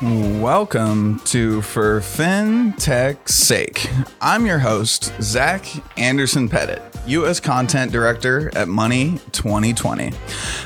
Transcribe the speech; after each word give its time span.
Welcome 0.00 1.18
to 1.24 1.60
For 1.60 1.98
FinTech's 1.98 3.34
Sake. 3.34 3.90
I'm 4.20 4.46
your 4.46 4.60
host, 4.60 5.12
Zach 5.20 5.66
Anderson 5.98 6.48
Pettit, 6.48 6.80
U.S. 7.08 7.40
Content 7.40 7.90
Director 7.90 8.56
at 8.56 8.68
Money 8.68 9.18
2020. 9.32 10.12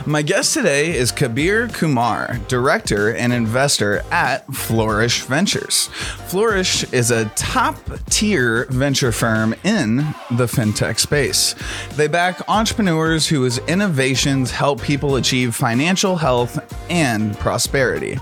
My 0.04 0.20
guest 0.20 0.52
today 0.52 0.94
is 0.94 1.12
Kabir 1.12 1.68
Kumar, 1.68 2.40
Director 2.46 3.14
and 3.14 3.32
Investor 3.32 4.02
at 4.10 4.46
Flourish 4.52 5.22
Ventures. 5.22 5.86
Flourish 6.26 6.84
is 6.92 7.10
a 7.10 7.24
top 7.30 7.78
tier 8.10 8.66
venture 8.68 9.12
firm 9.12 9.54
in 9.64 9.96
the 10.32 10.44
fintech 10.44 10.98
space. 10.98 11.54
They 11.94 12.06
back 12.06 12.46
entrepreneurs 12.50 13.28
whose 13.28 13.56
innovations 13.60 14.50
help 14.50 14.82
people 14.82 15.16
achieve 15.16 15.54
financial 15.54 16.16
health 16.16 16.58
and 16.90 17.34
prosperity. 17.38 18.18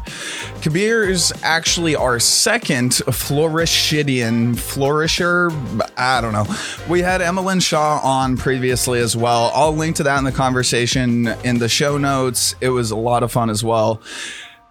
Kabir 0.63 1.00
is 1.05 1.33
actually 1.43 1.97
our 1.97 2.19
second 2.19 2.93
Flourishidian 2.93 4.59
flourisher. 4.59 5.51
I 5.97 6.21
don't 6.21 6.33
know. 6.33 6.47
We 6.89 7.01
had 7.01 7.21
Emmeline 7.21 7.61
Shaw 7.61 8.01
on 8.03 8.37
previously 8.37 9.01
as 9.01 9.17
well. 9.17 9.51
I'll 9.55 9.75
link 9.75 9.97
to 9.97 10.03
that 10.05 10.19
in 10.19 10.25
the 10.25 10.33
conversation 10.33 11.29
in 11.45 11.59
the 11.59 11.69
show 11.69 11.99
notes. 11.99 12.55
It 12.61 12.71
was 12.71 12.91
a 12.91 12.97
lot 12.97 13.23
of 13.23 13.33
fun 13.33 13.51
as 13.51 13.65
well. 13.65 14.01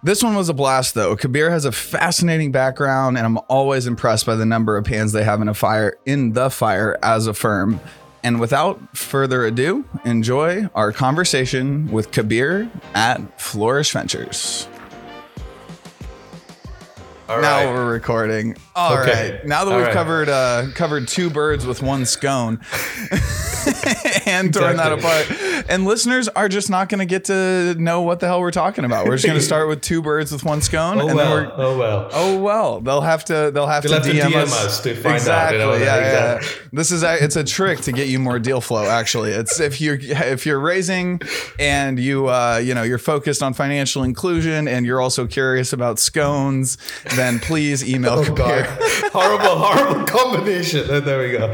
This 0.02 0.22
one 0.22 0.34
was 0.34 0.48
a 0.48 0.54
blast, 0.54 0.94
though. 0.94 1.14
Kabir 1.14 1.50
has 1.50 1.66
a 1.66 1.72
fascinating 1.72 2.52
background, 2.52 3.18
and 3.18 3.26
I'm 3.26 3.38
always 3.48 3.86
impressed 3.86 4.24
by 4.24 4.34
the 4.34 4.46
number 4.46 4.78
of 4.78 4.86
hands 4.86 5.12
they 5.12 5.24
have 5.24 5.42
in 5.42 5.48
a 5.48 5.54
fire 5.54 5.98
in 6.06 6.32
the 6.32 6.48
fire 6.48 6.98
as 7.02 7.26
a 7.26 7.34
firm. 7.34 7.80
And 8.22 8.40
without 8.40 8.96
further 8.96 9.44
ado, 9.44 9.84
enjoy 10.06 10.68
our 10.74 10.92
conversation 10.92 11.90
with 11.92 12.12
Kabir 12.12 12.70
at 12.94 13.40
Flourish 13.40 13.92
Ventures. 13.92 14.69
All 17.30 17.40
now 17.40 17.64
right. 17.64 17.72
we're 17.72 17.92
recording. 17.92 18.56
All 18.74 18.96
right. 18.96 19.08
Okay. 19.08 19.40
Now 19.44 19.64
that 19.64 19.70
All 19.70 19.76
we've 19.76 19.86
right. 19.86 19.94
covered 19.94 20.28
uh, 20.28 20.66
covered 20.74 21.06
two 21.06 21.30
birds 21.30 21.64
with 21.64 21.80
one 21.80 22.04
scone 22.04 22.56
and 24.30 24.52
torn 24.54 24.76
that 24.76 24.92
apart, 24.92 25.64
and 25.68 25.84
listeners 25.84 26.28
are 26.28 26.48
just 26.48 26.70
not 26.70 26.88
going 26.88 26.98
to 27.00 27.06
get 27.06 27.24
to 27.26 27.74
know 27.78 28.02
what 28.02 28.20
the 28.20 28.26
hell 28.26 28.40
we're 28.40 28.50
talking 28.50 28.84
about. 28.84 29.06
We're 29.06 29.16
just 29.16 29.26
going 29.26 29.38
to 29.38 29.44
start 29.44 29.68
with 29.68 29.80
two 29.80 30.02
birds 30.02 30.32
with 30.32 30.44
one 30.44 30.60
scone, 30.62 31.00
Oh 31.00 31.08
and 31.08 31.16
well. 31.16 31.36
then 31.36 31.46
we're 31.48 31.52
oh 31.56 31.78
well. 31.78 32.08
Oh 32.12 32.38
well, 32.40 32.80
they'll 32.80 33.00
have 33.00 33.24
to 33.26 33.50
they'll 33.52 33.66
have 33.66 33.82
to 33.84 33.92
have 33.94 34.02
to 34.04 34.10
DM, 34.10 34.30
DM 34.30 34.42
us 34.42 34.80
to 34.82 34.94
find 34.94 35.06
out, 35.06 35.14
exactly. 35.16 35.58
you 35.58 35.64
know, 35.64 35.72
yeah, 35.74 35.84
yeah. 35.84 36.34
exactly. 36.36 36.68
This 36.72 36.90
is 36.92 37.02
a, 37.02 37.22
it's 37.22 37.36
a 37.36 37.44
trick 37.44 37.80
to 37.82 37.92
get 37.92 38.08
you 38.08 38.18
more 38.18 38.38
deal 38.38 38.60
flow. 38.60 38.84
Actually, 38.88 39.30
it's 39.32 39.60
if 39.60 39.80
you're 39.80 39.98
if 40.00 40.46
you're 40.46 40.60
raising 40.60 41.20
and 41.58 41.98
you 41.98 42.28
uh, 42.28 42.60
you 42.62 42.74
know 42.74 42.82
you're 42.82 42.98
focused 42.98 43.42
on 43.42 43.54
financial 43.54 44.02
inclusion 44.02 44.68
and 44.68 44.86
you're 44.86 45.00
also 45.00 45.26
curious 45.26 45.72
about 45.72 45.98
scones, 45.98 46.78
then 47.16 47.38
please 47.40 47.82
email 47.88 48.10
Oh 48.26 48.34
god. 48.34 48.66
horrible, 49.12 49.56
horrible 49.58 50.04
combination. 50.04 50.86
There 51.04 51.18
we 51.20 51.32
go. 51.32 51.48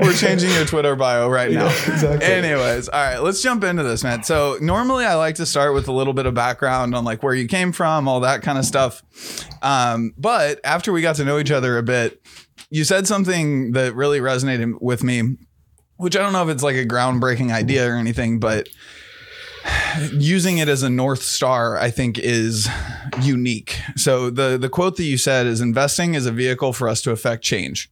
We're 0.00 0.12
changing 0.14 0.50
your 0.50 0.64
Twitter 0.66 0.96
bio 0.96 1.28
right 1.28 1.50
now. 1.50 1.68
Exactly. 1.94 2.26
Anyways, 2.26 2.88
all 2.88 3.00
right, 3.00 3.18
let's 3.18 3.40
jump 3.40 3.62
into 3.62 3.84
this, 3.84 4.02
man. 4.02 4.24
So 4.24 4.58
normally 4.60 5.04
I 5.04 5.14
like 5.14 5.36
to 5.36 5.46
start 5.46 5.74
with 5.74 5.86
a 5.86 5.92
little 5.92 6.12
bit 6.12 6.26
of 6.26 6.34
background 6.34 6.94
on 6.94 7.04
like 7.04 7.22
where 7.22 7.34
you 7.34 7.46
came 7.46 7.72
from, 7.72 8.08
all 8.08 8.20
that 8.20 8.42
kind 8.42 8.58
of 8.58 8.64
stuff. 8.64 9.02
Um, 9.62 10.12
but 10.18 10.60
after 10.64 10.92
we 10.92 11.02
got 11.02 11.16
to 11.16 11.24
know 11.24 11.38
each 11.38 11.52
other 11.52 11.78
a 11.78 11.82
bit, 11.82 12.20
you 12.70 12.82
said 12.84 13.06
something 13.06 13.72
that 13.72 13.94
really 13.94 14.18
resonated 14.18 14.80
with 14.80 15.04
me, 15.04 15.36
which 15.96 16.16
I 16.16 16.20
don't 16.20 16.32
know 16.32 16.42
if 16.42 16.48
it's 16.48 16.64
like 16.64 16.76
a 16.76 16.84
groundbreaking 16.84 17.52
idea 17.52 17.88
or 17.88 17.94
anything, 17.94 18.40
but 18.40 18.68
using 20.12 20.58
it 20.58 20.68
as 20.68 20.82
a 20.82 20.90
north 20.90 21.22
star 21.22 21.78
i 21.78 21.90
think 21.90 22.18
is 22.18 22.68
unique 23.22 23.80
so 23.96 24.28
the 24.28 24.58
the 24.58 24.68
quote 24.68 24.96
that 24.96 25.04
you 25.04 25.16
said 25.16 25.46
is 25.46 25.62
investing 25.62 26.12
is 26.12 26.26
a 26.26 26.32
vehicle 26.32 26.74
for 26.74 26.86
us 26.86 27.00
to 27.00 27.10
affect 27.10 27.42
change 27.42 27.90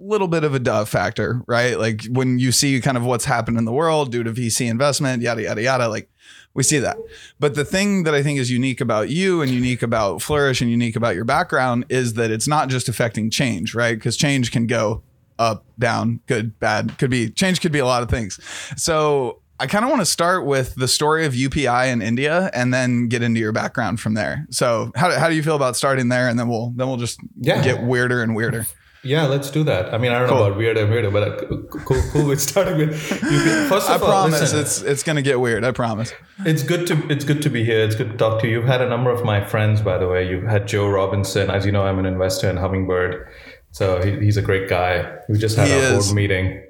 little 0.00 0.28
bit 0.28 0.44
of 0.44 0.54
a 0.54 0.58
dove 0.58 0.88
factor 0.88 1.42
right? 1.46 1.78
Like 1.78 2.04
when 2.10 2.38
you 2.38 2.52
see 2.52 2.80
kind 2.80 2.96
of 2.96 3.04
what's 3.04 3.26
happened 3.26 3.58
in 3.58 3.64
the 3.66 3.72
world 3.72 4.10
due 4.10 4.22
to 4.24 4.32
vc 4.32 4.66
investment 4.68 5.22
yada 5.22 5.42
yada 5.42 5.62
yada 5.62 5.88
like 5.88 6.08
we 6.54 6.62
see 6.62 6.78
that. 6.78 6.96
But 7.38 7.54
the 7.54 7.64
thing 7.64 8.04
that 8.04 8.14
i 8.14 8.22
think 8.22 8.38
is 8.40 8.50
unique 8.50 8.80
about 8.80 9.08
you 9.10 9.42
and 9.42 9.50
unique 9.50 9.82
about 9.82 10.22
flourish 10.22 10.60
and 10.60 10.70
unique 10.70 10.96
about 10.96 11.14
your 11.14 11.24
background 11.24 11.84
is 11.88 12.14
that 12.14 12.30
it's 12.30 12.48
not 12.48 12.68
just 12.68 12.88
affecting 12.88 13.30
change 13.30 13.74
right? 13.74 13.94
Because 13.96 14.16
change 14.16 14.50
can 14.50 14.66
go 14.66 15.02
up 15.38 15.64
down 15.78 16.20
good 16.26 16.58
bad 16.60 16.98
could 16.98 17.10
be 17.10 17.30
change 17.30 17.60
could 17.60 17.72
be 17.72 17.78
a 17.78 17.86
lot 17.86 18.02
of 18.02 18.08
things. 18.10 18.38
So 18.76 19.40
i 19.58 19.66
kind 19.66 19.84
of 19.84 19.90
want 19.90 20.00
to 20.00 20.06
start 20.06 20.46
with 20.46 20.74
the 20.76 20.88
story 20.88 21.26
of 21.26 21.34
upi 21.34 21.92
in 21.92 22.00
india 22.00 22.50
and 22.54 22.72
then 22.72 23.08
get 23.08 23.22
into 23.22 23.38
your 23.40 23.52
background 23.52 24.00
from 24.00 24.14
there. 24.14 24.46
So 24.50 24.90
how, 24.96 25.10
how 25.18 25.28
do 25.28 25.34
you 25.34 25.42
feel 25.42 25.56
about 25.56 25.76
starting 25.76 26.08
there? 26.08 26.28
And 26.28 26.38
then 26.38 26.48
we'll 26.48 26.70
then 26.76 26.88
we'll 26.88 26.96
just 26.96 27.20
Yeah. 27.38 27.62
get 27.62 27.82
weirder 27.82 28.22
and 28.22 28.34
weirder 28.34 28.66
Yeah, 29.02 29.24
let's 29.26 29.50
do 29.50 29.64
that. 29.64 29.94
I 29.94 29.98
mean, 29.98 30.12
I 30.12 30.18
don't 30.18 30.28
know 30.28 30.44
about 30.44 30.58
weird 30.58 30.76
and 30.76 30.90
weirder, 30.90 31.10
but 31.10 31.22
uh, 31.26 31.56
cool, 31.86 32.02
cool. 32.12 32.26
We're 32.26 32.36
starting 32.36 32.76
with. 32.76 33.10
You 33.10 33.18
can, 33.18 33.68
first 33.68 33.88
i 33.88 33.94
of 33.94 34.02
all, 34.02 34.10
promise 34.10 34.40
listen, 34.40 34.58
it's 34.60 34.82
it's 34.82 35.02
gonna 35.02 35.22
get 35.22 35.40
weird 35.40 35.64
i 35.64 35.70
promise 35.72 36.12
It's 36.44 36.62
good 36.62 36.86
to 36.88 37.08
it's 37.10 37.24
good 37.24 37.40
to 37.42 37.48
be 37.50 37.64
here. 37.64 37.80
It's 37.80 37.94
good 37.94 38.10
to 38.10 38.16
talk 38.18 38.42
to 38.42 38.46
you. 38.46 38.58
You've 38.60 38.66
had 38.68 38.82
a 38.82 38.88
number 38.88 39.10
of 39.10 39.24
my 39.24 39.42
friends, 39.42 39.80
by 39.80 39.96
the 39.96 40.06
way. 40.06 40.28
You've 40.28 40.44
had 40.44 40.68
Joe 40.68 40.86
Robinson. 40.88 41.50
As 41.50 41.64
you 41.64 41.72
know, 41.72 41.82
I'm 41.82 41.98
an 41.98 42.04
investor 42.04 42.50
in 42.50 42.58
Hummingbird, 42.58 43.26
so 43.70 44.02
he, 44.04 44.18
he's 44.24 44.36
a 44.36 44.42
great 44.42 44.68
guy. 44.68 45.10
We 45.30 45.38
just 45.38 45.56
had 45.56 45.68
He 45.68 45.74
our 45.74 45.80
is. 45.94 46.06
board 46.06 46.16
meeting, 46.16 46.62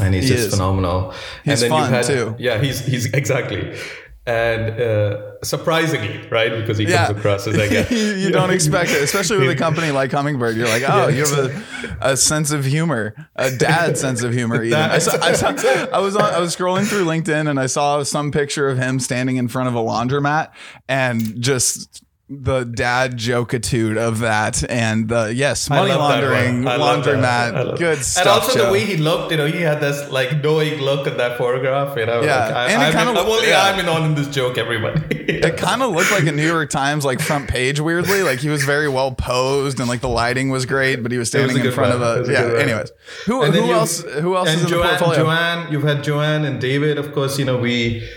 and 0.00 0.14
he's 0.14 0.24
He 0.24 0.30
just 0.30 0.46
is. 0.48 0.54
phenomenal. 0.54 1.12
He's 1.44 1.62
and 1.62 1.70
fun, 1.70 1.82
you've 1.82 1.90
had, 1.90 2.04
too. 2.06 2.34
Yeah, 2.38 2.58
he's 2.62 2.80
he's 2.80 3.12
exactly. 3.22 3.76
And 4.24 4.80
uh, 4.80 5.42
surprisingly, 5.42 6.28
right? 6.28 6.50
Because 6.52 6.78
he 6.78 6.84
Yeah. 6.84 7.06
comes 7.08 7.18
across 7.18 7.46
as 7.48 7.56
like 7.58 7.72
a, 7.72 7.92
you, 7.92 8.14
you 8.26 8.30
don't 8.38 8.50
expect 8.50 8.90
it, 8.90 9.02
especially 9.02 9.38
with 9.38 9.50
a 9.50 9.56
company 9.56 9.90
like 9.90 10.12
Hummingbird. 10.12 10.56
You're 10.56 10.68
like, 10.68 10.84
oh, 10.86 11.08
Yeah, 11.08 11.16
you 11.16 11.26
have 11.26 11.38
a, 11.38 11.96
a 12.12 12.16
sense 12.16 12.52
of 12.52 12.64
humor, 12.64 13.14
a 13.34 13.50
dad 13.50 13.98
sense 13.98 14.22
of 14.22 14.32
humor. 14.32 14.62
Even. 14.62 14.78
I, 14.78 14.98
saw, 14.98 15.20
I, 15.20 15.32
saw, 15.32 15.48
I 15.92 15.98
was 15.98 16.14
on, 16.14 16.22
I 16.32 16.38
was 16.38 16.54
scrolling 16.54 16.86
through 16.86 17.04
LinkedIn 17.04 17.50
and 17.50 17.58
I 17.58 17.66
saw 17.66 18.04
some 18.04 18.30
picture 18.30 18.68
of 18.68 18.78
him 18.78 19.00
standing 19.00 19.36
in 19.38 19.48
front 19.48 19.68
of 19.68 19.74
a 19.74 19.80
laundromat 19.80 20.52
and 20.88 21.40
just 21.42 22.01
the 22.40 22.64
dad 22.64 23.16
jokitude 23.18 23.98
of 23.98 24.20
that 24.20 24.68
and 24.70 25.08
the 25.08 25.34
yes 25.34 25.68
money 25.68 25.90
love 25.90 25.98
that 26.10 26.22
laundering 26.22 26.64
one. 26.64 26.72
I 26.72 26.76
love 26.76 27.04
that. 27.04 27.14
I 27.14 27.18
laundromat 27.52 27.64
love- 27.66 27.78
good 27.78 27.96
And 27.98 28.04
stuff. 28.06 28.42
also 28.44 28.66
the 28.66 28.72
way 28.72 28.84
he 28.84 28.96
looked, 28.96 29.32
you 29.32 29.36
know, 29.36 29.46
he 29.46 29.60
had 29.60 29.80
this 29.80 30.10
like 30.10 30.42
knowing 30.42 30.80
look 30.80 31.06
at 31.06 31.18
that 31.18 31.36
photograph. 31.38 31.96
You 31.96 32.06
know, 32.06 32.22
Yeah. 32.22 32.46
like, 32.46 32.54
I, 32.54 32.64
And 32.72 32.82
it 32.82 32.86
I'm, 32.86 32.92
kinda- 33.06 33.20
I'm 33.20 33.26
only 33.28 33.48
yeah. 33.48 33.62
I'm 33.64 33.78
in 33.78 33.88
on 33.88 34.04
in 34.04 34.14
this 34.14 34.28
joke. 34.28 34.56
Everybody. 34.58 35.02
it 35.14 35.56
kind 35.56 35.82
of 35.82 35.92
looked 35.92 36.10
like 36.10 36.26
a 36.26 36.32
New 36.32 36.46
York 36.46 36.70
Times 36.70 37.04
like 37.04 37.20
front 37.20 37.48
page 37.48 37.80
weirdly. 37.80 38.22
Like 38.22 38.38
he 38.40 38.48
was 38.48 38.64
very 38.64 38.88
well 38.88 39.12
posed 39.12 39.78
and 39.80 39.88
like 39.88 40.00
the 40.00 40.08
lighting 40.08 40.48
was 40.50 40.64
great, 40.66 41.02
but 41.02 41.12
he 41.12 41.18
was 41.18 41.22
was 41.22 41.28
standing 41.28 41.56
in 41.64 41.70
front 41.70 41.98
one. 41.98 42.02
It 42.02 42.20
of 42.20 42.26
a 42.26 42.30
a 42.30 42.32
yeah. 42.32 42.40
good 42.42 42.52
one. 42.54 42.62
Anyways, 42.62 42.92
who 43.26 43.44
who 43.44 43.72
else 43.72 44.02
who 44.02 44.36
else 44.36 44.48
and 44.48 44.56
is 44.58 44.62
in 44.64 44.68
Joanne, 44.70 44.82
the 44.94 44.98
portfolio? 45.04 45.24
Joanne, 45.24 45.72
you've 45.72 45.82
had 45.84 46.02
Joanne 46.02 46.44
and 46.44 46.60
David. 46.60 46.98
Of 46.98 47.12
course, 47.12 47.38
you 47.38 47.44
know 47.44 47.58
we. 47.58 48.08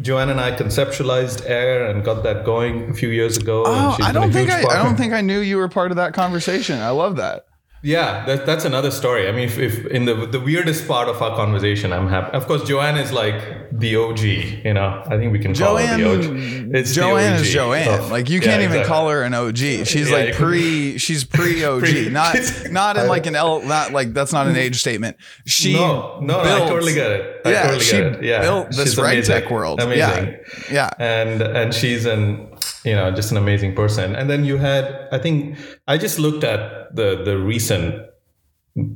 Joanne 0.00 0.28
and 0.28 0.40
I 0.40 0.52
conceptualized 0.52 1.48
Air 1.48 1.86
and 1.88 2.04
got 2.04 2.22
that 2.24 2.44
going 2.44 2.90
a 2.90 2.94
few 2.94 3.08
years 3.08 3.36
ago. 3.38 3.64
and 3.64 3.74
Oh, 3.74 3.96
I 4.02 4.12
don't 4.12 4.30
think 4.32 4.50
I, 4.50 4.62
I 4.62 4.82
don't 4.82 4.96
think 4.96 5.12
I 5.12 5.20
knew 5.22 5.40
you 5.40 5.56
were 5.56 5.68
part 5.68 5.90
of 5.90 5.96
that 5.96 6.12
conversation. 6.12 6.78
I 6.80 6.90
love 6.90 7.16
that. 7.16 7.46
Yeah, 7.82 8.24
that, 8.26 8.46
that's 8.46 8.64
another 8.64 8.90
story. 8.90 9.28
I 9.28 9.32
mean, 9.32 9.44
if, 9.44 9.58
if 9.58 9.86
in 9.86 10.06
the 10.06 10.26
the 10.26 10.40
weirdest 10.40 10.88
part 10.88 11.08
of 11.08 11.22
our 11.22 11.36
conversation, 11.36 11.92
I'm 11.92 12.08
happy. 12.08 12.32
Of 12.36 12.46
course, 12.46 12.64
Joanne 12.64 12.96
is 12.96 13.12
like 13.12 13.68
the 13.70 13.94
OG. 13.96 14.18
You 14.20 14.74
know, 14.74 15.02
I 15.06 15.16
think 15.18 15.30
we 15.32 15.38
can 15.38 15.54
call 15.54 15.76
her 15.76 15.96
the 15.96 16.10
OG. 16.10 16.22
Joanne, 16.22 16.72
the 16.72 16.82
Joanne 16.82 17.32
is 17.34 17.48
Joanne. 17.52 18.00
of- 18.00 18.10
like 18.10 18.28
you 18.28 18.40
yeah, 18.40 18.44
can't 18.44 18.62
even 18.62 18.78
exactly. 18.78 18.88
call 18.88 19.08
her 19.10 19.22
an 19.22 19.34
OG. 19.34 19.56
She's 19.56 20.10
Yeah, 20.10 20.16
like 20.16 20.34
pre. 20.34 20.98
She's 21.06 21.22
pre 21.22 21.64
OG. 21.64 22.10
Not 22.10 22.36
not 22.70 22.96
in 22.96 23.06
like 23.14 23.26
an 23.26 23.36
L. 23.36 23.60
Not 23.62 23.92
like 23.92 24.12
that's 24.14 24.32
not 24.32 24.48
an 24.48 24.56
age 24.56 24.76
statement. 24.80 25.16
She 25.46 25.74
No, 25.74 26.18
no, 26.20 26.40
I 26.40 26.44
built- 26.44 26.68
totally 26.70 26.94
get 26.94 27.10
it. 27.12 27.40
I 27.44 27.50
yeah, 27.50 27.62
totally 27.64 27.84
she 27.84 27.96
get 27.98 28.06
it. 28.14 28.24
Yeah, 28.24 28.40
built 28.40 28.70
this 28.70 28.78
She's 28.80 28.96
reg 28.98 29.12
amazing. 29.12 29.34
tech 29.42 29.50
world. 29.50 29.80
Amazing. 29.80 30.38
Yeah, 30.72 30.72
yeah. 30.72 30.90
and 30.98 31.40
and 31.42 31.72
she's 31.74 32.04
an 32.06 32.48
you 32.86 32.94
know 32.94 33.10
just 33.10 33.30
an 33.32 33.36
amazing 33.36 33.74
person. 33.74 34.14
And 34.16 34.30
then 34.30 34.44
you 34.44 34.56
had 34.58 35.08
i 35.12 35.18
think 35.18 35.58
i 35.86 35.98
just 35.98 36.18
looked 36.18 36.44
at 36.44 36.94
the 36.94 37.22
the 37.24 37.36
recent 37.38 38.06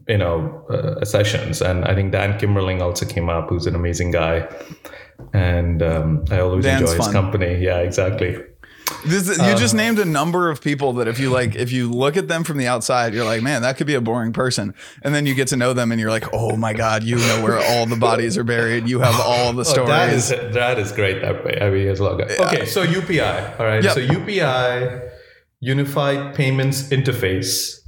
you 0.08 0.18
know 0.18 0.64
uh, 0.70 1.04
sessions 1.04 1.62
and 1.62 1.84
i 1.86 1.94
think 1.94 2.12
dan 2.12 2.38
Kimerling 2.38 2.80
also 2.82 3.06
came 3.06 3.28
up 3.30 3.48
who's 3.48 3.66
an 3.66 3.74
amazing 3.74 4.10
guy. 4.12 4.48
And 5.34 5.82
um, 5.82 6.24
i 6.30 6.40
always 6.40 6.64
Dan's 6.64 6.80
enjoy 6.80 6.96
his 6.96 7.06
fun. 7.06 7.12
company. 7.12 7.58
Yeah 7.62 7.78
exactly 7.78 8.36
This, 9.04 9.28
you 9.38 9.42
Uh, 9.44 9.56
just 9.56 9.74
named 9.74 9.98
a 9.98 10.04
number 10.04 10.50
of 10.50 10.60
people 10.60 10.92
that 10.94 11.08
if 11.08 11.18
you 11.18 11.30
like, 11.30 11.54
if 11.54 11.72
you 11.72 11.90
look 11.90 12.16
at 12.16 12.28
them 12.28 12.44
from 12.44 12.58
the 12.58 12.66
outside, 12.66 13.14
you're 13.14 13.24
like, 13.24 13.42
man, 13.42 13.62
that 13.62 13.76
could 13.76 13.86
be 13.86 13.94
a 13.94 14.00
boring 14.00 14.32
person. 14.32 14.74
And 15.02 15.14
then 15.14 15.26
you 15.26 15.34
get 15.34 15.48
to 15.48 15.56
know 15.56 15.72
them, 15.72 15.90
and 15.92 16.00
you're 16.00 16.10
like, 16.10 16.26
oh 16.32 16.56
my 16.56 16.72
god, 16.72 17.02
you 17.02 17.16
know 17.16 17.42
where 17.42 17.58
all 17.58 17.86
the 17.86 17.96
bodies 17.96 18.36
are 18.38 18.44
buried. 18.44 18.88
You 18.88 19.00
have 19.00 19.18
all 19.20 19.52
the 19.52 19.64
Oh, 19.78 19.86
that 19.86 20.12
is 20.12 20.24
stories. 20.26 20.54
that 20.54 20.78
is 20.78 20.92
great 20.92 21.20
that 21.22 21.44
way. 21.44 21.58
I 21.60 21.70
mean, 21.70 21.88
it's 21.88 22.00
a 22.00 22.04
lot. 22.04 22.20
Okay, 22.20 22.64
so 22.66 22.84
UPI. 22.84 23.58
All 23.60 23.66
right. 23.66 23.82
Yep. 23.82 23.92
So 23.94 24.00
UPI, 24.00 25.10
Unified 25.60 26.34
Payments 26.34 26.88
Interface. 26.88 27.78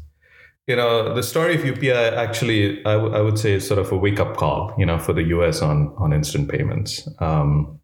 You 0.68 0.76
know, 0.76 1.12
the 1.14 1.22
story 1.24 1.56
of 1.56 1.62
UPI 1.62 2.16
actually, 2.16 2.84
I, 2.86 2.92
w- 2.94 3.12
I 3.14 3.20
would 3.20 3.38
say, 3.38 3.52
is 3.54 3.66
sort 3.66 3.80
of 3.80 3.90
a 3.90 3.96
wake 3.96 4.20
up 4.20 4.36
call. 4.36 4.72
You 4.78 4.86
know, 4.86 4.98
for 4.98 5.12
the 5.12 5.24
US 5.24 5.60
on 5.60 5.92
on 5.98 6.12
instant 6.12 6.48
payments. 6.50 7.08
Um, 7.18 7.80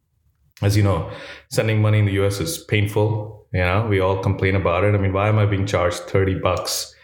as 0.62 0.76
you 0.76 0.82
know, 0.82 1.10
sending 1.50 1.80
money 1.80 1.98
in 1.98 2.06
the 2.06 2.12
US 2.24 2.40
is 2.40 2.58
painful. 2.58 3.46
You 3.52 3.60
know, 3.60 3.86
we 3.88 4.00
all 4.00 4.22
complain 4.22 4.54
about 4.56 4.84
it. 4.84 4.94
I 4.94 4.98
mean, 4.98 5.12
why 5.12 5.28
am 5.28 5.38
I 5.38 5.46
being 5.46 5.66
charged 5.66 5.98
30 6.00 6.40
bucks 6.40 6.94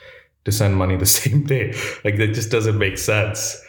to 0.44 0.52
send 0.52 0.76
money 0.76 0.96
the 0.96 1.06
same 1.20 1.44
day? 1.44 1.74
Like, 2.04 2.16
that 2.18 2.28
just 2.34 2.50
doesn't 2.50 2.78
make 2.78 2.98
sense. 2.98 3.60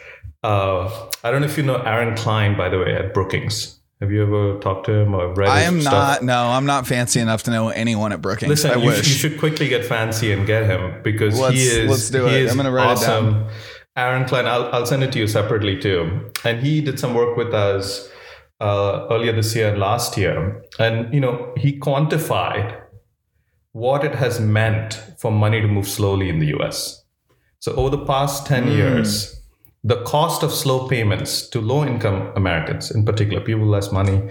Uh, 0.42 1.08
I 1.24 1.30
don't 1.30 1.40
know 1.40 1.46
if 1.46 1.56
you 1.56 1.62
know 1.64 1.76
Aaron 1.76 2.14
Klein, 2.16 2.56
by 2.56 2.68
the 2.68 2.78
way, 2.78 2.94
at 2.94 3.14
Brookings. 3.14 3.72
Have 4.00 4.12
you 4.12 4.22
ever 4.22 4.58
talked 4.60 4.84
to 4.86 4.92
him 4.92 5.14
or 5.14 5.32
read 5.32 5.48
I 5.48 5.62
am 5.62 5.80
stuff? 5.80 6.20
not. 6.20 6.22
No, 6.22 6.48
I'm 6.50 6.66
not 6.66 6.86
fancy 6.86 7.18
enough 7.18 7.44
to 7.44 7.50
know 7.50 7.70
anyone 7.70 8.12
at 8.12 8.20
Brookings. 8.20 8.50
Listen, 8.50 8.72
I 8.72 8.76
you, 8.76 8.86
wish. 8.88 8.98
you 8.98 9.04
should 9.14 9.38
quickly 9.38 9.68
get 9.68 9.86
fancy 9.86 10.32
and 10.32 10.46
get 10.46 10.66
him 10.66 11.00
because 11.02 11.40
Let's- 11.40 11.54
he 11.56 11.62
is. 11.62 11.90
let's 11.90 12.10
do 12.10 12.26
it. 12.28 12.50
I'm 12.50 12.56
gonna 12.58 12.70
write 12.70 12.98
it 12.98 13.06
down. 13.06 13.48
Aaron 13.96 14.26
Klein, 14.26 14.46
I'll, 14.46 14.66
I'll 14.74 14.84
send 14.84 15.02
it 15.02 15.12
to 15.12 15.18
you 15.18 15.26
separately 15.26 15.78
too. 15.80 16.30
And 16.44 16.60
he 16.60 16.82
did 16.82 17.00
some 17.00 17.14
work 17.14 17.38
with 17.38 17.54
us 17.54 18.10
uh, 18.60 19.06
earlier 19.10 19.32
this 19.32 19.54
year 19.54 19.70
and 19.70 19.78
last 19.78 20.16
year, 20.16 20.62
and 20.78 21.12
you 21.12 21.20
know 21.20 21.52
he 21.56 21.78
quantified 21.78 22.80
what 23.72 24.04
it 24.04 24.14
has 24.14 24.40
meant 24.40 24.94
for 25.18 25.30
money 25.30 25.60
to 25.60 25.68
move 25.68 25.86
slowly 25.86 26.28
in 26.28 26.38
the 26.38 26.46
U.S. 26.58 27.04
So 27.60 27.72
over 27.74 27.90
the 27.96 28.04
past 28.04 28.46
ten 28.46 28.64
Hmm. 28.64 28.70
years, 28.70 29.40
the 29.84 30.02
cost 30.04 30.42
of 30.42 30.50
slow 30.52 30.88
payments 30.88 31.48
to 31.50 31.60
low-income 31.60 32.32
Americans, 32.36 32.90
in 32.90 33.04
particular, 33.04 33.40
people 33.40 33.62
with 33.62 33.70
less 33.70 33.92
money, 33.92 34.28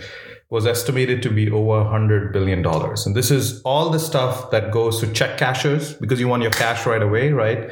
was 0.50 0.66
estimated 0.66 1.22
to 1.24 1.30
be 1.30 1.50
over 1.50 1.84
$100 1.84 2.32
billion. 2.32 2.64
And 2.66 3.16
this 3.16 3.32
is 3.32 3.62
all 3.64 3.90
the 3.90 4.00
stuff 4.00 4.52
that 4.52 4.72
goes 4.72 5.00
to 5.00 5.12
check 5.12 5.38
cashers 5.38 5.94
because 5.94 6.20
you 6.20 6.28
want 6.28 6.44
your 6.44 6.52
cash 6.52 6.86
right 6.86 7.02
away, 7.02 7.32
right? 7.32 7.70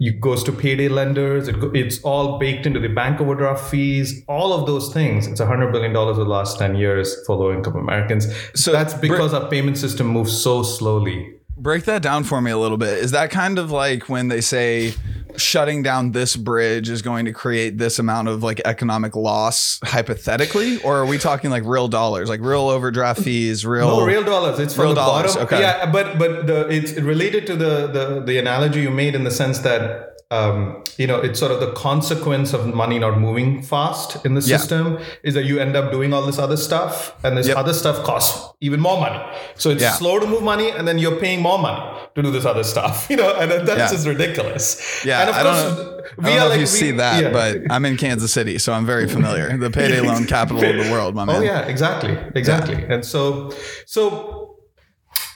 It 0.00 0.20
goes 0.20 0.44
to 0.44 0.52
payday 0.52 0.88
lenders. 0.88 1.48
It 1.48 1.60
go, 1.60 1.70
it's 1.74 2.00
all 2.02 2.38
baked 2.38 2.66
into 2.66 2.80
the 2.80 2.88
bank 2.88 3.20
overdraft 3.20 3.68
fees, 3.70 4.22
all 4.28 4.52
of 4.52 4.66
those 4.66 4.92
things. 4.92 5.26
It's 5.26 5.40
$100 5.40 5.72
billion 5.72 5.96
over 5.96 6.12
the 6.12 6.28
last 6.28 6.58
10 6.58 6.76
years 6.76 7.16
for 7.26 7.36
low 7.36 7.52
income 7.52 7.76
Americans. 7.76 8.32
So 8.54 8.72
that's 8.72 8.94
because 8.94 9.34
our 9.34 9.48
payment 9.48 9.78
system 9.78 10.06
moves 10.08 10.40
so 10.40 10.62
slowly. 10.62 11.37
Break 11.58 11.84
that 11.84 12.02
down 12.02 12.24
for 12.24 12.40
me 12.40 12.50
a 12.50 12.58
little 12.58 12.78
bit. 12.78 12.98
Is 12.98 13.10
that 13.10 13.30
kind 13.30 13.58
of 13.58 13.70
like 13.70 14.08
when 14.08 14.28
they 14.28 14.40
say 14.40 14.94
shutting 15.36 15.82
down 15.82 16.12
this 16.12 16.36
bridge 16.36 16.88
is 16.88 17.02
going 17.02 17.24
to 17.24 17.32
create 17.32 17.78
this 17.78 17.98
amount 17.98 18.28
of 18.28 18.42
like 18.42 18.60
economic 18.64 19.14
loss 19.16 19.78
hypothetically? 19.84 20.80
Or 20.82 20.98
are 20.98 21.06
we 21.06 21.18
talking 21.18 21.50
like 21.50 21.64
real 21.64 21.88
dollars, 21.88 22.28
like 22.28 22.40
real 22.40 22.68
overdraft 22.68 23.20
fees, 23.22 23.64
real. 23.66 23.88
No 23.88 24.06
real 24.06 24.24
dollars. 24.24 24.58
It's 24.58 24.74
from 24.74 24.84
Real 24.84 24.94
the 24.94 25.00
dollars, 25.00 25.34
bottom. 25.34 25.42
okay. 25.46 25.60
Yeah, 25.60 25.90
but 25.90 26.18
but 26.18 26.46
the 26.46 26.68
it's 26.68 26.92
related 26.94 27.46
to 27.48 27.56
the 27.56 27.86
the 27.88 28.22
the 28.24 28.38
analogy 28.38 28.80
you 28.80 28.90
made 28.90 29.14
in 29.14 29.24
the 29.24 29.30
sense 29.30 29.58
that 29.60 30.07
um, 30.30 30.84
you 30.98 31.06
know 31.06 31.16
it's 31.18 31.38
sort 31.40 31.50
of 31.52 31.60
the 31.60 31.72
consequence 31.72 32.52
of 32.52 32.66
money 32.74 32.98
not 32.98 33.18
moving 33.18 33.62
fast 33.62 34.24
in 34.26 34.34
the 34.34 34.42
Yeah. 34.42 34.58
system 34.58 34.98
is 35.22 35.32
that 35.34 35.44
you 35.44 35.58
end 35.58 35.74
up 35.74 35.90
doing 35.90 36.12
all 36.12 36.26
this 36.26 36.38
other 36.38 36.56
stuff, 36.58 37.14
and 37.24 37.36
this 37.38 37.48
Yep. 37.48 37.56
other 37.56 37.72
stuff 37.72 38.04
costs 38.04 38.52
even 38.60 38.78
more 38.80 39.00
money. 39.00 39.18
So 39.56 39.70
it's 39.70 39.80
Yeah. 39.82 39.92
slow 39.92 40.18
to 40.18 40.26
move 40.26 40.42
money, 40.42 40.68
and 40.70 40.86
then 40.86 40.98
you're 40.98 41.16
paying 41.16 41.40
more 41.40 41.58
money 41.58 41.82
to 42.14 42.22
do 42.22 42.30
this 42.30 42.44
other 42.44 42.62
stuff. 42.64 43.06
You 43.10 43.16
know, 43.16 43.32
and 43.40 43.50
that's 43.66 43.78
Yeah. 43.78 43.90
just 43.96 44.06
ridiculous. 44.06 45.02
Yeah, 45.04 45.20
and 45.22 45.30
of 45.30 45.36
I 45.36 45.42
don't 45.42 45.54
course, 45.54 45.86
know, 45.86 46.00
I 46.24 46.36
don't 46.36 46.38
know 46.40 46.46
if 46.48 46.54
you 46.56 46.60
we- 46.60 46.66
see 46.66 46.90
that, 46.92 47.32
but 47.32 47.56
I'm 47.70 47.84
in 47.86 47.96
Kansas 47.96 48.30
City, 48.32 48.58
so 48.58 48.72
I'm 48.74 48.84
very 48.84 49.08
familiar. 49.08 49.56
The 49.66 49.70
payday 49.70 50.00
loan 50.00 50.26
capital 50.26 50.62
of 50.62 50.84
the 50.84 50.92
world, 50.92 51.14
my 51.14 51.24
man. 51.24 51.36
Oh 51.36 51.40
yeah, 51.40 51.60
exactly, 51.60 52.16
exactly. 52.34 52.76
And 52.92 53.02
so, 53.04 53.50
so 53.86 54.56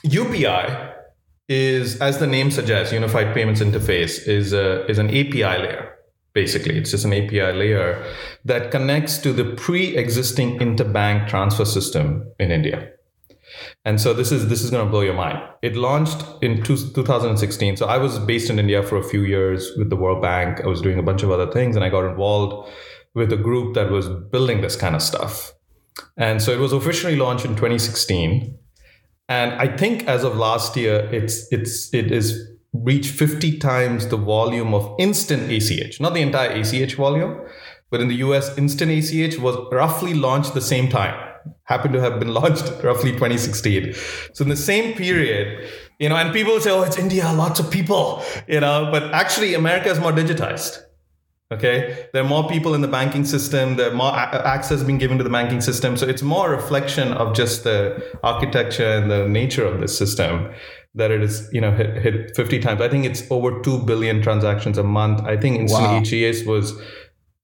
UPI 0.05 0.91
is, 1.47 1.99
as 1.99 2.19
the 2.19 2.27
name 2.27 2.51
suggests, 2.51 2.93
Unified 2.93 3.33
Payments 3.33 3.61
Interface 3.61 4.27
is 4.27 4.53
a, 4.53 4.85
is 4.89 4.97
an 4.97 5.09
API 5.09 5.43
layer. 5.43 5.89
Basically, 6.33 6.77
it's 6.77 6.91
just 6.91 7.05
an 7.05 7.13
API 7.13 7.51
layer 7.51 8.03
that 8.45 8.71
connects 8.71 9.19
to 9.19 9.33
the 9.33 9.45
pre-existing 9.55 10.57
interbank 10.59 11.27
transfer 11.27 11.65
system 11.65 12.25
in 12.39 12.51
India. 12.51 12.89
And 13.85 14.01
so 14.01 14.13
this 14.13 14.31
is 14.31 14.47
this 14.47 14.63
is 14.63 14.71
going 14.71 14.83
to 14.83 14.89
blow 14.89 15.01
your 15.01 15.13
mind. 15.13 15.39
It 15.61 15.75
launched 15.75 16.25
in 16.41 16.63
two, 16.63 16.75
2016. 16.75 17.77
So 17.77 17.85
I 17.85 17.97
was 17.97 18.17
based 18.19 18.49
in 18.49 18.57
India 18.57 18.81
for 18.81 18.97
a 18.97 19.03
few 19.03 19.23
years 19.23 19.71
with 19.77 19.89
the 19.89 19.95
World 19.95 20.21
Bank. 20.21 20.61
I 20.61 20.67
was 20.67 20.81
doing 20.81 20.97
a 20.97 21.03
bunch 21.03 21.21
of 21.21 21.29
other 21.29 21.51
things, 21.51 21.75
and 21.75 21.85
I 21.85 21.89
got 21.89 22.05
involved 22.05 22.71
with 23.13 23.31
a 23.31 23.37
group 23.37 23.75
that 23.75 23.91
was 23.91 24.07
building 24.09 24.61
this 24.61 24.75
kind 24.75 24.95
of 24.95 25.01
stuff. 25.01 25.53
And 26.17 26.41
so 26.41 26.51
it 26.51 26.59
was 26.59 26.73
officially 26.73 27.15
launched 27.15 27.45
in 27.45 27.51
2016. 27.51 28.57
And 29.29 29.53
I 29.53 29.75
think 29.75 30.07
as 30.07 30.23
of 30.23 30.35
last 30.35 30.75
year, 30.75 31.09
it's 31.11 31.51
it's 31.51 31.93
it 31.93 32.11
is 32.11 32.49
reached 32.73 33.11
50 33.11 33.59
times 33.59 34.07
the 34.07 34.17
volume 34.17 34.73
of 34.73 34.95
instant 34.99 35.51
ACH, 35.51 36.01
not 36.01 36.13
the 36.13 36.21
entire 36.21 36.49
ACH 36.49 36.95
volume, 36.95 37.39
but 37.91 38.01
in 38.01 38.07
the 38.07 38.15
US, 38.15 38.57
instant 38.57 38.91
ACH 38.91 39.37
was 39.37 39.55
roughly 39.71 40.13
launched 40.13 40.53
the 40.53 40.61
same 40.61 40.89
time. 40.89 41.15
Happened 41.65 41.93
to 41.93 42.01
have 42.01 42.19
been 42.19 42.33
launched 42.39 42.71
roughly 42.83 43.11
2016. 43.11 43.93
So 44.33 44.43
in 44.43 44.49
the 44.49 44.55
same 44.55 44.95
period, 44.95 45.69
you 45.99 46.09
know, 46.09 46.15
and 46.15 46.33
people 46.33 46.59
say, 46.59 46.71
oh, 46.71 46.81
it's 46.81 46.97
India, 46.97 47.31
lots 47.31 47.59
of 47.59 47.69
people, 47.69 48.23
you 48.47 48.59
know, 48.59 48.89
but 48.91 49.03
actually 49.13 49.53
America 49.53 49.89
is 49.89 49.99
more 49.99 50.11
digitized. 50.11 50.81
Okay, 51.51 52.07
there 52.13 52.23
are 52.23 52.27
more 52.27 52.47
people 52.47 52.73
in 52.73 52.81
the 52.81 52.87
banking 52.87 53.25
system. 53.25 53.75
There 53.75 53.91
are 53.91 53.95
more 53.95 54.11
a- 54.11 54.47
access 54.47 54.81
being 54.81 54.97
given 54.97 55.17
to 55.19 55.23
the 55.23 55.29
banking 55.29 55.61
system. 55.61 55.97
So 55.97 56.07
it's 56.07 56.23
more 56.23 56.51
a 56.51 56.55
reflection 56.55 57.13
of 57.13 57.35
just 57.35 57.63
the 57.63 58.03
architecture 58.23 58.87
and 58.87 59.11
the 59.11 59.27
nature 59.27 59.65
of 59.65 59.79
this 59.79 59.95
system 59.95 60.51
that 60.95 61.11
it 61.11 61.21
is, 61.21 61.47
you 61.51 61.61
know, 61.61 61.71
hit, 61.71 61.97
hit 62.01 62.35
50 62.35 62.59
times. 62.59 62.81
I 62.81 62.87
think 62.89 63.05
it's 63.05 63.23
over 63.29 63.61
2 63.61 63.79
billion 63.83 64.21
transactions 64.21 64.77
a 64.79 64.83
month. 64.83 65.21
I 65.21 65.37
think 65.37 65.59
instant 65.59 65.83
Wow. 65.83 65.99
ACH 66.01 66.45
was 66.45 66.73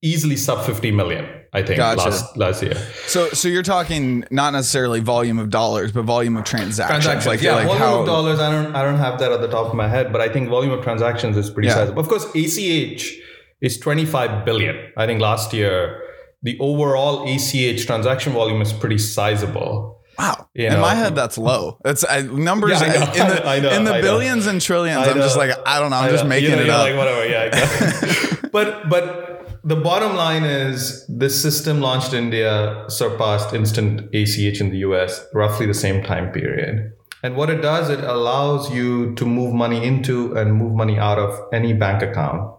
easily 0.01 0.37
sub 0.37 0.65
50 0.65 0.91
million, 0.91 1.27
I 1.53 1.61
think, 1.61 1.77
Gotcha. 1.77 2.03
last, 2.09 2.37
last 2.37 2.63
year. 2.63 2.75
So, 3.05 3.27
so 3.29 3.47
you're 3.47 3.63
talking 3.63 4.23
not 4.31 4.53
necessarily 4.53 5.01
volume 5.01 5.37
of 5.39 5.49
dollars, 5.51 5.91
but 5.91 6.03
volume 6.05 6.37
of 6.37 6.45
transactions. 6.45 7.03
transactions. 7.03 7.25
Like, 7.27 7.41
yeah, 7.41 7.55
like 7.55 7.65
volume 7.67 7.83
how, 7.83 7.99
of 7.99 8.05
dollars. 8.07 8.39
I 8.39 8.49
don't. 8.51 8.75
I 8.75 8.81
don't 8.83 8.97
have 8.97 9.19
that 9.19 9.31
at 9.31 9.41
the 9.41 9.47
top 9.49 9.67
of 9.67 9.73
my 9.75 9.87
head, 9.87 10.11
but 10.11 10.21
I 10.21 10.29
think 10.29 10.47
volume 10.49 10.71
of 10.71 10.81
transactions 10.83 11.35
is 11.37 11.49
pretty 11.49 11.67
Yeah. 11.67 11.75
sizable. 11.75 11.99
Of 12.01 12.07
course, 12.07 12.25
ACH 12.33 13.19
is 13.61 13.77
25 13.77 14.45
billion. 14.45 14.91
I 14.97 15.05
think 15.05 15.21
last 15.21 15.53
year 15.53 16.01
the 16.41 16.57
overall 16.59 17.27
ACH 17.27 17.85
transaction 17.85 18.33
volume 18.33 18.61
is 18.61 18.71
pretty 18.71 18.97
sizable. 18.97 19.99
Wow. 20.17 20.47
You 20.53 20.67
in 20.67 20.73
know? 20.73 20.81
my 20.81 20.95
head, 20.95 21.15
that's 21.15 21.37
low. 21.37 21.79
It's 21.85 22.03
I, 22.03 22.21
numbers 22.21 22.71
Yeah, 22.71 22.79
I 22.79 22.87
know, 22.87 23.11
in 23.11 23.27
the, 23.29 23.47
I 23.47 23.59
know, 23.59 23.69
in 23.71 23.83
the 23.85 23.93
I 23.93 23.97
know. 23.97 24.01
billions 24.01 24.47
and 24.47 24.61
trillions. 24.61 25.07
I 25.07 25.11
I'm 25.11 25.17
just 25.17 25.37
like, 25.37 25.51
I 25.65 25.79
don't 25.79 25.91
know. 25.91 25.97
I'm 25.97 26.09
I 26.09 26.11
just 26.11 26.25
making 26.25 26.51
You 26.51 26.55
know, 26.57 26.61
it 26.61 26.65
you're 26.65 26.75
up. 26.75 26.81
Like 26.81 26.97
whatever. 26.97 27.27
Yeah. 27.27 27.43
exactly. 27.43 28.49
but 28.53 28.89
but 28.89 29.59
the 29.63 29.75
bottom 29.75 30.15
line 30.15 30.43
is 30.43 31.05
this 31.07 31.41
system 31.41 31.81
launched 31.81 32.13
in 32.13 32.25
India 32.25 32.85
surpassed 32.87 33.53
instant 33.53 34.13
ACH 34.13 34.61
in 34.61 34.71
the 34.71 34.77
US 34.79 35.25
roughly 35.33 35.65
the 35.65 35.73
same 35.73 36.03
time 36.03 36.31
period. 36.31 36.93
And 37.21 37.35
what 37.35 37.49
it 37.49 37.61
does, 37.61 37.89
it 37.89 37.99
allows 37.99 38.71
you 38.71 39.13
to 39.15 39.25
move 39.25 39.53
money 39.53 39.85
into 39.85 40.33
and 40.37 40.53
move 40.53 40.73
money 40.73 40.97
out 40.97 41.19
of 41.19 41.37
any 41.53 41.73
bank 41.73 42.01
account 42.01 42.58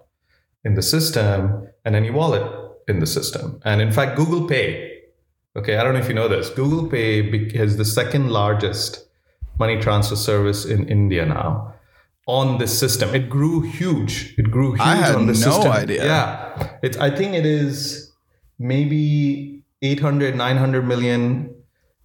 in 0.64 0.74
the 0.74 0.82
system 0.82 1.68
and 1.84 1.96
any 1.96 2.10
wallet 2.10 2.50
in 2.88 3.00
the 3.00 3.06
system. 3.06 3.60
And 3.64 3.80
in 3.80 3.92
fact, 3.92 4.16
Google 4.16 4.46
Pay, 4.46 5.00
okay, 5.56 5.76
I 5.76 5.82
don't 5.84 5.94
know 5.94 6.00
if 6.00 6.08
you 6.08 6.14
know 6.14 6.28
this, 6.28 6.50
Google 6.50 6.88
Pay 6.88 7.20
is 7.20 7.76
the 7.76 7.84
second 7.84 8.30
largest 8.30 9.06
money 9.58 9.78
transfer 9.80 10.16
service 10.16 10.64
in 10.64 10.88
India 10.88 11.26
now 11.26 11.74
on 12.26 12.58
this 12.58 12.76
system. 12.78 13.14
It 13.14 13.28
grew 13.28 13.62
huge. 13.62 14.34
It 14.38 14.50
grew 14.50 14.72
huge 14.72 14.80
I 14.80 14.94
had 14.96 15.14
on 15.14 15.26
this 15.26 15.44
no 15.44 15.52
system. 15.52 15.72
idea. 15.72 16.04
Yeah. 16.04 16.78
It's 16.82 16.96
I 16.96 17.10
think 17.10 17.34
it 17.34 17.46
is 17.46 18.12
maybe 18.58 19.64
800 19.82 20.36
900 20.36 20.86
million 20.86 21.54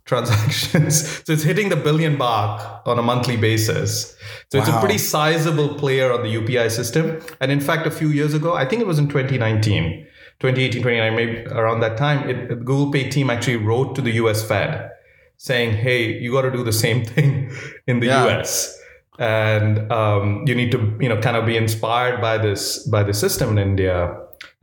transactions. 0.05 1.07
so 1.25 1.33
it's 1.33 1.43
hitting 1.43 1.69
the 1.69 1.75
billion 1.75 2.17
mark 2.17 2.85
on 2.87 2.97
a 2.99 3.01
monthly 3.01 3.37
basis. 3.37 4.15
So 4.51 4.59
it's 4.59 4.69
a 4.69 4.79
pretty 4.79 4.97
sizable 4.99 5.75
player 5.75 6.13
on 6.13 6.23
the 6.23 6.29
UPI 6.33 6.69
system. 6.71 7.19
And 7.41 7.51
in 7.51 7.59
fact, 7.59 7.85
a 7.87 7.91
few 7.91 8.09
years 8.09 8.33
ago, 8.33 8.53
I 8.55 8.65
think 8.65 8.81
it 8.81 8.87
was 8.87 8.99
in 8.99 9.07
2019, 9.07 10.05
2018, 10.39 10.81
2019, 10.83 11.15
maybe 11.15 11.45
around 11.47 11.79
that 11.81 11.97
time, 11.97 12.29
it, 12.29 12.49
the 12.49 12.55
Google 12.55 12.91
Pay 12.91 13.09
team 13.09 13.29
actually 13.29 13.57
wrote 13.57 13.95
to 13.95 14.01
the 14.01 14.11
US 14.13 14.47
Fed 14.47 14.91
saying, 15.37 15.75
hey, 15.75 16.17
you 16.19 16.31
got 16.31 16.43
to 16.43 16.51
do 16.51 16.63
the 16.63 16.71
same 16.73 17.03
thing 17.13 17.51
in 17.87 17.99
the 17.99 18.07
Yeah. 18.07 18.39
US. 18.39 18.79
And 19.17 19.91
um, 19.91 20.43
you 20.45 20.53
need 20.55 20.71
to, 20.73 20.97
you 20.99 21.07
know, 21.09 21.19
kind 21.21 21.37
of 21.37 21.45
be 21.45 21.55
inspired 21.57 22.19
by 22.21 22.37
this 22.37 22.85
by 22.89 23.01
the 23.01 23.13
system 23.13 23.57
in 23.57 23.57
India, 23.57 24.13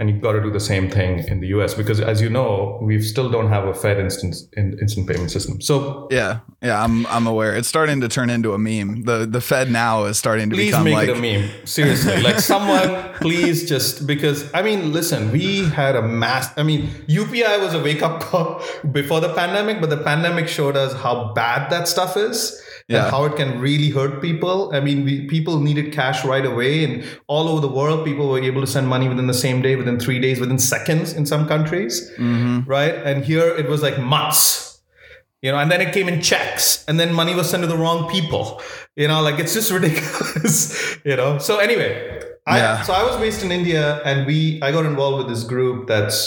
and 0.03 0.11
you've 0.11 0.21
got 0.21 0.33
to 0.33 0.43
do 0.43 0.51
the 0.51 0.59
same 0.59 0.91
thing 0.91 1.21
in 1.29 1.39
the 1.39 1.47
US 1.55 1.75
because, 1.75 2.01
as 2.01 2.21
you 2.21 2.29
know, 2.29 2.77
we 2.83 3.01
still 3.01 3.31
don't 3.31 3.49
have 3.49 3.69
a 3.69 3.73
Fed 3.73 4.01
instant 4.01 4.35
in, 4.55 4.77
instant 4.81 5.09
payment 5.09 5.31
system. 5.31 5.61
So 5.61 6.09
yeah, 6.11 6.41
yeah. 6.61 6.83
I'm 6.83 7.07
I'm 7.07 7.29
aware. 7.29 7.55
It's 7.55 7.69
starting 7.69 8.01
to 8.01 8.09
turn 8.09 8.29
into 8.29 8.53
a 8.53 8.59
meme. 8.59 9.05
The 9.05 9.27
the 9.27 9.41
Fed 9.41 9.71
now 9.71 10.07
is 10.07 10.19
starting 10.19 10.51
to 10.51 10.57
please 10.57 10.73
become 10.73 10.85
make 10.85 10.95
like 10.95 11.09
it 11.09 11.19
a 11.19 11.21
meme 11.21 11.49
seriously 11.65 12.21
like 12.21 12.41
someone 12.53 13.13
please 13.21 13.69
just 13.69 14.07
because 14.07 14.53
i 14.55 14.63
mean 14.63 14.93
listen 14.93 15.31
we 15.31 15.65
had 15.67 15.95
a 15.97 16.03
mass 16.03 16.51
i 16.57 16.63
mean 16.63 16.89
upi 17.09 17.43
was 17.61 17.75
a 17.75 17.83
wake-up 17.83 18.21
call 18.21 18.63
before 18.93 19.21
the 19.21 19.33
pandemic 19.35 19.81
but 19.81 19.91
the 19.91 19.97
pandemic 19.97 20.49
showed 20.49 20.77
us 20.77 20.93
how 20.95 21.33
bad 21.35 21.71
that 21.71 21.87
stuff 21.87 22.17
is 22.17 22.61
Yeah. 22.89 23.03
and 23.05 23.11
how 23.15 23.25
it 23.25 23.37
can 23.37 23.61
really 23.61 23.91
hurt 23.91 24.21
people 24.23 24.71
i 24.75 24.81
mean 24.81 25.05
we, 25.05 25.27
people 25.35 25.61
needed 25.61 25.93
cash 25.93 26.25
right 26.25 26.45
away 26.45 26.85
and 26.85 27.05
all 27.27 27.49
over 27.49 27.61
the 27.61 27.73
world 27.79 28.05
people 28.05 28.29
were 28.29 28.41
able 28.51 28.61
to 28.61 28.67
send 28.67 28.89
money 28.89 29.09
within 29.09 29.27
the 29.29 29.39
same 29.47 29.63
day 29.63 29.77
within 29.77 29.99
three 30.01 30.19
days 30.19 30.41
within 30.41 30.59
seconds 30.59 31.13
in 31.13 31.25
some 31.33 31.47
countries 31.55 32.11
Mhm. 32.19 32.67
right 32.67 32.95
and 33.13 33.25
here 33.25 33.47
it 33.63 33.69
was 33.69 33.83
like 33.83 33.99
months 33.99 34.69
you 35.45 35.51
know, 35.51 35.59
and 35.59 35.73
then 35.73 35.81
it 35.81 35.93
came 35.93 36.09
in 36.09 36.21
checks, 36.23 36.85
and 36.87 37.01
then 37.01 37.13
money 37.13 37.35
was 37.35 37.51
sent 37.51 37.65
to 37.65 37.67
the 37.67 37.77
wrong 37.77 38.09
people. 38.09 38.63
You 38.95 39.09
know, 39.09 39.21
like 39.23 39.41
it's 39.41 39.53
just 39.55 39.73
ridiculous. 39.77 40.97
you 41.05 41.17
know. 41.17 41.39
So 41.39 41.59
anyway, 41.59 41.91
Yeah. 42.47 42.79
I, 42.81 42.83
so 42.85 42.93
I 42.93 43.03
was 43.03 43.17
based 43.17 43.43
in 43.43 43.51
India, 43.51 44.01
and 44.05 44.25
we 44.25 44.61
I 44.63 44.71
got 44.71 44.87
involved 44.87 45.19
with 45.19 45.29
this 45.35 45.43
group 45.45 45.89
that's 45.89 46.19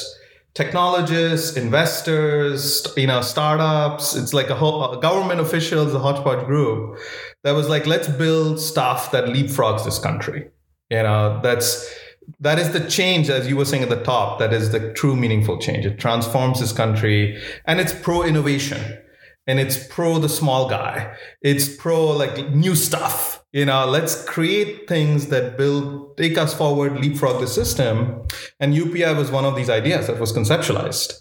technologists, 0.56 1.58
investors, 1.58 2.88
you 2.98 3.06
know, 3.06 3.22
startups. 3.22 4.16
It's 4.16 4.34
like 4.34 4.50
a 4.50 4.56
whole 4.56 4.96
government 4.98 5.42
officials, 5.42 5.94
a 5.94 6.00
hodgepodge 6.00 6.46
group 6.46 6.98
that 7.44 7.52
was 7.52 7.70
like, 7.70 7.86
let's 7.86 8.08
build 8.08 8.60
stuff 8.60 9.12
that 9.12 9.26
leapfrogs 9.26 9.86
this 9.86 10.00
country. 10.00 10.50
You 10.90 11.04
know, 11.04 11.40
that's 11.44 11.94
that 12.40 12.58
is 12.58 12.72
the 12.72 12.80
change, 12.80 13.30
as 13.30 13.48
you 13.48 13.56
were 13.56 13.66
saying 13.66 13.84
at 13.84 13.90
the 13.90 14.04
top. 14.04 14.40
That 14.40 14.54
is 14.54 14.72
the 14.72 14.94
true 14.94 15.16
meaningful 15.16 15.60
change. 15.60 15.86
It 15.86 16.00
transforms 16.00 16.60
this 16.60 16.72
country, 16.72 17.40
and 17.66 17.80
it's 17.80 17.94
pro 17.94 18.24
innovation, 18.24 18.98
and 19.46 19.60
it's 19.60 19.86
pro 19.88 20.20
the 20.20 20.30
small 20.30 20.70
guy. 20.70 21.16
It's 21.42 21.76
pro 21.76 22.08
like 22.08 22.50
new 22.50 22.76
stuff. 22.76 23.44
You 23.56 23.64
know, 23.64 23.86
let's 23.86 24.22
create 24.26 24.86
things 24.86 25.28
that 25.28 25.58
build, 25.58 26.18
take 26.18 26.38
us 26.38 26.54
forward, 26.54 27.00
leapfrog 27.00 27.40
the 27.40 27.48
system. 27.48 28.24
And 28.60 28.74
UPI 28.74 29.16
was 29.16 29.32
one 29.32 29.46
of 29.46 29.56
these 29.56 29.70
ideas 29.70 30.08
that 30.08 30.20
was 30.20 30.34
conceptualized. 30.34 31.14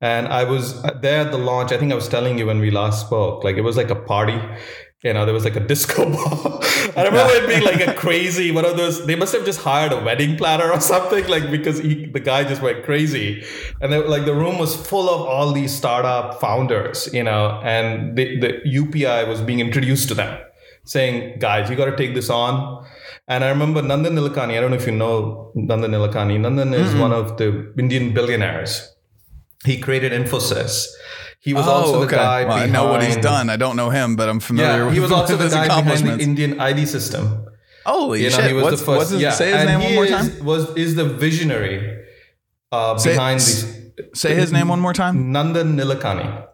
And 0.00 0.26
I 0.28 0.44
was 0.44 0.82
uh, 0.82 0.98
there 1.02 1.20
at 1.20 1.30
the 1.30 1.36
launch. 1.36 1.72
I 1.72 1.76
think 1.76 1.92
I 1.92 1.94
was 1.94 2.08
telling 2.08 2.38
you 2.38 2.46
when 2.46 2.58
we 2.58 2.70
last 2.70 3.06
spoke. 3.06 3.44
Like 3.44 3.56
it 3.56 3.60
was 3.60 3.76
like 3.76 3.90
a 3.90 3.94
party. 3.94 4.40
You 5.02 5.12
know, 5.12 5.26
there 5.26 5.34
was 5.34 5.44
like 5.44 5.56
a 5.56 5.60
disco 5.72 6.10
ball. 6.10 6.60
I 6.96 7.04
remember 7.04 7.34
it 7.34 7.48
being 7.48 7.62
like 7.62 7.86
a 7.86 7.92
crazy 7.92 8.50
one 8.50 8.64
of 8.64 8.78
those. 8.78 9.04
They 9.04 9.14
must 9.14 9.34
have 9.34 9.44
just 9.44 9.60
hired 9.60 9.92
a 9.92 10.02
wedding 10.02 10.38
planner 10.38 10.72
or 10.72 10.80
something, 10.80 11.26
like 11.28 11.50
because 11.50 11.80
he, 11.80 12.06
the 12.06 12.20
guy 12.20 12.44
just 12.44 12.62
went 12.62 12.82
crazy, 12.84 13.44
and 13.82 13.92
then, 13.92 14.08
like 14.08 14.24
the 14.24 14.34
room 14.34 14.58
was 14.58 14.74
full 14.74 15.10
of 15.10 15.20
all 15.20 15.52
these 15.52 15.74
startup 15.74 16.40
founders. 16.40 17.12
You 17.12 17.24
know, 17.24 17.60
and 17.62 18.16
the, 18.16 18.40
the 18.40 18.48
UPI 18.64 19.28
was 19.28 19.42
being 19.42 19.60
introduced 19.60 20.08
to 20.08 20.14
them, 20.14 20.40
saying, 20.84 21.38
"Guys, 21.40 21.70
you 21.70 21.76
got 21.76 21.86
to 21.86 21.96
take 21.96 22.14
this 22.14 22.30
on." 22.30 22.84
And 23.28 23.42
I 23.44 23.48
remember 23.48 23.80
Nandan 23.82 24.12
Nilekani. 24.18 24.56
I 24.56 24.60
don't 24.60 24.70
know 24.70 24.76
if 24.76 24.86
you 24.86 24.92
know 24.92 25.52
Nandan 25.56 25.90
Nilekani. 25.96 26.38
Nandan 26.38 26.74
is 26.74 26.94
one 26.94 27.12
of 27.12 27.36
the 27.38 27.72
Indian 27.78 28.12
billionaires. 28.14 28.90
He 29.64 29.78
created 29.80 30.12
Infosys. 30.12 30.86
He 31.40 31.52
was 31.54 31.66
also 31.66 32.00
the 32.00 32.06
guy. 32.06 32.44
Oh, 32.44 32.48
Well, 32.48 32.56
I 32.56 32.66
know 32.66 32.86
what 32.90 33.02
he's 33.02 33.16
done. 33.16 33.50
I 33.50 33.56
don't 33.56 33.76
know 33.76 33.90
him, 33.90 34.16
but 34.16 34.28
I'm 34.28 34.40
familiar 34.40 34.78
Yeah, 34.78 34.84
with 34.84 34.94
he 34.94 35.00
was 35.00 35.12
also 35.12 35.36
the 35.44 35.48
guy 35.48 35.66
behind 35.68 36.06
the. 36.06 36.18
Indian 36.22 36.60
ID 36.60 36.86
system. 36.86 37.46
Holy 37.86 38.24
You 38.24 38.30
know, 38.30 38.36
shit! 38.36 38.46
he 38.46 38.52
was 38.54 38.64
what's, 38.64 38.80
the 38.80 38.86
first. 38.86 38.98
what's 38.98 39.10
his, 39.10 39.20
yeah, 39.20 39.30
say 39.30 39.46
his 39.52 39.56
and 39.56 39.68
name 39.68 39.80
one 39.84 39.94
more 39.94 40.04
is, 40.06 40.10
time. 40.38 40.44
Was 40.44 40.74
is 40.76 40.94
the 40.94 41.04
visionary 41.04 41.98
uh, 42.72 42.96
Say- 42.96 43.12
behind 43.12 43.42
Say 43.42 44.34
his 44.34 44.50
name 44.52 44.68
one 44.68 44.80
more 44.80 44.92
time. 44.94 45.32
Nandan 45.34 45.76
Nilekani. 45.78 46.46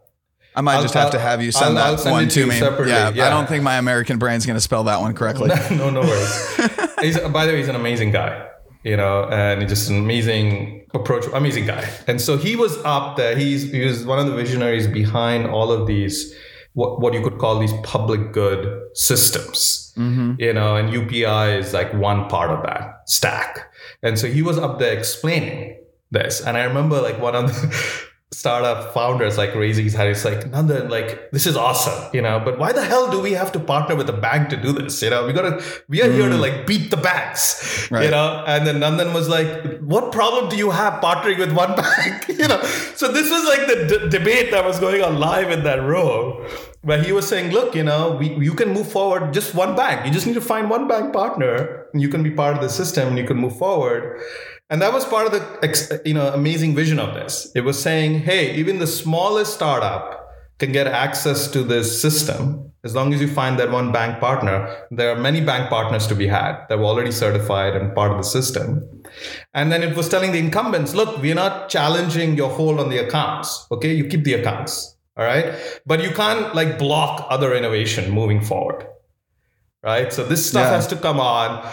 I 0.60 0.62
might 0.62 0.74
I'll- 0.76 0.82
just 0.82 0.92
have 0.92 1.10
to 1.12 1.18
I'll- 1.18 1.26
have 1.26 1.42
you 1.42 1.52
send 1.52 1.78
I'll- 1.78 1.96
that 1.96 2.10
one 2.10 2.28
to 2.28 2.34
to 2.42 2.46
me. 2.46 2.58
separately, 2.58 2.92
Yeah, 2.92 3.26
I 3.26 3.30
don't 3.30 3.48
think 3.48 3.62
my 3.62 3.78
American 3.78 4.18
brain's 4.18 4.44
going 4.44 4.58
to 4.58 4.60
spell 4.60 4.84
that 4.84 5.00
one 5.00 5.14
correctly. 5.14 5.48
no, 5.70 5.88
no 5.88 6.02
worries. 6.02 6.54
he's, 7.00 7.18
by 7.18 7.46
the 7.46 7.52
way, 7.52 7.58
he's 7.58 7.68
an 7.68 7.76
amazing 7.76 8.10
guy. 8.10 8.46
You 8.84 8.96
know, 8.98 9.24
and 9.24 9.62
he's 9.62 9.70
just 9.70 9.88
an 9.88 9.96
amazing 9.98 10.86
approach, 10.92 11.24
amazing 11.32 11.64
guy. 11.64 11.88
And 12.06 12.20
so 12.20 12.36
he 12.36 12.56
was 12.56 12.76
up 12.84 13.16
there. 13.16 13.36
He's 13.36 13.70
he 13.72 13.84
was 13.84 14.04
one 14.04 14.18
of 14.18 14.26
the 14.26 14.34
visionaries 14.34 14.86
behind 14.86 15.46
all 15.46 15.70
of 15.72 15.86
these 15.86 16.34
what 16.74 17.00
what 17.00 17.12
you 17.14 17.22
could 17.22 17.38
call 17.38 17.58
these 17.58 17.72
public 17.82 18.32
good 18.32 18.60
systems. 18.94 19.92
Mm-hmm. 19.96 20.34
You 20.38 20.52
know, 20.52 20.76
and 20.76 20.90
UPI 20.90 21.58
is 21.58 21.72
like 21.72 21.92
one 21.94 22.28
part 22.28 22.50
of 22.50 22.62
that 22.64 23.02
stack. 23.06 23.70
And 24.02 24.18
so 24.18 24.26
he 24.28 24.42
was 24.42 24.56
up 24.58 24.78
there 24.78 24.92
explaining 24.96 25.76
this. 26.10 26.40
And 26.46 26.56
I 26.56 26.64
remember 26.64 27.00
like 27.02 27.18
one 27.20 27.34
of 27.34 27.48
the 27.48 28.08
startup 28.32 28.94
founders 28.94 29.37
like 29.37 29.54
raising 29.54 29.84
his 29.84 29.94
hand. 29.94 30.10
It's 30.10 30.25
like, 30.25 30.50
Nandan, 30.52 30.88
like 30.88 31.30
this 31.32 31.46
is 31.46 31.56
awesome, 31.56 32.10
you 32.14 32.22
know, 32.22 32.40
but 32.44 32.58
why 32.58 32.72
the 32.72 32.84
hell 32.84 33.10
do 33.10 33.20
we 33.20 33.32
have 33.32 33.50
to 33.52 33.60
partner 33.60 33.96
with 33.96 34.08
a 34.08 34.12
bank 34.12 34.50
to 34.50 34.56
do 34.56 34.72
this? 34.72 35.02
You 35.02 35.10
know, 35.10 35.26
we 35.26 35.32
gotta 35.32 35.62
we 35.88 36.00
are 36.02 36.10
here 36.10 36.28
to 36.28 36.37
mm. 36.37 36.40
like 36.40 36.66
beat 36.66 36.90
the 36.90 36.96
banks. 36.96 37.88
You 37.90 38.10
know, 38.10 38.44
and 38.46 38.66
then 38.66 38.76
Nandan 38.76 39.12
was 39.12 39.28
like, 39.28 39.80
What 39.80 40.12
problem 40.12 40.49
do 40.49 40.56
you 40.56 40.70
have 40.70 41.02
partnering 41.02 41.38
with 41.38 41.52
one 41.52 41.75
bank? 41.82 42.28
you 42.28 42.49
know. 42.49 42.62
So 42.94 43.10
this 43.12 43.30
was 43.30 43.44
like 43.44 43.66
the 43.66 43.87
d- 43.87 44.18
debate 44.18 44.50
that 44.50 44.64
was 44.64 44.78
going 44.78 45.02
on 45.02 45.18
live 45.18 45.50
in 45.50 45.64
that 45.64 45.82
room. 45.82 46.46
Where 46.82 47.02
he 47.02 47.12
was 47.12 47.28
saying, 47.28 47.52
look, 47.52 47.75
you 47.75 47.82
know, 47.82 48.12
we, 48.12 48.34
you 48.37 48.54
can 48.54 48.72
move 48.72 48.90
forward 48.90 49.34
just 49.34 49.54
one 49.54 49.76
bank. 49.76 50.06
You 50.06 50.12
just 50.12 50.26
need 50.26 50.32
to 50.32 50.40
find 50.40 50.70
one 50.70 50.88
bank 50.88 51.12
partner. 51.12 51.87
And 51.92 52.00
you 52.00 52.08
can 52.08 52.22
be 52.22 52.30
part 52.30 52.56
of 52.56 52.62
the 52.62 52.70
system 52.70 53.08
and 53.08 53.18
you 53.18 53.26
can 53.26 53.37
move 53.37 53.58
forward. 53.58 54.18
And 54.70 54.80
that 54.82 54.92
was 54.92 55.04
part 55.04 55.26
of 55.26 55.32
the 55.32 56.02
you 56.04 56.14
know 56.14 56.28
amazing 56.32 56.74
vision 56.74 56.98
of 56.98 57.14
this. 57.14 57.50
It 57.54 57.62
was 57.62 57.80
saying, 57.80 58.20
hey, 58.20 58.54
even 58.54 58.78
the 58.78 58.86
smallest 58.86 59.52
startup 59.54 60.28
can 60.58 60.72
get 60.72 60.86
access 60.86 61.48
to 61.48 61.62
this 61.64 62.00
system 62.00 62.70
as 62.84 62.94
long 62.94 63.12
as 63.12 63.20
you 63.20 63.28
find 63.28 63.58
that 63.58 63.70
one 63.70 63.92
bank 63.92 64.20
partner. 64.20 64.56
There 64.90 65.10
are 65.10 65.16
many 65.20 65.40
bank 65.40 65.68
partners 65.68 66.06
to 66.06 66.14
be 66.14 66.26
had 66.26 66.64
that 66.68 66.78
were 66.78 66.84
already 66.84 67.12
certified 67.12 67.76
and 67.76 67.94
part 67.94 68.10
of 68.12 68.16
the 68.18 68.22
system. 68.22 68.88
And 69.52 69.70
then 69.72 69.82
it 69.82 69.96
was 69.96 70.08
telling 70.08 70.32
the 70.32 70.38
incumbents, 70.38 70.94
look, 70.94 71.20
we're 71.20 71.34
not 71.34 71.68
challenging 71.68 72.36
your 72.36 72.48
hold 72.50 72.78
on 72.80 72.88
the 72.88 72.98
accounts. 72.98 73.66
Okay, 73.70 73.92
you 73.94 74.04
keep 74.06 74.24
the 74.24 74.34
accounts. 74.34 74.96
All 75.16 75.24
right. 75.24 75.54
But 75.84 76.02
you 76.02 76.10
can't 76.10 76.54
like 76.54 76.78
block 76.78 77.26
other 77.28 77.54
innovation 77.54 78.10
moving 78.12 78.40
forward. 78.40 78.86
Right. 79.82 80.12
So 80.12 80.24
this 80.24 80.46
stuff 80.48 80.66
Yeah. 80.66 80.76
has 80.76 80.86
to 80.88 80.96
come 80.96 81.20
on. 81.20 81.66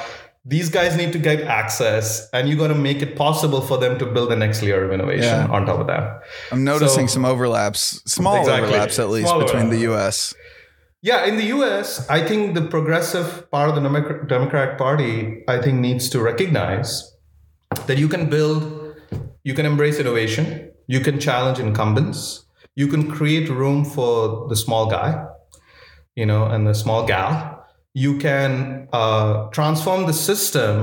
These 0.49 0.69
guys 0.69 0.95
need 0.95 1.11
to 1.11 1.19
get 1.19 1.41
access, 1.41 2.29
and 2.31 2.47
you 2.47 2.55
got 2.55 2.69
to 2.69 2.75
make 2.75 3.01
it 3.01 3.17
possible 3.17 3.59
for 3.59 3.77
them 3.77 3.99
to 3.99 4.05
build 4.05 4.29
the 4.31 4.35
next 4.37 4.61
layer 4.63 4.85
of 4.85 4.91
innovation 4.93 5.23
Yeah. 5.41 5.47
on 5.55 5.65
top 5.65 5.79
of 5.81 5.87
that. 5.87 6.21
I'm 6.53 6.63
noticing 6.63 7.07
So- 7.09 7.15
some 7.15 7.25
overlaps, 7.25 8.01
small 8.05 8.37
Exactly. 8.39 8.69
overlaps 8.69 8.97
at 8.97 9.09
least 9.09 9.27
Small 9.27 9.43
between 9.43 9.69
the. 9.69 9.79
U.S. 9.89 10.33
Yeah, 11.01 11.25
in 11.25 11.35
the 11.37 11.47
US, 11.57 12.07
I 12.09 12.21
think 12.25 12.55
the 12.55 12.61
progressive 12.61 13.51
part 13.51 13.67
of 13.69 13.75
the 13.75 13.83
Democratic 14.27 14.77
Party, 14.77 15.43
I 15.47 15.57
think, 15.61 15.79
needs 15.79 16.09
to 16.11 16.21
recognize 16.21 16.89
that 17.87 17.97
you 17.97 18.07
can 18.07 18.29
build, 18.29 18.95
you 19.43 19.53
can 19.53 19.65
embrace 19.65 19.99
innovation, 19.99 20.71
you 20.87 21.01
can 21.01 21.19
challenge 21.19 21.59
incumbents, 21.59 22.45
you 22.75 22.87
can 22.87 23.11
create 23.11 23.49
room 23.49 23.83
for 23.83 24.47
the 24.47 24.55
small 24.55 24.87
guy, 24.87 25.25
you 26.15 26.25
know, 26.25 26.45
and 26.45 26.65
the 26.65 26.73
small 26.73 27.05
gal. 27.05 27.56
You 28.03 28.11
can 28.27 28.87
uh, 29.01 29.33
transform 29.57 30.01
the 30.11 30.13
system 30.29 30.75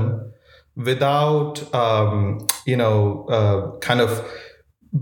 without, 0.89 1.53
um, 1.73 2.45
you 2.71 2.77
know, 2.81 3.25
uh, 3.37 3.77
kind 3.79 4.01
of 4.01 4.09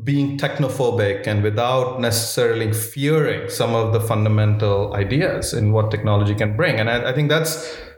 being 0.03 0.37
technophobic 0.43 1.27
and 1.27 1.43
without 1.43 1.99
necessarily 1.99 2.71
fearing 2.73 3.49
some 3.49 3.73
of 3.81 3.93
the 3.93 3.99
fundamental 4.11 4.93
ideas 5.03 5.53
in 5.53 5.71
what 5.75 5.91
technology 5.95 6.35
can 6.35 6.51
bring. 6.59 6.75
And 6.79 6.87
I, 6.89 6.97
I 7.09 7.13
think 7.13 7.29
that's 7.29 7.53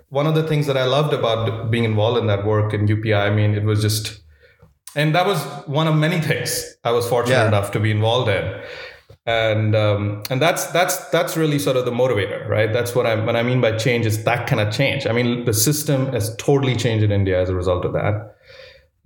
one 0.09 0.27
of 0.27 0.35
the 0.35 0.43
things 0.43 0.65
that 0.67 0.77
I 0.77 0.85
loved 0.97 1.13
about 1.13 1.69
being 1.71 1.83
involved 1.83 2.17
in 2.21 2.27
that 2.27 2.45
work 2.45 2.73
in 2.73 2.87
UPI. 2.87 3.15
I 3.29 3.31
mean, 3.39 3.51
it 3.55 3.63
was 3.63 3.81
just, 3.81 4.21
and 4.95 5.13
that 5.15 5.25
was 5.25 5.39
one 5.67 5.87
of 5.91 5.95
many 6.07 6.19
things 6.29 6.49
I 6.83 6.91
was 6.91 7.05
fortunate 7.07 7.35
Yeah. 7.35 7.47
enough 7.53 7.71
to 7.71 7.79
be 7.79 7.91
involved 7.91 8.29
in. 8.29 8.45
And 9.27 9.75
um, 9.75 10.21
and 10.29 10.39
that's 10.39 10.67
that's 10.67 10.97
that's 11.09 11.35
really 11.35 11.57
sort 11.57 11.77
of 11.77 11.85
the 11.85 11.91
motivator, 11.91 12.47
right? 12.47 12.71
That's 12.71 12.93
what 12.93 13.07
I 13.07 13.15
when 13.25 13.35
I 13.35 13.41
mean 13.41 13.59
by 13.59 13.75
change 13.75 14.05
is 14.05 14.23
that 14.23 14.45
kind 14.45 14.61
of 14.61 14.71
change. 14.71 15.07
I 15.07 15.13
mean, 15.13 15.45
the 15.45 15.53
system 15.53 16.11
has 16.13 16.35
totally 16.35 16.75
changed 16.75 17.03
in 17.03 17.11
India 17.11 17.41
as 17.41 17.49
a 17.49 17.55
result 17.55 17.85
of 17.85 17.93
that. 17.93 18.35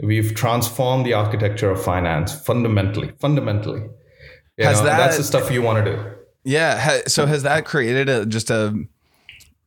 We've 0.03 0.35
transformed 0.35 1.05
the 1.05 1.13
architecture 1.13 1.71
of 1.71 1.81
finance 1.81 2.33
fundamentally. 2.45 3.11
Fundamentally, 3.19 3.81
You 4.57 4.65
Has 4.65 4.79
know, 4.79 4.85
that- 4.87 4.97
that's 4.97 5.17
the 5.17 5.23
stuff 5.23 5.51
you 5.51 5.61
want 5.61 5.85
to 5.85 5.91
do. 5.95 6.03
Yeah. 6.43 7.01
So 7.07 7.25
has 7.25 7.43
that 7.43 7.65
created 7.65 8.09
a, 8.09 8.25
just 8.25 8.49
a 8.49 8.73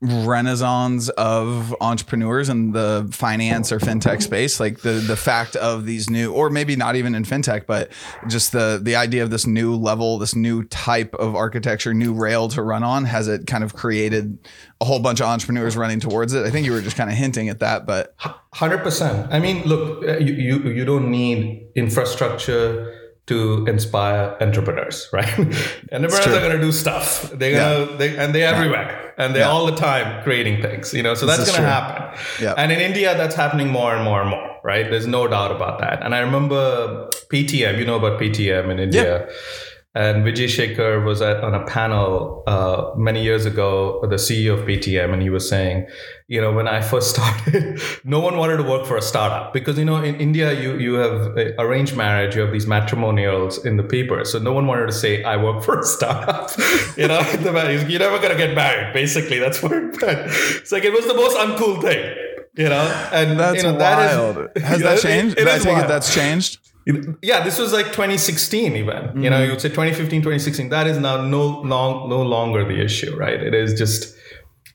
renaissance 0.02 1.08
of 1.10 1.74
entrepreneurs 1.80 2.48
in 2.48 2.72
the 2.72 3.08
finance 3.12 3.70
or 3.72 3.78
fintech 3.78 4.22
space? 4.22 4.60
Like 4.60 4.80
the 4.80 4.92
the 4.92 5.16
fact 5.16 5.56
of 5.56 5.86
these 5.86 6.10
new, 6.10 6.32
or 6.32 6.50
maybe 6.50 6.76
not 6.76 6.96
even 6.96 7.14
in 7.14 7.24
fintech, 7.24 7.66
but 7.66 7.90
just 8.28 8.52
the 8.52 8.80
the 8.82 8.96
idea 8.96 9.22
of 9.22 9.30
this 9.30 9.46
new 9.46 9.74
level, 9.74 10.18
this 10.18 10.34
new 10.34 10.64
type 10.64 11.14
of 11.14 11.34
architecture, 11.34 11.94
new 11.94 12.12
rail 12.12 12.48
to 12.48 12.62
run 12.62 12.82
on. 12.82 13.04
Has 13.04 13.28
it 13.28 13.46
kind 13.46 13.64
of 13.64 13.74
created 13.74 14.38
a 14.80 14.84
whole 14.84 14.98
bunch 14.98 15.20
of 15.20 15.26
entrepreneurs 15.26 15.76
running 15.76 16.00
towards 16.00 16.34
it? 16.34 16.44
I 16.44 16.50
think 16.50 16.66
you 16.66 16.72
were 16.72 16.82
just 16.82 16.96
kind 16.96 17.08
of 17.08 17.16
hinting 17.16 17.48
at 17.48 17.60
that, 17.60 17.86
but 17.86 18.14
Hundred 18.54 18.78
percent. 18.78 19.32
I 19.32 19.38
mean, 19.38 19.62
look, 19.64 20.04
uh, 20.06 20.18
you, 20.18 20.34
you 20.34 20.70
you 20.70 20.84
don't 20.84 21.10
need 21.10 21.68
infrastructure 21.74 23.01
to 23.26 23.64
inspire 23.66 24.36
entrepreneurs, 24.40 25.08
right? 25.12 25.28
entrepreneurs 25.92 26.26
are 26.26 26.40
going 26.40 26.56
to 26.56 26.60
do 26.60 26.72
stuff. 26.72 27.30
They're 27.32 27.54
gonna, 27.86 27.96
they, 27.96 28.16
and 28.16 28.34
they're 28.34 28.52
everywhere, 28.54 29.14
and 29.16 29.34
they're 29.34 29.42
Yeah. 29.42 29.50
all 29.50 29.66
the 29.66 29.76
time 29.76 30.22
creating 30.24 30.60
things. 30.62 30.92
You 30.92 31.02
know, 31.02 31.14
so 31.14 31.26
that's 31.26 31.44
going 31.46 31.60
to 31.62 31.66
happen. 31.66 32.18
Yeah. 32.40 32.54
And 32.56 32.72
in 32.72 32.80
India, 32.80 33.16
that's 33.16 33.34
happening 33.36 33.68
more 33.68 33.94
and 33.94 34.04
more 34.04 34.20
and 34.20 34.30
more, 34.30 34.56
right? 34.64 34.90
There's 34.90 35.06
no 35.06 35.28
doubt 35.28 35.52
about 35.54 35.78
that. 35.80 36.02
And 36.02 36.14
I 36.14 36.20
remember 36.20 37.08
Paytm. 37.30 37.78
You 37.78 37.84
know 37.84 37.96
about 37.96 38.20
Paytm 38.20 38.70
in 38.70 38.78
India. 38.80 39.28
And 39.94 40.24
Vijay 40.24 40.48
Shekhar 40.48 41.04
was 41.04 41.20
at, 41.20 41.44
on 41.44 41.54
a 41.54 41.66
panel 41.66 42.42
uh, 42.46 42.92
many 42.96 43.22
years 43.22 43.44
ago, 43.44 44.00
the 44.08 44.16
CEO 44.16 44.58
of 44.58 44.60
Paytm, 44.60 45.12
and 45.12 45.20
he 45.20 45.28
was 45.28 45.46
saying, 45.46 45.86
you 46.28 46.40
know, 46.40 46.50
when 46.50 46.66
I 46.66 46.80
first 46.80 47.10
started, 47.14 47.78
no 48.02 48.18
one 48.18 48.38
wanted 48.38 48.56
to 48.56 48.62
work 48.62 48.86
for 48.86 48.96
a 48.96 49.02
startup 49.02 49.52
because, 49.52 49.76
you 49.76 49.84
know, 49.84 50.02
in 50.02 50.14
India, 50.14 50.58
you, 50.58 50.78
you 50.78 50.94
have 50.94 51.36
arranged 51.58 51.94
marriage, 51.94 52.34
you 52.34 52.40
have 52.40 52.52
these 52.52 52.64
matrimonials 52.64 53.66
in 53.66 53.76
the 53.76 53.82
paper. 53.82 54.24
So 54.24 54.38
no 54.38 54.54
one 54.54 54.66
wanted 54.66 54.86
to 54.86 54.92
say, 54.92 55.24
I 55.24 55.36
work 55.36 55.62
for 55.62 55.80
a 55.80 55.84
startup. 55.84 56.50
you 56.96 57.06
know, 57.06 57.20
you're 57.42 57.98
never 57.98 58.18
going 58.18 58.30
to 58.30 58.38
get 58.38 58.54
married. 58.54 58.94
Basically, 58.94 59.38
that's 59.38 59.62
what 59.62 59.72
it 59.72 60.00
meant. 60.00 60.30
It's 60.30 60.72
like 60.72 60.84
it 60.84 60.92
was 60.92 61.06
the 61.06 61.14
most 61.14 61.36
uncool 61.36 61.82
thing. 61.82 62.16
You 62.54 62.68
know, 62.68 63.08
and 63.12 63.40
that's 63.40 63.62
you 63.62 63.72
know, 63.72 63.78
wild. 63.78 64.36
That 64.36 64.56
is, 64.56 64.62
Has 64.62 64.82
that 64.82 65.00
changed? 65.00 65.38
It, 65.38 65.42
it 65.42 65.48
I 65.48 65.58
think 65.58 65.78
wild. 65.78 65.90
that's 65.90 66.14
changed 66.14 66.61
yeah 67.22 67.42
this 67.42 67.58
was 67.58 67.72
like 67.72 67.86
2016 67.86 68.76
even 68.76 68.94
mm-hmm. 68.94 69.22
you 69.22 69.30
know 69.30 69.36
mm-hmm. 69.36 69.44
you 69.44 69.50
would 69.50 69.60
say 69.60 69.68
2015 69.68 70.20
2016 70.20 70.68
that 70.68 70.86
is 70.86 70.98
now 70.98 71.20
no 71.20 71.60
long 71.60 72.08
no 72.08 72.22
longer 72.22 72.64
the 72.64 72.80
issue 72.82 73.14
right 73.16 73.42
it 73.42 73.54
is 73.54 73.74
just 73.74 74.16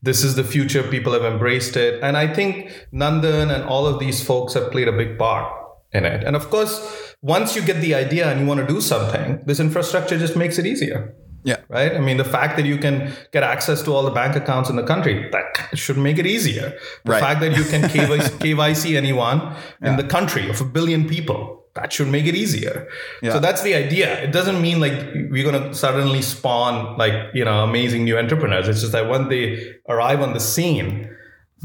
this 0.03 0.23
is 0.23 0.35
the 0.35 0.43
future 0.43 0.83
people 0.83 1.11
have 1.13 1.23
embraced 1.23 1.75
it 1.75 2.01
and 2.03 2.17
i 2.17 2.31
think 2.31 2.71
nandan 2.93 3.53
and 3.53 3.63
all 3.63 3.85
of 3.85 3.99
these 3.99 4.23
folks 4.23 4.53
have 4.53 4.71
played 4.71 4.87
a 4.87 4.91
big 4.91 5.17
part 5.17 5.51
in 5.91 6.05
it 6.05 6.23
and 6.23 6.35
of 6.35 6.49
course 6.49 7.15
once 7.21 7.55
you 7.55 7.61
get 7.61 7.81
the 7.81 7.93
idea 7.95 8.29
and 8.29 8.39
you 8.39 8.45
want 8.45 8.59
to 8.59 8.67
do 8.67 8.79
something 8.79 9.41
this 9.45 9.59
infrastructure 9.59 10.17
just 10.17 10.35
makes 10.35 10.57
it 10.57 10.65
easier 10.65 11.15
yeah. 11.47 11.61
Right. 11.69 11.93
I 11.95 11.99
mean, 11.99 12.17
the 12.17 12.25
fact 12.25 12.57
that 12.57 12.65
you 12.65 12.77
can 12.77 13.13
get 13.31 13.41
access 13.41 13.81
to 13.83 13.93
all 13.93 14.03
the 14.03 14.11
bank 14.11 14.35
accounts 14.35 14.69
in 14.69 14.75
the 14.75 14.83
country, 14.83 15.29
that 15.31 15.77
should 15.77 15.97
make 15.97 16.17
it 16.17 16.25
easier. 16.27 16.77
The 17.05 17.11
right. 17.11 17.21
fact 17.21 17.39
that 17.39 17.55
you 17.55 17.63
can 17.63 17.83
KYC, 17.93 18.37
KYC 18.39 18.97
anyone 18.97 19.55
yeah. 19.81 19.91
in 19.91 19.95
the 19.95 20.03
country 20.03 20.49
of 20.49 20.59
a 20.59 20.65
billion 20.65 21.07
people, 21.07 21.63
that 21.77 21.93
should 21.93 22.07
make 22.07 22.25
it 22.25 22.35
easier. 22.35 22.87
Yeah. 23.21 23.33
So 23.33 23.39
that's 23.39 23.61
the 23.61 23.75
idea. 23.75 24.19
It 24.21 24.31
doesn't 24.31 24.61
mean 24.61 24.79
like 24.79 24.93
we're 25.29 25.49
going 25.49 25.61
to 25.61 25.73
suddenly 25.73 26.21
spawn 26.21 26.97
like, 26.97 27.13
you 27.33 27.45
know, 27.45 27.63
amazing 27.63 28.03
new 28.03 28.17
entrepreneurs. 28.17 28.67
It's 28.67 28.81
just 28.81 28.91
that 28.93 29.09
when 29.09 29.29
they 29.29 29.75
arrive 29.87 30.21
on 30.21 30.33
the 30.33 30.39
scene, 30.39 31.09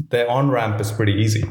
their 0.09 0.29
on 0.29 0.49
ramp 0.49 0.79
is 0.79 0.91
pretty 0.91 1.13
easy. 1.13 1.43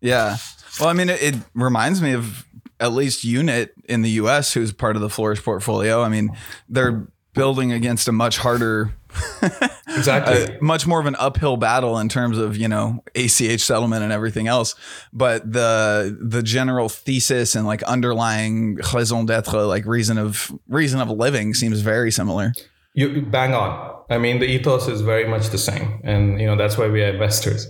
Yeah. 0.00 0.36
Well, 0.78 0.88
I 0.88 0.92
mean, 0.92 1.08
it, 1.08 1.22
it, 1.22 1.34
reminds 1.54 2.00
me 2.00 2.12
of 2.12 2.46
at 2.80 2.92
least 2.92 3.24
Unit 3.24 3.72
in 3.88 4.02
the 4.02 4.10
US, 4.10 4.52
who's 4.52 4.72
part 4.72 4.96
of 4.96 5.02
the 5.02 5.10
Flourish 5.10 5.42
portfolio. 5.42 6.02
I 6.02 6.08
mean, 6.08 6.30
they're 6.68 7.08
building 7.34 7.72
against 7.72 8.06
a 8.08 8.12
much 8.12 8.38
harder 8.38 8.92
exactly. 9.88 10.44
Uh, 10.44 10.58
much 10.60 10.86
more 10.86 11.00
of 11.00 11.06
an 11.06 11.16
uphill 11.16 11.56
battle 11.56 11.98
in 11.98 12.08
terms 12.08 12.38
of 12.38 12.56
you 12.56 12.68
know 12.68 13.02
ACH 13.14 13.60
settlement 13.60 14.02
and 14.02 14.12
everything 14.12 14.48
else. 14.48 14.74
But 15.12 15.50
the 15.50 16.16
the 16.20 16.42
general 16.42 16.88
thesis 16.88 17.54
and 17.54 17.66
like 17.66 17.82
underlying 17.84 18.76
raison 18.92 19.26
d'être 19.26 19.66
like 19.68 19.86
reason 19.86 20.18
of 20.18 20.52
reason 20.68 21.00
of 21.00 21.10
living 21.10 21.54
seems 21.54 21.80
very 21.80 22.10
similar. 22.10 22.52
You 22.94 23.22
bang 23.22 23.54
on. 23.54 24.02
I 24.10 24.18
mean 24.18 24.38
the 24.38 24.46
ethos 24.46 24.88
is 24.88 25.00
very 25.00 25.26
much 25.26 25.48
the 25.48 25.58
same. 25.58 26.00
And 26.04 26.40
you 26.40 26.46
know 26.46 26.56
that's 26.56 26.76
why 26.76 26.88
we 26.88 27.02
are 27.02 27.08
investors 27.08 27.68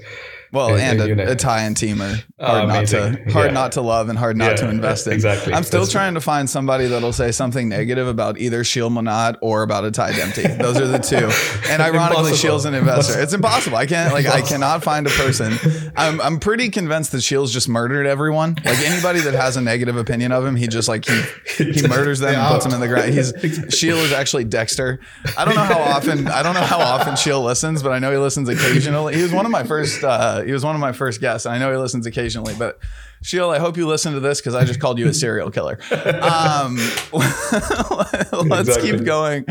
well, 0.55 0.77
and 0.77 1.01
a, 1.01 1.33
Italian 1.33 1.75
team 1.75 2.01
are 2.01 2.15
oh, 2.39 2.47
hard, 2.47 2.69
not 2.69 2.87
to, 2.87 2.99
hard 3.33 3.47
yeah. 3.47 3.53
not 3.53 3.73
to 3.73 3.81
love 3.81 4.09
and 4.09 4.17
hard 4.17 4.37
not 4.37 4.53
yeah, 4.53 4.57
to 4.57 4.69
invest 4.69 5.09
in. 5.09 5.13
Exactly. 5.13 5.53
I'm 5.53 5.65
still 5.65 5.81
That's 5.81 5.93
trying 5.93 6.13
true. 6.13 6.21
to 6.21 6.25
find 6.25 6.49
somebody 6.49 6.87
that'll 6.87 7.13
say 7.13 7.33
something 7.33 7.69
negative 7.69 8.07
about 8.07 8.39
either 8.39 8.63
Sheel 8.63 8.89
Mohnot 8.89 9.37
or 9.43 9.65
about 9.65 9.83
Itai 9.83 10.13
Damti. 10.13 10.57
Those 10.57 10.81
are 10.81 10.87
the 10.87 10.99
two. 10.99 11.29
And 11.69 11.83
ironically, 11.83 12.35
Sheel's 12.37 12.67
an 12.67 12.75
investor. 12.75 13.21
It's 13.21 13.33
impossible. 13.33 13.77
I 13.77 13.87
can't 13.87 14.13
like 14.13 14.27
impossible. 14.27 14.47
I 14.47 14.49
cannot 14.49 14.85
find 14.85 15.07
a 15.09 15.11
person. 15.11 15.93
I'm 15.97 16.21
I'm 16.21 16.39
pretty 16.39 16.71
convinced 16.71 17.11
that 17.13 17.23
Sheel's 17.23 17.53
just 17.53 17.69
murdered 17.69 18.07
everyone. 18.07 18.55
Like 18.65 18.79
anybody 18.79 19.21
that 19.21 19.35
has 19.35 19.57
a 19.57 19.61
negative 19.61 19.97
opinion 19.97 20.31
of 20.31 20.47
him, 20.47 20.55
he 20.55 20.69
just 20.69 20.89
like 20.89 21.05
he 21.05 21.21
he 21.57 21.83
murders 21.89 22.21
them 22.21 22.35
and 22.35 22.49
puts 22.49 22.65
them 22.65 22.75
in 22.75 22.81
the 22.81 22.89
ground. 22.89 23.13
He's 23.13 23.33
Sheel 23.77 23.97
is 23.99 24.13
actually 24.13 24.45
Dexter. 24.45 25.01
I 25.37 25.45
don't 25.45 25.57
know 25.57 25.65
how 25.65 25.81
often 25.81 26.29
I 26.29 26.45
don't 26.45 26.55
know 26.55 26.61
how 26.61 26.79
often 26.79 27.17
Sheel 27.17 27.43
listens, 27.43 27.83
but 27.83 27.91
I 27.91 27.99
know 27.99 28.13
he 28.13 28.19
listens 28.19 28.49
occasionally. 28.49 29.17
He 29.17 29.23
was 29.23 29.33
one 29.33 29.47
of 29.47 29.51
my 29.51 29.65
first. 29.65 30.05
Uh, 30.05 30.43
he 30.45 30.53
was 30.53 30.65
one 30.65 30.75
of 30.75 30.81
my 30.81 30.93
first 30.93 31.21
guests. 31.21 31.47
And 31.47 31.55
I 31.55 31.59
know 31.59 31.71
he 31.71 31.77
listens 31.77 32.07
occasionally, 32.07 32.55
but 32.59 32.79
Sheel, 33.25 33.49
I 33.49 33.59
hope 33.59 33.79
you 33.79 33.87
listen 33.87 34.13
to 34.13 34.21
this 34.21 34.39
because 34.39 34.55
I 34.55 34.65
just 34.65 34.81
called 34.81 34.99
you 34.99 35.09
a 35.09 35.15
serial 35.15 35.51
killer. 35.51 35.79
Um, 35.91 36.77
let's 37.15 38.69
exactly. 38.69 38.91
keep 38.91 39.05
going 39.05 39.47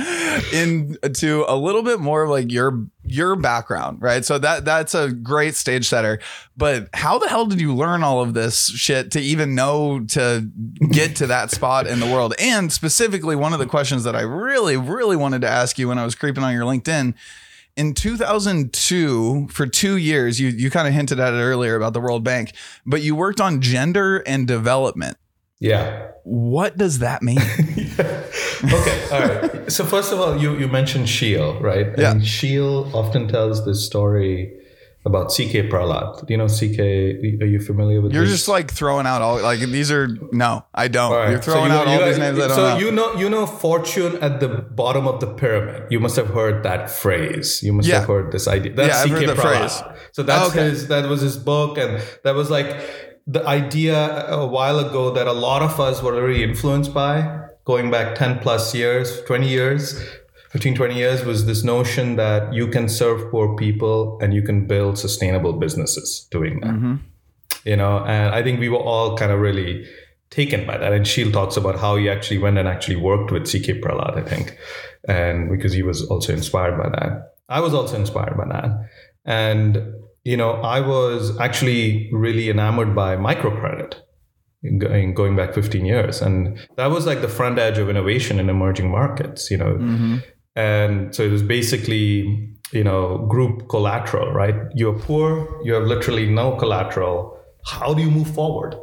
into 0.53 1.43
a 1.47 1.57
little 1.57 1.81
bit 1.81 1.99
more 1.99 2.21
of 2.21 2.29
like 2.29 2.51
your 2.51 2.85
your 3.03 3.35
background, 3.35 3.99
right? 3.99 4.23
So 4.23 4.37
that 4.37 4.63
that's 4.63 4.93
a 4.93 5.11
great 5.11 5.55
stage 5.55 5.87
setter. 5.87 6.19
But 6.55 6.89
how 6.93 7.17
the 7.17 7.27
hell 7.27 7.47
did 7.47 7.59
you 7.59 7.73
learn 7.73 8.03
all 8.03 8.21
of 8.21 8.35
this 8.35 8.67
shit 8.67 9.09
to 9.13 9.19
even 9.19 9.55
know 9.55 10.01
to 10.09 10.47
get 10.91 11.15
to 11.15 11.27
that 11.27 11.49
spot 11.49 11.87
in 11.87 11.99
the 11.99 12.05
world? 12.05 12.35
And 12.37 12.71
specifically, 12.71 13.35
one 13.35 13.53
of 13.53 13.59
the 13.59 13.65
questions 13.65 14.03
that 14.03 14.15
I 14.15 14.21
really, 14.21 14.77
really 14.77 15.15
wanted 15.15 15.41
to 15.41 15.49
ask 15.49 15.79
you 15.79 15.87
when 15.87 15.97
I 15.97 16.05
was 16.05 16.13
creeping 16.13 16.43
on 16.43 16.53
your 16.53 16.65
LinkedIn 16.65 17.15
in 17.75 17.93
2002 17.93 19.47
for 19.49 19.65
two 19.65 19.97
years 19.97 20.39
you, 20.39 20.49
you 20.49 20.69
kind 20.69 20.87
of 20.87 20.93
hinted 20.93 21.19
at 21.19 21.33
it 21.33 21.37
earlier 21.37 21.75
about 21.75 21.93
the 21.93 21.99
world 21.99 22.23
bank 22.23 22.53
but 22.85 23.01
you 23.01 23.15
worked 23.15 23.41
on 23.41 23.61
gender 23.61 24.17
and 24.27 24.47
development. 24.47 25.17
Yeah. 25.59 26.11
What 26.23 26.77
does 26.77 26.99
that 26.99 27.21
mean? 27.23 27.39
Yeah. 27.93 28.23
okay 28.63 29.07
all 29.11 29.21
right. 29.21 29.71
So 29.71 29.83
first 29.85 30.11
of 30.13 30.19
all 30.19 30.37
you, 30.37 30.57
you 30.57 30.67
mentioned 30.67 31.09
sheel 31.09 31.59
right? 31.59 31.87
Yeah. 31.97 32.11
and 32.11 32.25
sheel 32.25 32.89
often 32.95 33.27
tells 33.27 33.65
this 33.65 33.85
story 33.85 34.53
about 35.05 35.27
CK 35.27 35.67
Prahalad. 35.69 36.25
Do 36.25 36.33
you 36.33 36.37
know 36.37 36.47
CK? 36.47 36.79
Are 37.41 37.45
you 37.45 37.59
familiar 37.59 37.99
with? 38.01 38.13
You're 38.13 38.25
just 38.25 38.47
like 38.47 38.71
throwing 38.71 39.05
out 39.05 39.21
all 39.21 39.41
like 39.41 39.59
these 39.59 39.91
are 39.91 40.07
no, 40.31 40.65
I 40.73 40.87
don't. 40.87 41.11
Right. 41.11 41.31
You're 41.31 41.41
throwing 41.41 41.71
so 41.71 41.75
you, 41.75 41.81
out 41.81 41.87
all 41.87 42.05
these 42.05 42.17
names. 42.17 42.39
I 42.39 42.47
don't 42.47 42.55
so 42.55 42.69
know. 42.69 42.77
you 42.77 42.91
know, 42.91 43.13
you 43.15 43.29
know, 43.29 43.45
fortune 43.45 44.17
at 44.21 44.39
the 44.39 44.47
bottom 44.47 45.07
of 45.07 45.19
the 45.19 45.27
pyramid. 45.27 45.91
You 45.91 45.99
must 45.99 46.15
have 46.15 46.27
heard 46.27 46.63
that 46.63 46.89
phrase. 46.89 47.61
You 47.61 47.73
must 47.73 47.87
yeah. 47.87 47.99
have 47.99 48.07
heard 48.07 48.31
this 48.31 48.47
idea. 48.47 48.73
That's 48.73 48.93
yeah, 48.93 49.03
CK 49.03 49.11
I've 49.11 49.19
heard 49.19 49.37
the 49.37 49.41
Prahalad. 49.41 49.81
phrase. 49.81 49.97
So 50.13 50.23
that's 50.23 50.49
okay. 50.49 50.69
his. 50.69 50.87
That 50.87 51.09
was 51.09 51.21
his 51.21 51.37
book, 51.37 51.77
and 51.77 52.01
that 52.23 52.35
was 52.35 52.49
like 52.49 52.67
the 53.27 53.45
idea 53.45 54.27
a 54.27 54.45
while 54.45 54.79
ago 54.79 55.11
that 55.11 55.27
a 55.27 55.33
lot 55.33 55.61
of 55.61 55.79
us 55.79 56.01
were 56.01 56.15
already 56.15 56.43
influenced 56.43 56.93
by 56.93 57.41
going 57.65 57.89
back 57.89 58.15
10 58.15 58.39
plus 58.39 58.75
years 58.75 59.21
20 59.23 59.47
years 59.47 59.97
15 60.53 60.75
20 60.75 60.95
years 60.95 61.25
was 61.25 61.45
this 61.45 61.63
notion 61.63 62.15
that 62.15 62.53
you 62.53 62.67
can 62.67 62.87
serve 62.87 63.29
poor 63.31 63.55
people 63.55 64.17
and 64.21 64.33
you 64.33 64.41
can 64.41 64.67
build 64.67 64.97
sustainable 64.97 65.53
businesses 65.53 66.27
doing 66.31 66.59
that. 66.61 66.69
Mm-hmm. 66.69 66.95
you 67.65 67.75
know 67.75 68.05
and 68.05 68.33
i 68.33 68.41
think 68.43 68.59
we 68.59 68.69
were 68.69 68.85
all 68.91 69.17
kind 69.17 69.31
of 69.31 69.39
really 69.39 69.85
taken 70.29 70.65
by 70.65 70.77
that. 70.77 70.93
And 70.93 71.07
Sheel 71.07 71.31
talks 71.31 71.57
about 71.57 71.79
how 71.79 71.95
he 71.95 72.09
actually 72.09 72.39
went 72.39 72.57
and 72.57 72.67
actually 72.67 72.95
worked 72.95 73.31
with 73.31 73.43
ck 73.45 73.67
prahalad 73.83 74.17
i 74.17 74.23
think. 74.31 74.57
And 75.07 75.49
because 75.53 75.73
he 75.73 75.83
was 75.83 75.99
also 76.07 76.33
inspired 76.33 76.77
by 76.83 76.89
that. 76.97 77.11
I 77.49 77.59
was 77.59 77.73
also 77.73 77.95
inspired 77.97 78.35
by 78.37 78.47
that. 78.55 78.69
And 79.25 79.71
you 80.23 80.37
know 80.37 80.51
i 80.75 80.79
was 80.79 81.37
actually 81.39 82.09
really 82.25 82.49
enamored 82.49 82.95
by 82.95 83.15
microcredit 83.15 83.95
going 85.21 85.35
back 85.35 85.53
15 85.53 85.85
years. 85.85 86.21
And 86.21 86.57
that 86.77 86.89
was 86.89 87.05
like 87.05 87.21
the 87.21 87.27
front 87.27 87.59
edge 87.59 87.77
of 87.77 87.89
innovation 87.89 88.39
in 88.39 88.49
emerging 88.49 88.89
markets 88.89 89.51
you 89.51 89.57
know. 89.57 89.73
Mm-hmm. 89.73 90.17
And 90.55 91.13
so 91.15 91.23
it 91.23 91.31
was 91.31 91.43
basically, 91.43 92.55
you 92.71 92.83
know, 92.83 93.25
group 93.29 93.69
collateral, 93.69 94.31
right? 94.31 94.55
You're 94.75 94.97
poor, 94.97 95.61
you 95.63 95.73
have 95.73 95.83
literally 95.83 96.29
no 96.29 96.55
collateral. 96.55 97.39
How 97.65 97.93
do 97.93 98.01
you 98.01 98.11
move 98.11 98.33
forward? 98.33 98.75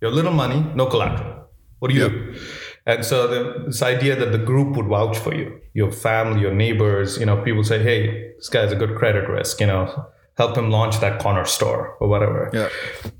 You 0.00 0.08
have 0.08 0.14
little 0.14 0.32
money, 0.32 0.60
no 0.74 0.86
collateral. 0.86 1.48
What 1.78 1.90
do 1.90 1.94
you 1.94 2.02
yep. 2.02 2.10
do? 2.10 2.40
And 2.86 3.04
so 3.04 3.26
the, 3.26 3.64
this 3.66 3.82
idea 3.82 4.14
that 4.16 4.30
the 4.32 4.38
group 4.38 4.76
would 4.76 4.86
vouch 4.86 5.18
for 5.18 5.34
you, 5.34 5.60
your 5.74 5.90
family, 5.90 6.40
your 6.40 6.54
neighbors, 6.54 7.18
you 7.18 7.26
know, 7.26 7.42
people 7.42 7.64
say, 7.64 7.82
hey, 7.82 8.32
this 8.36 8.48
guy's 8.48 8.72
a 8.72 8.76
good 8.76 8.94
credit 8.96 9.28
risk, 9.28 9.60
you 9.60 9.66
know, 9.66 10.06
help 10.36 10.56
him 10.56 10.70
launch 10.70 11.00
that 11.00 11.20
corner 11.20 11.44
store 11.44 11.96
or 11.98 12.08
whatever. 12.08 12.50
Yeah. 12.52 12.68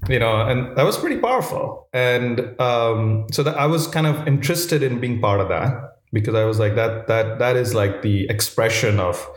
You 0.08 0.18
know, 0.18 0.46
and 0.46 0.76
that 0.76 0.84
was 0.84 0.96
pretty 0.96 1.18
powerful. 1.18 1.88
And 1.92 2.60
um, 2.60 3.26
so 3.32 3.42
that 3.42 3.56
I 3.56 3.66
was 3.66 3.86
kind 3.86 4.06
of 4.06 4.28
interested 4.28 4.82
in 4.82 5.00
being 5.00 5.20
part 5.20 5.40
of 5.40 5.48
that 5.48 5.95
because 6.20 6.34
I 6.34 6.44
was 6.44 6.58
like 6.58 6.74
that 6.76 7.08
that 7.08 7.38
that 7.38 7.56
is 7.56 7.74
like 7.74 8.02
the 8.02 8.26
expression 8.28 8.98
of 8.98 9.28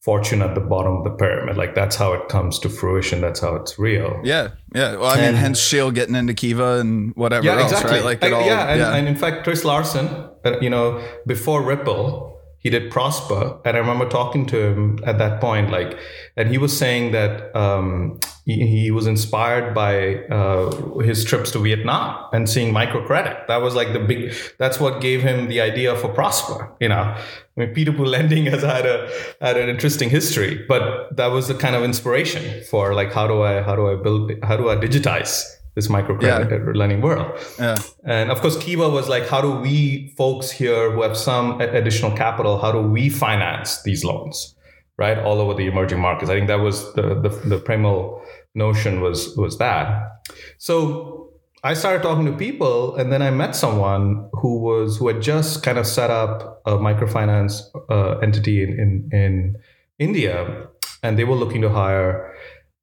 fortune 0.00 0.40
at 0.40 0.54
the 0.54 0.60
bottom 0.60 0.96
of 0.96 1.04
the 1.04 1.10
pyramid. 1.10 1.56
Like 1.56 1.74
that's 1.74 1.96
how 1.96 2.12
it 2.12 2.28
comes 2.28 2.58
to 2.60 2.68
fruition. 2.68 3.20
That's 3.20 3.40
how 3.40 3.56
it's 3.56 3.78
real. 3.78 4.20
Yeah, 4.24 4.50
yeah. 4.74 4.96
Well, 4.96 5.06
I 5.06 5.18
and, 5.18 5.34
mean, 5.34 5.34
hence 5.34 5.60
Sheel 5.60 5.90
getting 5.90 6.14
into 6.14 6.34
Kiva 6.34 6.78
and 6.78 7.14
whatever 7.16 7.44
yeah, 7.44 7.60
else, 7.60 7.72
exactly. 7.72 7.96
right? 7.96 8.04
Like 8.04 8.22
it 8.22 8.32
all, 8.32 8.46
yeah, 8.46 8.70
and, 8.70 8.80
yeah. 8.80 8.94
and 8.94 9.08
in 9.08 9.16
fact, 9.16 9.44
Chris 9.44 9.64
Larsen, 9.64 10.06
uh, 10.44 10.58
you 10.60 10.70
know, 10.70 11.02
before 11.26 11.62
Ripple, 11.62 12.40
he 12.58 12.70
did 12.70 12.90
Prosper, 12.90 13.58
and 13.64 13.76
I 13.76 13.80
remember 13.80 14.08
talking 14.08 14.46
to 14.46 14.58
him 14.58 14.98
at 15.04 15.18
that 15.18 15.40
point, 15.40 15.70
like, 15.70 15.98
and 16.36 16.48
he 16.48 16.58
was 16.58 16.76
saying 16.76 17.12
that 17.12 17.54
um, 17.56 18.20
he, 18.54 18.66
he, 18.66 18.90
was 18.90 19.06
inspired 19.06 19.74
by 19.74 20.16
uh, 20.26 20.70
his 21.00 21.24
trips 21.24 21.50
to 21.52 21.58
Vietnam 21.58 22.26
and 22.32 22.48
seeing 22.48 22.72
microcredit. 22.72 23.46
That 23.46 23.58
was 23.62 23.74
like 23.74 23.92
the 23.92 24.00
big. 24.00 24.34
That's 24.58 24.78
what 24.80 25.00
gave 25.00 25.22
him 25.22 25.48
the 25.48 25.60
idea 25.60 25.96
for 25.96 26.08
Prosper. 26.08 26.72
You 26.80 26.88
know, 26.88 27.02
I 27.02 27.20
mean, 27.56 27.74
P2P 27.74 27.98
lending 28.06 28.46
has 28.46 28.62
had 28.62 28.86
a 28.86 29.10
had 29.40 29.56
an 29.56 29.68
interesting 29.68 30.10
history, 30.10 30.64
but 30.68 31.16
that 31.16 31.28
was 31.28 31.48
the 31.48 31.54
kind 31.54 31.74
of 31.76 31.82
inspiration 31.84 32.62
for 32.70 32.94
like 32.94 33.12
how 33.12 33.26
do 33.26 33.42
I 33.42 33.62
how 33.62 33.74
do 33.76 33.88
I 33.88 33.96
build 33.96 34.32
how 34.42 34.56
do 34.56 34.68
I 34.70 34.76
digitize 34.76 35.44
this 35.74 35.88
microcredit 35.88 36.50
Yeah. 36.50 36.72
lending 36.74 37.00
world. 37.00 37.38
Yeah. 37.58 37.76
And 38.04 38.30
of 38.30 38.40
course, 38.40 38.56
Kiva 38.56 38.88
was 38.88 39.08
like, 39.08 39.28
how 39.28 39.40
do 39.40 39.52
we 39.52 40.12
folks 40.16 40.50
here 40.50 40.90
who 40.90 41.02
have 41.02 41.16
some 41.16 41.60
additional 41.60 42.12
capital, 42.16 42.58
how 42.58 42.72
do 42.72 42.80
we 42.80 43.08
finance 43.08 43.82
these 43.82 44.04
loans, 44.04 44.54
right, 44.98 45.18
all 45.18 45.40
over 45.40 45.54
the 45.54 45.66
emerging 45.66 46.00
markets? 46.00 46.30
I 46.30 46.34
think 46.34 46.48
that 46.48 46.60
was 46.60 46.92
the 46.94 47.14
the, 47.24 47.28
the 47.52 47.58
primal 47.58 48.20
notion 48.54 49.00
was 49.00 49.36
was 49.36 49.58
that. 49.58 50.22
So 50.58 51.32
I 51.62 51.74
started 51.74 52.02
talking 52.02 52.24
to 52.26 52.32
people, 52.32 52.96
and 52.96 53.12
then 53.12 53.20
I 53.20 53.30
met 53.30 53.54
someone 53.54 54.28
who 54.32 54.60
was 54.60 54.96
who 54.98 55.08
had 55.08 55.20
just 55.20 55.62
kind 55.62 55.78
of 55.78 55.86
set 55.86 56.10
up 56.10 56.62
a 56.64 56.72
microfinance 56.78 57.62
uh, 57.90 58.18
entity 58.18 58.62
in, 58.62 58.78
in 58.78 59.10
in 59.12 59.56
India, 59.98 60.68
and 61.02 61.18
they 61.18 61.24
were 61.24 61.36
looking 61.36 61.60
to 61.62 61.68
hire. 61.68 62.34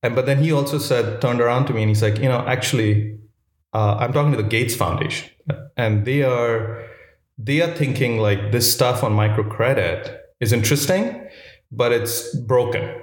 And 0.04 0.16
but 0.16 0.28
then 0.28 0.44
he 0.44 0.52
also 0.52 0.78
said, 0.78 1.22
turned 1.22 1.42
around 1.42 1.66
to 1.68 1.74
me, 1.74 1.82
and 1.82 1.90
he's 1.90 2.04
like, 2.04 2.20
you 2.20 2.30
know, 2.30 2.46
actually, 2.46 3.18
uh, 3.74 3.98
I'm 4.00 4.14
talking 4.14 4.32
to 4.32 4.38
the 4.38 4.48
Gates 4.48 4.76
Foundation, 4.76 5.32
and 5.76 6.06
they 6.06 6.22
are 6.22 6.84
they 7.38 7.62
are 7.62 7.74
thinking 7.74 8.20
like 8.20 8.52
this 8.52 8.72
stuff 8.72 9.04
on 9.04 9.14
microcredit 9.14 10.18
is 10.40 10.54
interesting, 10.54 11.28
but 11.72 11.92
it's 11.92 12.36
broken. 12.36 13.02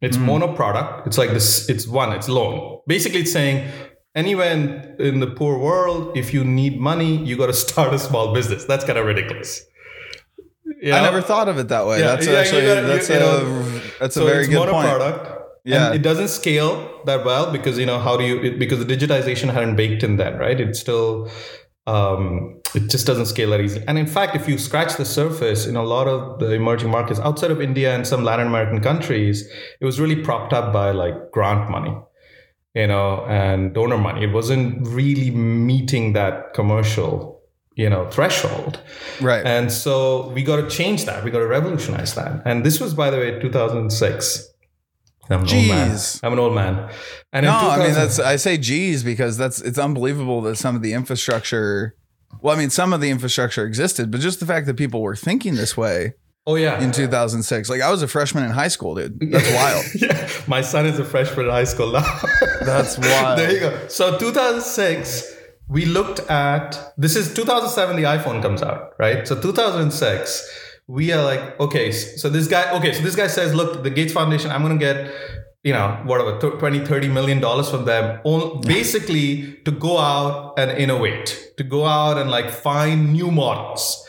It's 0.00 0.16
hmm. 0.16 0.26
mono 0.26 0.54
product. 0.54 1.06
It's 1.06 1.18
like 1.18 1.30
this. 1.30 1.68
It's 1.68 1.86
one. 1.86 2.12
It's 2.12 2.28
loan. 2.28 2.80
Basically, 2.86 3.20
it's 3.20 3.32
saying 3.32 3.70
anywhere 4.14 4.52
in, 4.52 4.96
in 4.98 5.20
the 5.20 5.26
poor 5.26 5.58
world, 5.58 6.16
if 6.16 6.32
you 6.34 6.44
need 6.44 6.80
money, 6.80 7.16
you 7.24 7.36
got 7.36 7.46
to 7.46 7.52
start 7.68 7.94
a 7.94 7.98
small 7.98 8.34
business. 8.34 8.64
That's 8.64 8.84
kind 8.84 8.98
of 8.98 9.06
ridiculous. 9.06 9.62
You 10.80 10.92
I 10.92 11.00
never 11.00 11.22
thought 11.22 11.48
of 11.48 11.58
it 11.58 11.68
that 11.68 11.86
way. 11.86 12.00
Yeah, 12.00 12.08
that's 12.08 12.26
yeah, 12.26 12.32
actually 12.34 12.62
gotta- 12.62 12.86
that's 12.86 13.08
you 13.08 13.16
a 13.16 13.20
know, 13.20 13.80
that's 14.00 14.16
a 14.16 14.20
so 14.20 14.26
very 14.26 14.46
good 14.46 14.68
point. 14.68 14.86
product. 14.86 15.42
Yeah. 15.64 15.86
And 15.86 15.94
it 15.94 16.02
doesn't 16.02 16.28
scale 16.28 17.00
that 17.06 17.24
well 17.24 17.50
because 17.50 17.78
you 17.78 17.86
know 17.86 17.98
how 17.98 18.18
do 18.18 18.24
you 18.24 18.38
it, 18.42 18.58
because 18.58 18.84
the 18.84 18.96
digitization 18.96 19.50
hadn't 19.50 19.76
baked 19.76 20.02
in 20.02 20.16
then, 20.16 20.36
right? 20.36 20.60
It's 20.60 20.78
still 20.78 21.30
um, 21.86 22.60
it 22.74 22.90
just 22.90 23.06
doesn't 23.06 23.26
scale 23.26 23.50
that 23.50 23.60
easily. 23.60 23.84
And 23.86 23.98
in 23.98 24.06
fact, 24.06 24.34
if 24.34 24.48
you 24.48 24.58
scratch 24.58 24.96
the 24.96 25.04
surface 25.04 25.66
in 25.66 25.76
a 25.76 25.82
lot 25.82 26.08
of 26.08 26.40
the 26.40 26.52
emerging 26.52 26.90
markets 26.90 27.20
outside 27.20 27.50
of 27.50 27.60
India 27.60 27.94
and 27.94 28.06
some 28.06 28.24
Latin 28.24 28.46
American 28.46 28.80
countries, 28.80 29.46
it 29.80 29.84
was 29.84 30.00
really 30.00 30.16
propped 30.16 30.52
up 30.52 30.72
by 30.72 30.90
like 30.90 31.30
grant 31.30 31.70
money, 31.70 31.94
you 32.74 32.86
know, 32.86 33.24
and 33.26 33.74
donor 33.74 33.98
money. 33.98 34.24
It 34.24 34.32
wasn't 34.32 34.86
really 34.88 35.30
meeting 35.30 36.14
that 36.14 36.54
commercial, 36.54 37.42
you 37.74 37.90
know, 37.90 38.10
threshold. 38.10 38.80
Right. 39.20 39.44
And 39.44 39.70
so 39.70 40.30
we 40.30 40.42
got 40.42 40.56
to 40.56 40.68
change 40.68 41.04
that. 41.04 41.22
We 41.22 41.30
got 41.30 41.40
to 41.40 41.46
revolutionize 41.46 42.14
that. 42.14 42.42
And 42.46 42.64
this 42.64 42.80
was, 42.80 42.94
by 42.94 43.10
the 43.10 43.18
way, 43.18 43.38
2006. 43.40 44.53
I'm 45.30 45.42
an 45.42 45.54
old 45.54 45.68
man. 45.68 45.98
I'm 46.22 46.32
an 46.32 46.38
old 46.38 46.54
man. 46.54 46.90
And 47.32 47.46
no, 47.46 47.52
I 47.52 47.78
mean 47.78 47.94
that's 47.94 48.18
I 48.18 48.36
say 48.36 48.58
geez 48.58 49.02
because 49.02 49.36
that's 49.36 49.60
it's 49.60 49.78
unbelievable 49.78 50.40
that 50.42 50.56
some 50.56 50.76
of 50.76 50.82
the 50.82 50.92
infrastructure 50.92 51.96
well, 52.40 52.54
I 52.54 52.58
mean 52.58 52.70
some 52.70 52.92
of 52.92 53.00
the 53.00 53.10
infrastructure 53.10 53.64
existed, 53.64 54.10
but 54.10 54.20
just 54.20 54.40
the 54.40 54.46
fact 54.46 54.66
that 54.66 54.76
people 54.76 55.02
were 55.02 55.16
thinking 55.16 55.54
this 55.54 55.76
way 55.76 56.14
oh 56.46 56.56
yeah, 56.56 56.82
in 56.82 56.92
2006. 56.92 57.68
Like 57.68 57.80
I 57.80 57.90
was 57.90 58.02
a 58.02 58.08
freshman 58.08 58.44
in 58.44 58.50
high 58.50 58.68
school, 58.68 58.94
dude. 58.94 59.18
That's 59.30 59.52
wild. 59.54 59.84
yeah, 59.94 60.30
my 60.46 60.60
son 60.60 60.86
is 60.86 60.98
a 60.98 61.04
freshman 61.04 61.46
in 61.46 61.52
high 61.52 61.64
school 61.64 61.92
now. 61.92 62.20
That's 62.60 62.98
wild. 62.98 63.38
there 63.38 63.52
you 63.52 63.60
go. 63.60 63.88
So 63.88 64.18
2006, 64.18 65.34
we 65.68 65.86
looked 65.86 66.20
at 66.30 66.94
this 66.96 67.16
is 67.16 67.32
2007. 67.34 67.96
The 67.96 68.02
iPhone 68.02 68.42
comes 68.42 68.62
out, 68.62 68.92
right? 68.98 69.26
So 69.26 69.40
2006, 69.40 70.63
we 70.86 71.12
are 71.12 71.22
like, 71.22 71.58
okay, 71.60 71.92
so 71.92 72.28
this 72.28 72.46
guy, 72.46 72.76
okay, 72.76 72.92
so 72.92 73.02
this 73.02 73.16
guy 73.16 73.26
says, 73.26 73.54
look, 73.54 73.82
the 73.82 73.90
Gates 73.90 74.12
Foundation, 74.12 74.50
I'm 74.50 74.62
gonna 74.62 74.76
get, 74.76 75.10
you 75.62 75.72
know, 75.72 76.00
whatever, 76.04 76.38
th- 76.38 76.58
20, 76.58 76.84
30 76.84 77.08
million 77.08 77.40
dollars 77.40 77.70
from 77.70 77.86
them, 77.86 78.20
basically 78.62 79.54
to 79.64 79.70
go 79.70 79.98
out 79.98 80.58
and 80.58 80.70
innovate, 80.72 81.52
to 81.56 81.64
go 81.64 81.86
out 81.86 82.18
and 82.18 82.30
like 82.30 82.50
find 82.50 83.12
new 83.12 83.30
models. 83.30 84.04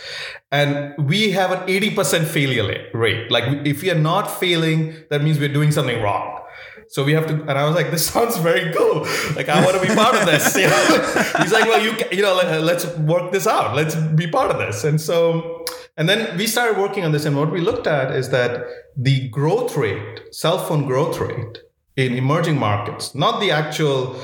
And 0.51 0.93
we 1.07 1.31
have 1.31 1.51
an 1.51 1.67
80% 1.67 2.25
failure 2.25 2.89
rate. 2.93 3.31
Like 3.31 3.65
if 3.65 3.81
we 3.81 3.89
are 3.89 3.99
not 3.99 4.29
failing, 4.29 4.95
that 5.09 5.21
means 5.23 5.39
we're 5.39 5.51
doing 5.51 5.71
something 5.71 6.01
wrong. 6.01 6.41
So 6.89 7.03
we 7.03 7.13
have 7.13 7.25
to, 7.27 7.33
and 7.33 7.51
I 7.51 7.65
was 7.65 7.75
like, 7.75 7.89
this 7.91 8.05
sounds 8.13 8.38
very 8.38 8.73
cool. 8.73 9.01
Like 9.35 9.49
I 9.49 9.63
want 9.63 9.81
to 9.81 9.88
be 9.88 9.93
part 9.95 10.15
of 10.15 10.25
this. 10.25 10.55
You 10.55 10.67
know? 10.67 11.33
He's 11.39 11.51
like, 11.51 11.65
well, 11.65 11.81
you, 11.81 11.95
you 12.11 12.21
know, 12.21 12.35
let, 12.35 12.61
let's 12.63 12.85
work 12.97 13.31
this 13.31 13.47
out. 13.47 13.75
Let's 13.75 13.95
be 13.95 14.27
part 14.27 14.51
of 14.51 14.57
this. 14.57 14.83
And 14.83 14.99
so, 14.99 15.65
and 15.97 16.08
then 16.10 16.38
we 16.38 16.47
started 16.47 16.77
working 16.77 17.03
on 17.05 17.12
this. 17.12 17.25
And 17.25 17.36
what 17.38 17.51
we 17.51 17.62
looked 17.62 17.88
at 17.88 18.12
is 18.15 18.29
that 18.29 18.65
the 18.97 19.29
growth 19.29 19.75
rate, 19.77 20.21
cell 20.31 20.58
phone 20.58 20.86
growth 20.86 21.19
rate 21.19 21.60
in 21.95 22.13
emerging 22.13 22.58
markets, 22.60 23.15
not 23.15 23.39
the 23.39 23.51
actual 23.51 24.19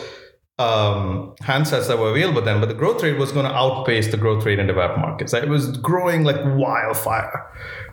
um, 0.59 1.33
handsets 1.41 1.87
that 1.87 1.97
were 1.97 2.09
available 2.11 2.41
then, 2.41 2.59
but 2.59 2.67
the 2.69 2.75
growth 2.75 3.01
rate 3.01 3.17
was 3.17 3.31
going 3.31 3.45
to 3.45 3.51
outpace 3.53 4.11
the 4.11 4.17
growth 4.17 4.45
rate 4.45 4.59
in 4.59 4.67
developed 4.67 4.99
markets. 4.99 5.33
It 5.33 5.47
was 5.49 5.75
growing 5.77 6.23
like 6.23 6.35
wildfire, 6.43 7.47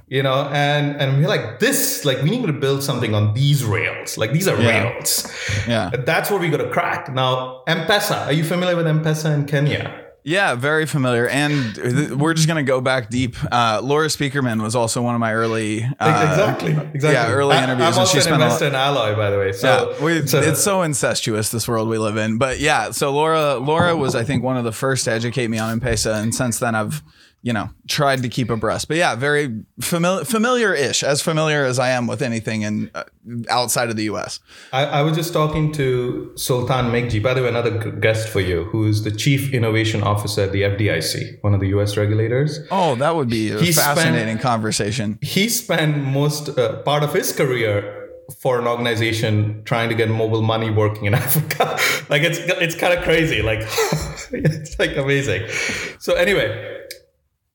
you 0.08 0.22
know, 0.22 0.48
and 0.52 0.96
and 1.00 1.18
we're 1.18 1.28
like 1.28 1.60
this, 1.60 2.04
like 2.04 2.20
we 2.22 2.30
need 2.30 2.44
to 2.46 2.52
build 2.52 2.82
something 2.82 3.14
on 3.14 3.32
these 3.32 3.64
rails. 3.64 4.18
Like 4.18 4.32
these 4.32 4.48
are 4.48 4.60
Yeah. 4.60 4.68
rails. 4.68 5.32
Yeah. 5.66 5.90
That's 6.04 6.30
what 6.30 6.40
we 6.40 6.50
got 6.50 6.58
to 6.58 6.68
crack. 6.70 7.12
Now, 7.14 7.62
M-Pesa. 7.66 8.26
Are 8.26 8.32
you 8.32 8.44
familiar 8.44 8.76
with 8.76 8.86
M-Pesa 8.86 9.32
in 9.34 9.46
Kenya? 9.46 10.04
Yeah, 10.24 10.56
very 10.56 10.84
familiar. 10.84 11.26
And 11.26 11.74
th- 11.74 12.10
we're 12.10 12.34
just 12.34 12.46
going 12.48 12.64
to 12.64 12.68
go 12.68 12.80
back 12.82 13.08
deep. 13.08 13.34
Uh, 13.50 13.80
Laura 13.82 14.08
Spiekerman 14.08 14.62
was 14.62 14.76
also 14.76 15.00
one 15.00 15.14
of 15.14 15.20
my 15.20 15.32
early 15.32 15.84
uh, 15.84 16.26
exactly. 16.28 16.72
Exactly. 16.72 17.12
yeah, 17.12 17.30
early 17.30 17.54
I- 17.56 17.64
interviews, 17.64 17.86
I'm 17.86 17.92
and 17.92 17.98
also 18.00 18.12
she 18.12 18.18
an 18.18 18.22
spent 18.24 18.36
a 18.36 18.38
lot- 18.40 18.44
investor 18.46 18.66
in 18.66 18.74
Alloy, 18.74 19.16
by 19.16 19.30
the 19.30 19.38
way. 19.38 19.52
So, 19.52 19.94
yeah, 19.98 20.04
we, 20.04 20.26
so- 20.26 20.40
it's 20.40 20.62
so 20.62 20.82
incestuous 20.82 21.50
this 21.50 21.66
world 21.66 21.88
we 21.88 21.96
live 21.98 22.16
in. 22.18 22.36
But 22.36 22.58
yeah, 22.60 22.90
so 22.90 23.10
Laura, 23.12 23.54
Laura 23.56 23.96
was 23.96 24.14
I 24.14 24.24
think 24.24 24.42
one 24.42 24.56
of 24.58 24.64
the 24.64 24.72
first 24.72 25.04
to 25.06 25.12
educate 25.12 25.48
me 25.48 25.58
on 25.58 25.70
M-Pesa, 25.72 26.20
and 26.22 26.34
since 26.34 26.58
then 26.58 26.74
I've 26.74 27.02
you 27.42 27.52
know 27.52 27.70
tried 27.88 28.22
to 28.22 28.28
keep 28.28 28.50
abreast. 28.50 28.88
But 28.88 28.96
yeah, 28.96 29.14
very 29.14 29.64
familiar, 29.80 30.24
familiar-ish, 30.24 31.02
as 31.02 31.22
familiar 31.22 31.64
as 31.64 31.78
I 31.78 31.90
am 31.90 32.06
with 32.06 32.20
anything 32.22 32.62
in 32.62 32.90
uh, 32.94 33.04
outside 33.48 33.90
of 33.90 33.96
the 33.96 34.04
U.S. 34.04 34.40
I, 34.72 34.84
I 34.86 35.02
was 35.02 35.16
just 35.16 35.32
talking 35.32 35.72
to 35.72 36.32
Sultan 36.36 36.86
Meghji, 36.86 37.22
by 37.22 37.34
the 37.34 37.42
way, 37.42 37.48
another 37.48 37.78
guest 37.92 38.28
for 38.28 38.40
you, 38.40 38.64
who 38.64 38.86
is 38.86 39.04
the 39.04 39.10
chief 39.12 39.52
innovation 39.54 40.02
officer 40.02 40.42
at 40.42 40.52
the 40.52 40.62
FDIC, 40.62 41.42
one 41.42 41.54
of 41.54 41.60
the 41.60 41.68
US 41.68 41.96
regulators. 41.96 42.58
Oh, 42.70 42.94
that 42.96 43.14
would 43.14 43.28
be 43.30 43.50
a 43.52 43.58
He 43.60 43.72
spent- 43.72 43.98
fascinating 43.98 44.38
conversation. 44.38 45.18
He 45.22 45.48
spent 45.48 45.96
most 45.98 46.58
uh, 46.58 46.82
part 46.82 47.02
of 47.02 47.12
his 47.12 47.32
career 47.32 47.94
for 48.40 48.58
an 48.58 48.66
organization 48.66 49.62
trying 49.64 49.88
to 49.88 49.94
get 49.94 50.10
mobile 50.10 50.42
money 50.42 50.70
working 50.70 51.06
in 51.06 51.14
Africa. 51.24 51.78
like 52.10 52.22
it's 52.22 52.38
it's 52.38 52.74
kind 52.74 52.92
of 52.92 53.02
crazy. 53.04 53.40
Like 53.42 53.60
it's 54.32 54.78
like 54.78 54.96
amazing. 54.96 55.48
So 55.98 56.14
anyway, 56.14 56.77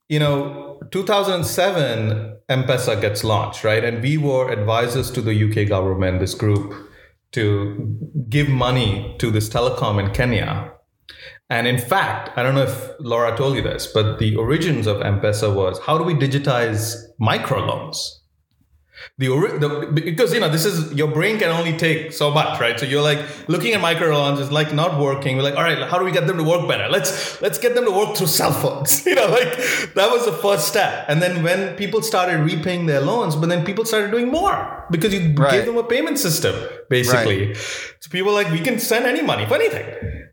you 0.09 0.19
know, 0.19 0.79
2007, 0.91 2.37
M-Pesa 2.49 2.99
gets 2.99 3.23
launched, 3.23 3.63
right? 3.63 3.83
And 3.83 4.01
we 4.01 4.17
were 4.17 4.51
advisors 4.51 5.09
to 5.11 5.21
the 5.21 5.33
UK 5.33 5.67
government, 5.67 6.19
this 6.19 6.35
group, 6.35 6.73
to 7.31 7.97
give 8.29 8.49
money 8.49 9.15
to 9.19 9.31
this 9.31 9.49
telecom 9.49 10.03
in 10.03 10.11
Kenya. 10.13 10.71
And 11.49 11.67
in 11.67 11.77
fact, 11.77 12.37
I 12.37 12.43
don't 12.43 12.55
know 12.55 12.63
if 12.63 12.91
Laura 12.99 13.35
told 13.35 13.55
you 13.55 13.61
this, 13.61 13.87
but 13.87 14.19
the 14.19 14.35
origins 14.35 14.87
of 14.87 15.01
M-Pesa 15.01 15.53
was 15.53 15.79
how 15.79 15.97
do 15.97 16.03
we 16.03 16.13
digitize 16.13 16.95
microloans? 17.19 17.97
The, 19.19 19.27
the 19.29 20.01
because 20.01 20.33
you 20.33 20.39
know 20.39 20.49
this 20.49 20.65
is 20.65 20.91
your 20.91 21.07
brain 21.07 21.37
can 21.37 21.49
only 21.49 21.77
take 21.77 22.11
so 22.13 22.31
much, 22.31 22.59
right? 22.59 22.79
So 22.79 22.87
you're 22.87 23.03
like 23.03 23.19
looking 23.47 23.73
at 23.73 23.79
microloans, 23.81 24.41
it's 24.41 24.49
like 24.51 24.73
not 24.73 24.99
working. 24.99 25.37
We're 25.37 25.43
like, 25.43 25.55
all 25.55 25.61
right, 25.61 25.87
how 25.87 25.99
do 25.99 26.05
we 26.05 26.11
get 26.11 26.25
them 26.25 26.37
to 26.37 26.43
work 26.43 26.67
better? 26.67 26.89
Let's 26.89 27.39
let's 27.39 27.59
get 27.59 27.75
them 27.75 27.85
to 27.85 27.91
work 27.91 28.15
through 28.17 28.25
cell 28.27 28.51
phones. 28.51 29.05
You 29.13 29.13
know, 29.13 29.27
like 29.27 29.55
that 29.93 30.09
was 30.11 30.25
the 30.25 30.31
first 30.33 30.67
step. 30.67 31.05
And 31.07 31.21
then 31.21 31.43
when 31.43 31.75
people 31.75 32.01
started 32.01 32.39
repaying 32.39 32.87
their 32.87 33.01
loans, 33.01 33.35
but 33.35 33.49
then 33.49 33.63
people 33.63 33.85
started 33.85 34.09
doing 34.09 34.29
more 34.31 34.83
because 34.89 35.13
you 35.13 35.31
Right. 35.35 35.51
gave 35.51 35.65
them 35.67 35.77
a 35.77 35.83
payment 35.83 36.17
system, 36.17 36.55
basically. 36.89 37.53
So 37.53 38.09
people 38.09 38.29
were 38.33 38.41
like 38.41 38.51
we 38.51 38.61
can 38.61 38.79
send 38.79 39.05
any 39.05 39.21
money 39.21 39.45
for 39.45 39.53
anything. 39.55 39.85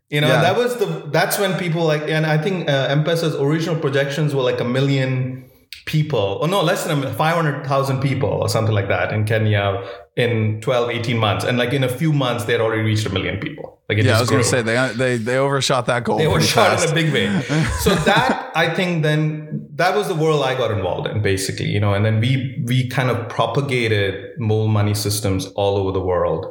You 0.09 0.21
know, 0.21 0.27
Yeah. 0.27 0.41
that 0.41 0.57
was 0.57 0.77
the 0.77 0.87
that's 1.11 1.37
when 1.37 1.53
people 1.59 1.83
like, 1.85 2.09
and 2.09 2.25
I 2.25 2.39
think 2.39 2.67
uh, 2.67 2.87
M-Pesa's 2.89 3.35
original 3.35 3.75
projections 3.75 4.33
were 4.33 4.41
like 4.41 4.59
a 4.59 4.65
million 4.65 5.45
people, 5.85 6.39
or 6.41 6.47
no, 6.47 6.61
less 6.61 6.83
than 6.85 7.03
a- 7.03 7.13
500,000 7.13 7.99
people 8.01 8.29
or 8.29 8.49
something 8.49 8.73
like 8.73 8.87
that 8.87 9.11
in 9.11 9.25
Kenya 9.25 9.83
in 10.15 10.59
12, 10.61 10.89
18 10.89 11.17
months. 11.17 11.45
And 11.45 11.57
like 11.57 11.73
in 11.73 11.83
a 11.83 11.89
few 11.89 12.13
months, 12.13 12.45
they 12.45 12.53
had 12.53 12.61
already 12.61 12.83
reached 12.83 13.05
a 13.05 13.09
million 13.09 13.39
people. 13.39 13.79
Like 13.89 13.97
it 13.97 14.05
Yeah, 14.05 14.17
I 14.17 14.19
was 14.19 14.29
going 14.29 14.43
to 14.43 14.47
say 14.47 14.61
they 14.61 14.91
they 14.95 15.17
they 15.17 15.37
overshot 15.37 15.85
that 15.87 16.03
goal. 16.03 16.17
They 16.17 16.27
were 16.27 16.41
shot 16.41 16.79
fast. 16.79 16.85
in 16.85 16.91
a 16.91 16.95
big 17.01 17.13
way. 17.13 17.27
So 17.79 17.89
that 17.95 18.51
I 18.55 18.73
think 18.73 19.03
then 19.03 19.67
that 19.75 19.95
was 19.95 20.07
the 20.07 20.15
world 20.15 20.43
I 20.43 20.55
got 20.55 20.71
involved 20.71 21.07
in 21.07 21.21
basically, 21.21 21.65
you 21.67 21.79
know, 21.79 21.93
and 21.93 22.05
then 22.05 22.19
we 22.19 22.63
we 22.65 22.87
kind 22.87 23.09
of 23.09 23.27
propagated 23.29 24.39
mobile 24.39 24.67
money 24.67 24.93
systems 24.93 25.47
all 25.55 25.77
over 25.77 25.91
the 25.91 26.01
world. 26.01 26.45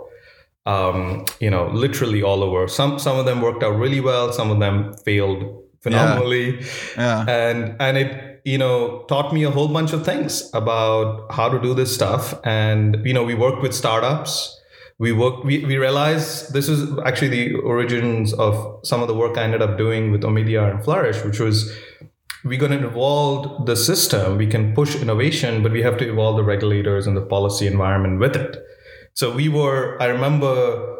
Um, 0.66 1.24
you 1.40 1.50
know, 1.50 1.68
literally 1.68 2.22
all 2.22 2.42
over. 2.42 2.68
Some 2.68 2.98
some 2.98 3.18
of 3.18 3.24
them 3.24 3.40
worked 3.40 3.62
out 3.62 3.76
really 3.78 4.00
well, 4.00 4.32
some 4.32 4.50
of 4.50 4.58
them 4.60 4.92
failed 5.04 5.42
phenomenally. 5.80 6.60
Yeah. 6.96 7.24
And 7.28 7.76
and 7.80 7.96
it 7.96 8.29
you 8.44 8.58
know 8.58 9.04
taught 9.08 9.32
me 9.32 9.44
a 9.44 9.50
whole 9.50 9.68
bunch 9.68 9.92
of 9.92 10.04
things 10.04 10.50
about 10.54 11.32
how 11.32 11.48
to 11.48 11.60
do 11.60 11.74
this 11.74 11.94
stuff. 11.94 12.34
And 12.44 13.04
you 13.04 13.14
know 13.14 13.24
we 13.24 13.34
worked 13.34 13.62
with 13.62 13.74
startups. 13.74 14.56
We 14.98 15.12
worked 15.12 15.44
we, 15.44 15.64
we 15.64 15.76
realized 15.78 16.52
this 16.52 16.68
is 16.68 16.98
actually 17.04 17.28
the 17.28 17.54
origins 17.54 18.32
of 18.34 18.80
some 18.84 19.00
of 19.00 19.08
the 19.08 19.14
work 19.14 19.38
i 19.38 19.42
ended 19.42 19.62
up 19.62 19.78
doing 19.78 20.12
with 20.12 20.22
omidyar 20.22 20.70
and 20.70 20.84
flourish 20.84 21.24
which 21.24 21.40
was 21.40 21.74
we're 22.44 22.58
going 22.58 22.78
to 22.78 22.86
evolve 22.86 23.66
the 23.66 23.76
system. 23.76 24.38
We 24.38 24.46
can 24.46 24.74
push 24.74 24.96
innovation 24.96 25.62
but 25.62 25.72
we 25.72 25.82
have 25.82 25.96
to 25.98 26.10
evolve 26.10 26.36
the 26.36 26.44
regulators 26.44 27.06
and 27.06 27.16
the 27.16 27.22
policy 27.22 27.66
environment 27.66 28.18
with 28.20 28.36
it. 28.36 28.62
So 29.14 29.34
we 29.34 29.48
were 29.48 29.96
i 30.02 30.06
remember 30.06 30.99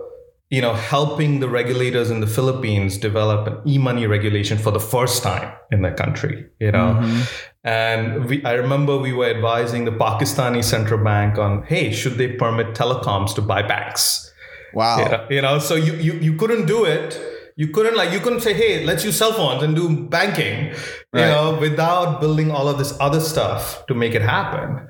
you 0.50 0.60
know 0.60 0.74
helping 0.74 1.38
the 1.40 1.48
regulators 1.48 2.10
in 2.10 2.20
the 2.20 2.26
philippines 2.26 2.98
develop 2.98 3.46
an 3.46 3.56
e-money 3.66 4.06
regulation 4.06 4.58
for 4.58 4.72
the 4.72 4.80
first 4.80 5.22
time 5.22 5.52
in 5.70 5.82
the 5.82 5.90
country 5.92 6.46
you 6.58 6.72
know 6.72 6.98
mm-hmm. 6.98 7.22
and 7.64 8.26
we, 8.26 8.44
i 8.44 8.52
remember 8.52 8.98
we 8.98 9.12
were 9.12 9.30
advising 9.30 9.84
the 9.84 9.92
pakistani 9.92 10.62
central 10.62 11.02
bank 11.02 11.38
on 11.38 11.62
hey 11.62 11.92
should 11.92 12.18
they 12.18 12.28
permit 12.28 12.74
telecoms 12.74 13.34
to 13.34 13.40
buy 13.40 13.62
banks 13.62 14.32
wow 14.74 14.98
you 14.98 15.04
know, 15.04 15.26
you 15.30 15.42
know 15.42 15.58
so 15.58 15.74
you, 15.74 15.94
you 15.94 16.14
you 16.14 16.36
couldn't 16.36 16.66
do 16.66 16.84
it 16.84 17.20
you 17.56 17.68
couldn't 17.68 17.96
like 17.96 18.12
you 18.12 18.20
couldn't 18.20 18.40
say 18.40 18.54
hey 18.54 18.84
let's 18.84 19.04
use 19.04 19.16
cell 19.16 19.32
phones 19.32 19.62
and 19.62 19.76
do 19.76 20.04
banking 20.06 20.66
you 20.68 20.74
right. 21.12 21.28
know 21.28 21.56
without 21.60 22.20
building 22.20 22.50
all 22.50 22.68
of 22.68 22.78
this 22.78 22.92
other 23.00 23.20
stuff 23.20 23.84
to 23.86 23.94
make 23.94 24.14
it 24.14 24.22
happen 24.22 24.88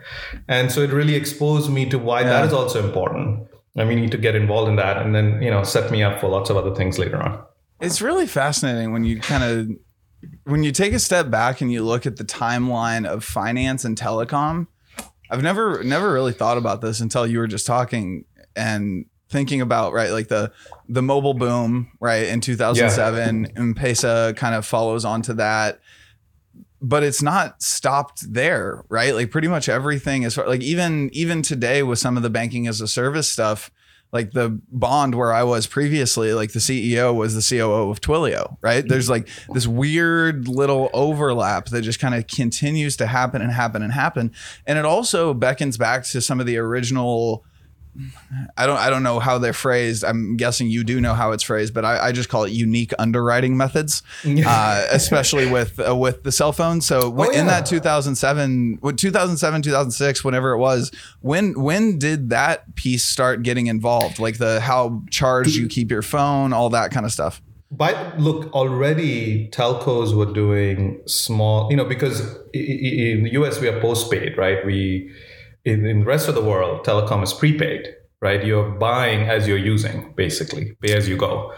and 0.48 0.72
so 0.72 0.80
it 0.80 0.90
really 0.90 1.16
exposed 1.16 1.70
me 1.70 1.84
to 1.84 1.98
why 1.98 2.20
yeah. 2.20 2.28
that 2.28 2.44
is 2.46 2.52
also 2.52 2.82
important 2.82 3.49
and 3.76 3.88
we 3.88 3.94
need 3.94 4.10
to 4.10 4.18
get 4.18 4.34
involved 4.34 4.68
in 4.68 4.76
that 4.76 4.98
and 4.98 5.14
then 5.14 5.40
you 5.42 5.50
know 5.50 5.62
set 5.62 5.90
me 5.90 6.02
up 6.02 6.20
for 6.20 6.28
lots 6.28 6.50
of 6.50 6.56
other 6.56 6.74
things 6.74 6.98
later 6.98 7.22
on. 7.22 7.42
It's 7.80 8.02
really 8.02 8.26
fascinating 8.26 8.92
when 8.92 9.04
you 9.04 9.20
kind 9.20 9.44
of 9.44 9.68
when 10.44 10.62
you 10.62 10.72
take 10.72 10.92
a 10.92 10.98
step 10.98 11.30
back 11.30 11.60
and 11.60 11.72
you 11.72 11.82
look 11.82 12.06
at 12.06 12.16
the 12.16 12.24
timeline 12.24 13.06
of 13.06 13.24
finance 13.24 13.84
and 13.84 13.96
telecom. 13.96 14.66
I've 15.30 15.42
never 15.42 15.82
never 15.84 16.12
really 16.12 16.32
thought 16.32 16.58
about 16.58 16.80
this 16.80 17.00
until 17.00 17.26
you 17.26 17.38
were 17.38 17.46
just 17.46 17.66
talking 17.66 18.24
and 18.56 19.06
thinking 19.28 19.60
about 19.60 19.92
right 19.92 20.10
like 20.10 20.26
the 20.26 20.50
the 20.88 21.02
mobile 21.02 21.34
boom 21.34 21.92
right 22.00 22.26
in 22.26 22.40
2007 22.40 23.44
yeah. 23.44 23.50
M-Pesa 23.56 24.36
kind 24.36 24.56
of 24.56 24.66
follows 24.66 25.04
onto 25.04 25.32
that 25.34 25.80
but 26.82 27.02
it's 27.02 27.22
not 27.22 27.62
stopped 27.62 28.32
there 28.32 28.84
right 28.88 29.14
like 29.14 29.30
pretty 29.30 29.48
much 29.48 29.68
everything 29.68 30.22
is 30.22 30.36
like 30.36 30.62
even 30.62 31.10
even 31.12 31.42
today 31.42 31.82
with 31.82 31.98
some 31.98 32.16
of 32.16 32.22
the 32.22 32.30
banking 32.30 32.66
as 32.66 32.80
a 32.80 32.88
service 32.88 33.28
stuff 33.28 33.70
like 34.12 34.32
the 34.32 34.60
bond 34.72 35.14
where 35.14 35.32
I 35.32 35.44
was 35.44 35.66
previously, 35.66 36.32
like 36.32 36.52
the 36.52 36.58
CEO 36.58 37.14
was 37.14 37.34
the 37.34 37.56
COO 37.56 37.90
of 37.90 38.00
Twilio, 38.00 38.56
right? 38.60 38.86
There's 38.86 39.08
like 39.08 39.28
this 39.52 39.66
weird 39.66 40.48
little 40.48 40.90
overlap 40.92 41.66
that 41.66 41.82
just 41.82 42.00
kind 42.00 42.14
of 42.14 42.26
continues 42.26 42.96
to 42.96 43.06
happen 43.06 43.40
and 43.40 43.52
happen 43.52 43.82
and 43.82 43.92
happen. 43.92 44.32
And 44.66 44.78
it 44.78 44.84
also 44.84 45.32
beckons 45.32 45.78
back 45.78 46.04
to 46.06 46.20
some 46.20 46.40
of 46.40 46.46
the 46.46 46.56
original 46.56 47.44
I 48.56 48.66
don't 48.66 48.76
I 48.76 48.90
don't 48.90 49.02
know 49.02 49.18
how 49.18 49.38
they're 49.38 49.52
phrased. 49.52 50.04
I'm 50.04 50.36
guessing 50.36 50.68
you 50.68 50.84
do 50.84 51.00
know 51.00 51.14
how 51.14 51.32
it's 51.32 51.42
phrased, 51.42 51.74
but 51.74 51.84
I, 51.84 52.08
I 52.08 52.12
just 52.12 52.28
call 52.28 52.44
it 52.44 52.52
unique 52.52 52.92
underwriting 52.98 53.56
methods, 53.56 54.02
uh, 54.24 54.86
especially 54.90 55.50
with 55.50 55.78
uh, 55.80 55.96
with 55.96 56.22
the 56.22 56.32
cell 56.32 56.52
phone. 56.52 56.80
So 56.80 57.14
oh, 57.16 57.30
in 57.30 57.46
that 57.46 57.66
2007, 57.66 58.78
2007, 58.96 59.62
2006, 59.62 60.24
whenever 60.24 60.52
it 60.52 60.58
was, 60.58 60.92
when 61.20 61.60
when 61.60 61.98
did 61.98 62.30
that 62.30 62.74
piece 62.76 63.04
start 63.04 63.42
getting 63.42 63.66
involved? 63.66 64.18
Like 64.18 64.38
the 64.38 64.60
how 64.60 65.02
charged 65.10 65.54
you 65.56 65.68
keep 65.68 65.90
your 65.90 66.02
phone, 66.02 66.52
all 66.52 66.70
that 66.70 66.90
kind 66.90 67.04
of 67.04 67.12
stuff. 67.12 67.42
But 67.72 68.18
look, 68.18 68.52
already 68.52 69.48
telcos 69.50 70.14
were 70.14 70.32
doing 70.32 71.00
small, 71.06 71.70
you 71.70 71.76
know, 71.76 71.84
because 71.84 72.20
in 72.52 73.22
the 73.22 73.30
US 73.34 73.60
we 73.60 73.68
are 73.68 73.80
postpaid, 73.80 74.36
right? 74.36 74.64
We 74.66 75.12
in, 75.64 75.86
in 75.86 76.00
the 76.00 76.06
rest 76.06 76.28
of 76.28 76.34
the 76.34 76.42
world, 76.42 76.84
telecom 76.84 77.22
is 77.22 77.32
prepaid, 77.32 77.88
right? 78.20 78.44
You're 78.44 78.70
buying 78.70 79.28
as 79.28 79.46
you're 79.46 79.58
using, 79.58 80.12
basically, 80.16 80.76
pay 80.80 80.94
as 80.94 81.08
you 81.08 81.16
go, 81.16 81.52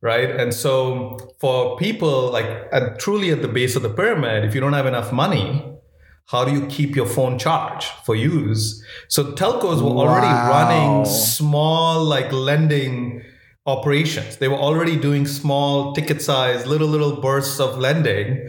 right? 0.00 0.30
And 0.30 0.52
so 0.52 1.16
for 1.40 1.76
people 1.76 2.30
like 2.30 2.46
at, 2.72 2.98
truly 2.98 3.30
at 3.30 3.42
the 3.42 3.48
base 3.48 3.76
of 3.76 3.82
the 3.82 3.90
pyramid, 3.90 4.44
if 4.44 4.54
you 4.54 4.60
don't 4.60 4.74
have 4.74 4.86
enough 4.86 5.12
money, 5.12 5.72
how 6.26 6.44
do 6.44 6.52
you 6.52 6.66
keep 6.66 6.96
your 6.96 7.06
phone 7.06 7.38
charged 7.38 7.88
for 8.04 8.16
use? 8.16 8.84
So 9.08 9.32
telcos 9.32 9.80
were 9.80 9.90
already 9.90 10.26
wow. 10.26 10.50
running 10.50 11.04
small 11.06 12.04
like 12.04 12.32
lending 12.32 13.22
operations. 13.64 14.36
They 14.36 14.48
were 14.48 14.56
already 14.56 14.96
doing 14.96 15.26
small 15.26 15.92
ticket 15.92 16.22
size, 16.22 16.66
little 16.66 16.88
little 16.88 17.20
bursts 17.20 17.60
of 17.60 17.78
lending 17.78 18.48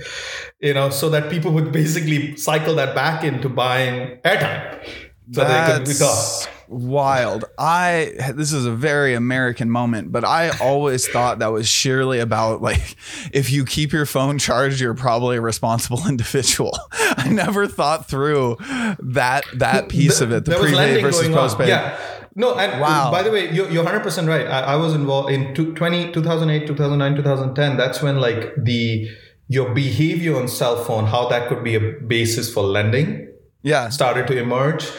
you 0.59 0.73
know, 0.73 0.89
so 0.89 1.09
that 1.09 1.29
people 1.29 1.51
would 1.51 1.71
basically 1.71 2.35
cycle 2.35 2.75
that 2.75 2.95
back 2.95 3.23
into 3.23 3.49
buying 3.49 4.17
airtime. 4.25 4.83
So 5.31 5.41
That's 5.41 5.79
they 5.79 5.93
could 5.95 5.99
be 5.99 6.53
wild. 6.67 7.45
I 7.57 8.13
this 8.33 8.53
is 8.53 8.65
a 8.65 8.71
very 8.71 9.13
American 9.13 9.69
moment, 9.69 10.11
but 10.11 10.23
I 10.23 10.51
always 10.59 11.07
thought 11.07 11.39
that 11.39 11.51
was 11.51 11.67
sheerly 11.67 12.19
about 12.19 12.61
like 12.61 12.95
if 13.31 13.51
you 13.51 13.65
keep 13.65 13.91
your 13.91 14.05
phone 14.05 14.37
charged, 14.39 14.79
you're 14.79 14.93
probably 14.93 15.37
a 15.37 15.41
responsible 15.41 16.01
individual. 16.07 16.77
I 16.91 17.29
never 17.29 17.67
thought 17.67 18.07
through 18.07 18.57
that 18.99 19.43
that 19.55 19.89
piece 19.89 20.21
of 20.21 20.31
it, 20.31 20.45
the 20.45 20.55
prepaid 20.55 21.01
versus 21.01 21.27
postpaid. 21.29 21.69
Yeah. 21.69 21.97
No, 22.35 22.53
and 22.55 22.79
wow. 22.79 23.09
by 23.09 23.23
the 23.23 23.31
way, 23.31 23.51
you're, 23.51 23.67
you're 23.71 23.83
100% 23.83 24.27
right. 24.27 24.45
I, 24.45 24.73
I 24.73 24.75
was 24.75 24.93
involved 24.93 25.31
in 25.31 25.55
20, 25.55 26.11
2008, 26.11 26.67
2009, 26.67 27.15
2010. 27.15 27.77
That's 27.77 28.03
when 28.03 28.19
like 28.19 28.53
the 28.55 29.09
your 29.47 29.73
behavior 29.73 30.35
on 30.35 30.47
cell 30.47 30.83
phone, 30.83 31.05
how 31.05 31.27
that 31.29 31.47
could 31.47 31.63
be 31.63 31.75
a 31.75 31.79
basis 31.79 32.53
for 32.53 32.63
lending, 32.63 33.27
yeah, 33.63 33.89
started 33.89 34.27
to 34.27 34.37
emerge. 34.37 34.89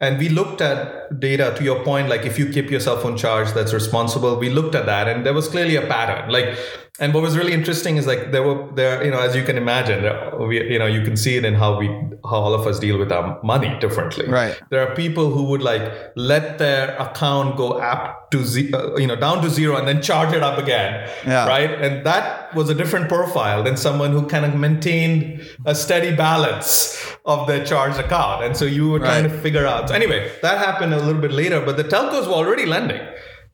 And 0.00 0.18
we 0.18 0.28
looked 0.28 0.60
at 0.60 1.20
data 1.20 1.54
to 1.56 1.62
your 1.62 1.84
point, 1.84 2.08
like 2.08 2.26
if 2.26 2.36
you 2.36 2.50
keep 2.50 2.70
your 2.70 2.80
cell 2.80 2.98
phone 2.98 3.16
charged, 3.16 3.54
that's 3.54 3.72
responsible. 3.72 4.36
We 4.36 4.50
looked 4.50 4.74
at 4.74 4.86
that, 4.86 5.06
and 5.06 5.24
there 5.24 5.32
was 5.32 5.46
clearly 5.46 5.76
a 5.76 5.86
pattern. 5.86 6.28
Like 6.28 6.58
and 7.00 7.14
what 7.14 7.22
was 7.22 7.38
really 7.38 7.52
interesting 7.54 7.96
is 7.96 8.06
like 8.06 8.32
there 8.32 8.42
were 8.42 8.70
there 8.74 9.02
you 9.02 9.10
know 9.10 9.18
as 9.18 9.34
you 9.34 9.42
can 9.42 9.56
imagine 9.56 10.04
we, 10.46 10.62
you 10.70 10.78
know 10.78 10.86
you 10.86 11.02
can 11.02 11.16
see 11.16 11.36
it 11.36 11.44
in 11.44 11.54
how 11.54 11.78
we 11.78 11.86
how 12.24 12.36
all 12.36 12.54
of 12.54 12.66
us 12.66 12.78
deal 12.78 12.98
with 12.98 13.10
our 13.10 13.42
money 13.42 13.78
differently. 13.80 14.28
Right. 14.28 14.60
There 14.70 14.86
are 14.86 14.94
people 14.94 15.30
who 15.30 15.44
would 15.44 15.62
like 15.62 16.12
let 16.16 16.58
their 16.58 16.96
account 16.98 17.56
go 17.56 17.72
up 17.72 18.30
to 18.32 18.40
uh, 18.74 18.96
you 18.96 19.06
know 19.06 19.16
down 19.16 19.42
to 19.42 19.48
zero 19.48 19.76
and 19.76 19.88
then 19.88 20.02
charge 20.02 20.34
it 20.34 20.42
up 20.42 20.58
again. 20.58 21.10
Yeah. 21.26 21.46
right? 21.46 21.70
And 21.70 22.04
that 22.04 22.54
was 22.54 22.68
a 22.68 22.74
different 22.74 23.08
profile 23.08 23.62
than 23.62 23.76
someone 23.76 24.12
who 24.12 24.26
kind 24.26 24.44
of 24.44 24.54
maintained 24.54 25.42
a 25.64 25.74
steady 25.74 26.14
balance 26.14 27.16
of 27.24 27.46
their 27.46 27.64
charged 27.64 27.98
account. 27.98 28.44
And 28.44 28.56
so 28.56 28.66
you 28.66 28.90
were 28.90 28.98
trying 28.98 29.24
to 29.24 29.30
figure 29.30 29.66
out. 29.66 29.88
So 29.88 29.94
anyway 29.94 30.30
that 30.42 30.58
happened 30.58 30.92
a 30.92 31.00
little 31.00 31.20
bit 31.20 31.32
later 31.32 31.64
but 31.64 31.76
the 31.78 31.84
telcos 31.84 32.26
were 32.26 32.34
already 32.34 32.66
lending 32.66 33.00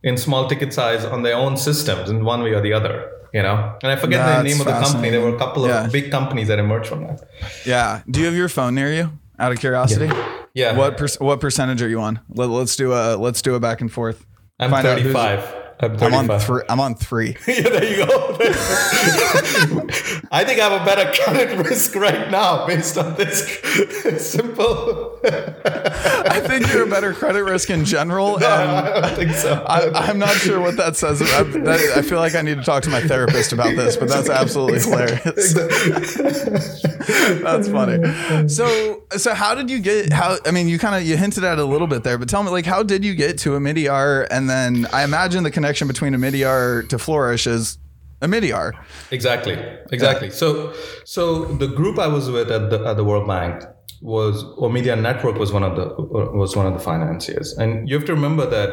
in 0.03 0.17
small 0.17 0.49
ticket 0.49 0.73
size 0.73 1.05
on 1.05 1.23
their 1.23 1.37
own 1.37 1.57
systems 1.57 2.11
in 2.11 2.25
one 2.25 2.43
way 2.43 2.53
or 2.53 2.61
the 2.61 2.73
other 2.73 3.11
you 3.33 3.43
know? 3.43 3.77
And 3.83 3.93
i 3.93 3.97
forget 3.97 4.25
That's 4.25 4.43
the 4.43 4.49
name 4.49 4.61
of 4.61 4.67
the 4.67 4.73
company. 4.73 5.11
There 5.11 5.21
were 5.21 5.35
a 5.35 5.39
couple 5.39 5.65
of 5.65 5.71
yeah. 5.71 5.89
big 5.89 6.11
companies 6.11 6.49
that 6.49 6.59
emerged 6.59 6.89
from 6.89 7.05
that. 7.05 7.23
Yeah. 7.65 8.03
Do 8.09 8.21
you 8.21 8.27
have 8.27 8.35
your 8.35 8.49
phone 8.49 8.75
near 8.75 8.93
you 8.93 9.11
out 9.39 9.53
of 9.53 9.59
curiosity? 9.59 10.07
Yeah, 10.07 10.73
yeah. 10.73 10.77
what 10.77 10.97
per- 10.97 11.09
what 11.19 11.41
percentage 11.41 11.83
are 11.83 11.89
you 11.89 12.01
on? 12.01 12.21
Let, 12.29 12.51
us 12.51 12.77
do 12.77 12.93
a 12.93 13.17
let's 13.17 13.43
do 13.43 13.55
a 13.55 13.61
back 13.61 13.81
and 13.81 13.93
forth. 13.93 14.27
I'm 14.59 14.71
Find 14.71 14.83
35 14.83 15.58
I'm, 15.81 16.03
I'm, 16.03 16.31
on 16.31 16.41
three. 16.41 16.63
I'm 16.69 16.81
on 16.81 16.95
three. 16.97 17.37
yeah, 17.47 17.61
there 17.61 17.85
you 17.85 18.05
go. 18.05 18.37
I 20.31 20.45
think 20.45 20.61
I 20.61 20.69
have 20.69 20.83
a 20.83 20.85
better 20.85 21.13
credit 21.23 21.57
risk 21.65 21.95
right 21.95 22.29
now 22.31 22.67
based 22.67 22.99
on 22.99 23.15
this 23.15 23.47
simple. 24.19 25.21
I 25.25 26.41
think 26.45 26.73
you're 26.73 26.83
a 26.83 26.91
better 26.91 27.13
credit 27.13 27.45
risk 27.45 27.71
in 27.71 27.85
general. 27.85 28.39
No, 28.49 28.49
I 28.49 29.01
don't 29.01 29.17
think 29.17 29.33
so. 29.33 29.63
I, 29.69 30.09
am 30.11 30.19
not 30.19 30.31
sure 30.31 30.61
what 30.61 30.77
that 30.79 30.97
says. 30.97 31.21
I, 31.21 31.43
that, 31.43 31.81
I, 31.97 32.03
feel 32.03 32.19
like 32.19 32.35
I 32.35 32.41
need 32.41 32.57
to 32.57 32.65
talk 32.65 32.83
to 32.85 32.91
my 32.91 33.01
therapist 33.01 33.53
about 33.53 33.77
this, 33.77 33.97
but 33.97 34.09
that's 34.09 34.31
absolutely 34.31 34.77
exactly. 34.77 35.33
hilarious. 35.35 36.83
That's 37.43 37.69
funny. 37.69 38.49
So, 38.49 39.03
so 39.11 39.35
how 39.35 39.55
did 39.55 39.71
you 39.71 39.81
get? 39.81 40.13
How 40.13 40.39
I 40.47 40.51
mean, 40.51 40.69
you 40.69 40.79
kind 40.79 40.95
of 40.95 41.03
you 41.07 41.17
hinted 41.17 41.45
at 41.45 41.59
it 41.59 41.63
a 41.63 41.65
little 41.65 41.87
bit 41.87 42.05
there, 42.05 42.17
but 42.17 42.29
tell 42.29 42.43
me, 42.43 42.51
like, 42.51 42.65
how 42.65 42.83
did 42.83 43.05
you 43.05 43.15
get 43.15 43.39
to 43.41 43.51
Omidyar? 43.51 44.27
And 44.31 44.49
then 44.49 44.87
I 44.93 45.05
imagine 45.05 45.43
the 45.43 45.51
connection 45.51 45.68
connection 45.69 45.87
between 45.87 46.15
Omidyar 46.15 46.89
to 46.89 46.99
Flourish 46.99 47.47
is 47.47 47.79
Omidyar. 48.23 48.73
Exactly, 49.11 49.53
exactly. 49.93 50.29
Yeah. 50.29 50.35
So, 50.35 50.73
so 51.05 51.45
the 51.45 51.69
group 51.69 51.99
I 51.99 52.07
was 52.09 52.31
with 52.31 52.51
at 52.51 52.71
the 52.71 52.85
at 52.87 52.97
the 52.97 53.05
World 53.05 53.27
Bank 53.29 53.63
was 54.01 54.45
Omidyar 54.57 54.99
Network 54.99 55.37
was 55.37 55.53
one 55.53 55.63
of 55.63 55.77
the 55.77 55.87
was 56.43 56.57
one 56.57 56.67
of 56.67 56.73
the 56.73 56.81
financiers, 56.81 57.53
and 57.59 57.87
you 57.87 57.95
have 57.97 58.07
to 58.07 58.15
remember 58.15 58.49
that 58.49 58.71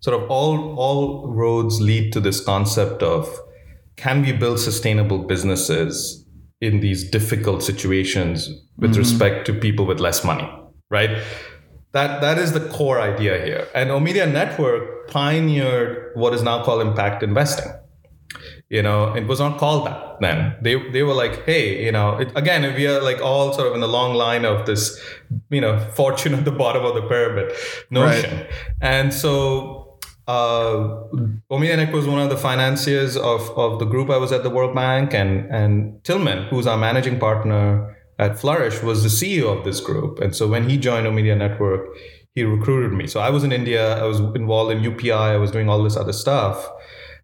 sort 0.00 0.18
of 0.18 0.30
all 0.30 0.74
all 0.78 1.28
roads 1.28 1.82
lead 1.82 2.14
to 2.14 2.20
this 2.20 2.42
concept 2.42 3.02
of 3.02 3.28
can 3.96 4.22
we 4.22 4.32
build 4.32 4.58
sustainable 4.58 5.18
businesses 5.18 6.24
in 6.62 6.80
these 6.80 7.10
difficult 7.10 7.62
situations 7.62 8.48
with 8.78 8.92
mm-hmm. 8.92 9.00
respect 9.00 9.46
to 9.46 9.52
people 9.52 9.84
with 9.84 10.00
less 10.00 10.24
money, 10.24 10.48
right? 10.90 11.10
That 11.96 12.20
that 12.20 12.36
is 12.36 12.52
the 12.52 12.60
core 12.60 13.00
idea 13.00 13.42
here. 13.42 13.68
And 13.74 13.88
Omidyar 13.88 14.30
Network 14.30 15.08
pioneered 15.08 16.10
what 16.14 16.34
is 16.34 16.42
now 16.42 16.62
called 16.62 16.82
impact 16.82 17.22
investing. 17.22 17.72
You 18.68 18.82
know, 18.82 19.14
it 19.14 19.26
was 19.26 19.40
not 19.40 19.56
called 19.56 19.86
that 19.86 20.20
then. 20.20 20.56
They 20.60 20.74
they 20.90 21.02
were 21.02 21.14
like, 21.14 21.46
hey, 21.46 21.82
you 21.86 21.92
know, 21.92 22.18
it, 22.18 22.30
again, 22.34 22.60
we 22.74 22.86
are 22.86 23.00
like 23.00 23.22
all 23.22 23.54
sort 23.54 23.68
of 23.68 23.74
in 23.74 23.80
the 23.80 23.88
long 23.88 24.12
line 24.12 24.44
of 24.44 24.66
this, 24.66 25.00
you 25.48 25.62
know, 25.62 25.78
fortune 25.94 26.34
at 26.34 26.44
the 26.44 26.52
bottom 26.52 26.84
of 26.84 26.94
the 26.94 27.00
pyramid 27.08 27.52
notion. 27.88 28.40
Right. 28.40 28.50
And 28.82 29.14
so 29.14 29.98
uh, 30.28 30.98
Network 31.48 31.94
was 31.94 32.06
one 32.06 32.20
of 32.20 32.28
the 32.28 32.36
financiers 32.36 33.16
of, 33.16 33.40
of 33.56 33.78
the 33.78 33.86
group 33.86 34.10
I 34.10 34.18
was 34.18 34.32
at 34.32 34.42
the 34.42 34.50
World 34.50 34.74
Bank, 34.74 35.14
and 35.14 35.50
and 35.50 36.04
Tilman, 36.04 36.48
who's 36.48 36.66
our 36.66 36.76
managing 36.76 37.18
partner 37.18 37.95
at 38.18 38.38
Flourish, 38.38 38.82
was 38.82 39.02
the 39.02 39.08
CEO 39.08 39.56
of 39.56 39.64
this 39.64 39.80
group. 39.80 40.20
And 40.20 40.34
so 40.34 40.48
when 40.48 40.68
he 40.68 40.76
joined 40.76 41.06
Omidyar 41.06 41.36
Network, 41.36 41.88
he 42.34 42.44
recruited 42.44 42.92
me. 42.92 43.06
So 43.06 43.20
I 43.20 43.30
was 43.30 43.44
in 43.44 43.52
India, 43.52 43.96
I 43.98 44.04
was 44.04 44.20
involved 44.20 44.70
in 44.70 44.82
UPI, 44.82 45.32
I 45.34 45.36
was 45.38 45.50
doing 45.50 45.68
all 45.68 45.82
this 45.82 45.96
other 45.96 46.12
stuff, 46.12 46.68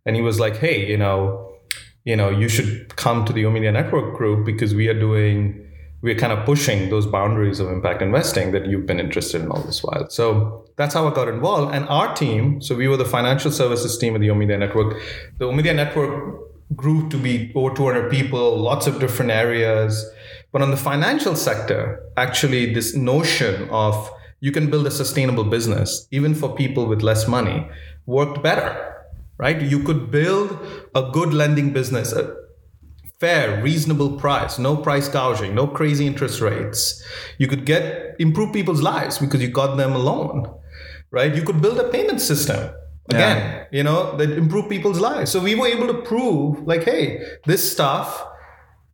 and 0.07 0.17
he 0.17 0.23
was 0.23 0.41
like, 0.41 0.57
"Hey, 0.57 0.89
you 0.91 0.97
know, 0.97 1.53
you 2.05 2.17
know, 2.17 2.31
you 2.31 2.49
should 2.49 2.97
come 2.97 3.25
to 3.27 3.33
the 3.33 3.45
Omidyar 3.45 3.75
Network 3.75 4.17
group 4.17 4.45
because 4.47 4.75
we 4.75 4.89
are 4.89 4.99
doing." 4.99 5.69
We're 6.05 6.17
kind 6.17 6.33
of 6.33 6.45
pushing 6.45 6.91
those 6.91 7.07
boundaries 7.07 7.61
of 7.61 7.69
impact 7.69 8.03
investing 8.03 8.51
that 8.51 8.67
you've 8.67 8.87
been 8.87 8.99
interested 8.99 9.41
in 9.41 9.53
all 9.53 9.63
this 9.63 9.85
while. 9.85 10.11
So 10.11 10.65
that's 10.77 10.95
how 10.95 11.07
I 11.07 11.15
got 11.15 11.29
involved. 11.29 11.73
And 11.73 11.87
our 11.89 12.13
team, 12.13 12.61
so 12.61 12.75
we 12.75 12.89
were 12.89 12.97
the 12.97 13.05
financial 13.05 13.53
services 13.53 13.97
team 13.99 14.17
of 14.17 14.21
the 14.21 14.27
Omidyar 14.27 14.59
Network. 14.59 15.01
The 15.39 15.45
Omidyar 15.45 15.77
Network 15.77 16.41
grew 16.75 17.09
to 17.09 17.17
be 17.17 17.53
over 17.55 17.73
200 17.73 18.11
people, 18.11 18.59
lots 18.59 18.89
of 18.89 18.99
different 18.99 19.31
areas. 19.31 20.05
But 20.53 20.63
on 20.63 20.71
the 20.71 20.77
financial 20.77 21.35
sector, 21.35 22.05
actually, 22.17 22.75
this 22.75 22.95
notion 22.95 23.69
of 23.71 24.11
you 24.41 24.53
can 24.53 24.71
build 24.71 24.87
a 24.87 24.91
sustainable 24.91 25.45
business, 25.45 26.07
even 26.11 26.35
for 26.35 26.55
people 26.55 26.87
with 26.87 27.03
less 27.03 27.27
money, 27.27 27.69
worked 28.07 28.43
better, 28.43 28.95
right? 29.39 29.61
You 29.61 29.83
could 29.83 30.11
build 30.11 30.59
a 30.95 31.11
good 31.11 31.33
lending 31.33 31.73
business, 31.73 32.13
a 32.13 32.37
fair, 33.19 33.63
reasonable 33.63 34.19
price, 34.19 34.59
no 34.59 34.77
price 34.77 35.09
gouging, 35.09 35.55
no 35.55 35.67
crazy 35.67 36.07
interest 36.07 36.41
rates. 36.41 37.03
You 37.39 37.47
could 37.47 37.65
get 37.65 38.17
improve 38.19 38.53
people's 38.53 38.83
lives 38.83 39.19
because 39.19 39.41
you 39.41 39.49
got 39.49 39.77
them 39.77 39.93
a 39.93 39.99
loan 39.99 40.53
right? 41.13 41.35
You 41.35 41.43
could 41.43 41.63
build 41.63 41.79
a 41.79 41.89
payment 41.89 42.21
system 42.21 42.75
again, 43.09 43.37
yeah. 43.37 43.65
you 43.71 43.85
know, 43.85 44.17
that 44.17 44.31
improve 44.31 44.69
people's 44.69 44.99
lives. 44.99 45.31
So 45.31 45.41
we 45.41 45.55
were 45.55 45.69
able 45.69 45.87
to 45.87 46.03
prove, 46.03 46.67
like, 46.67 46.83
hey, 46.83 47.23
this 47.47 47.71
stuff 47.71 48.27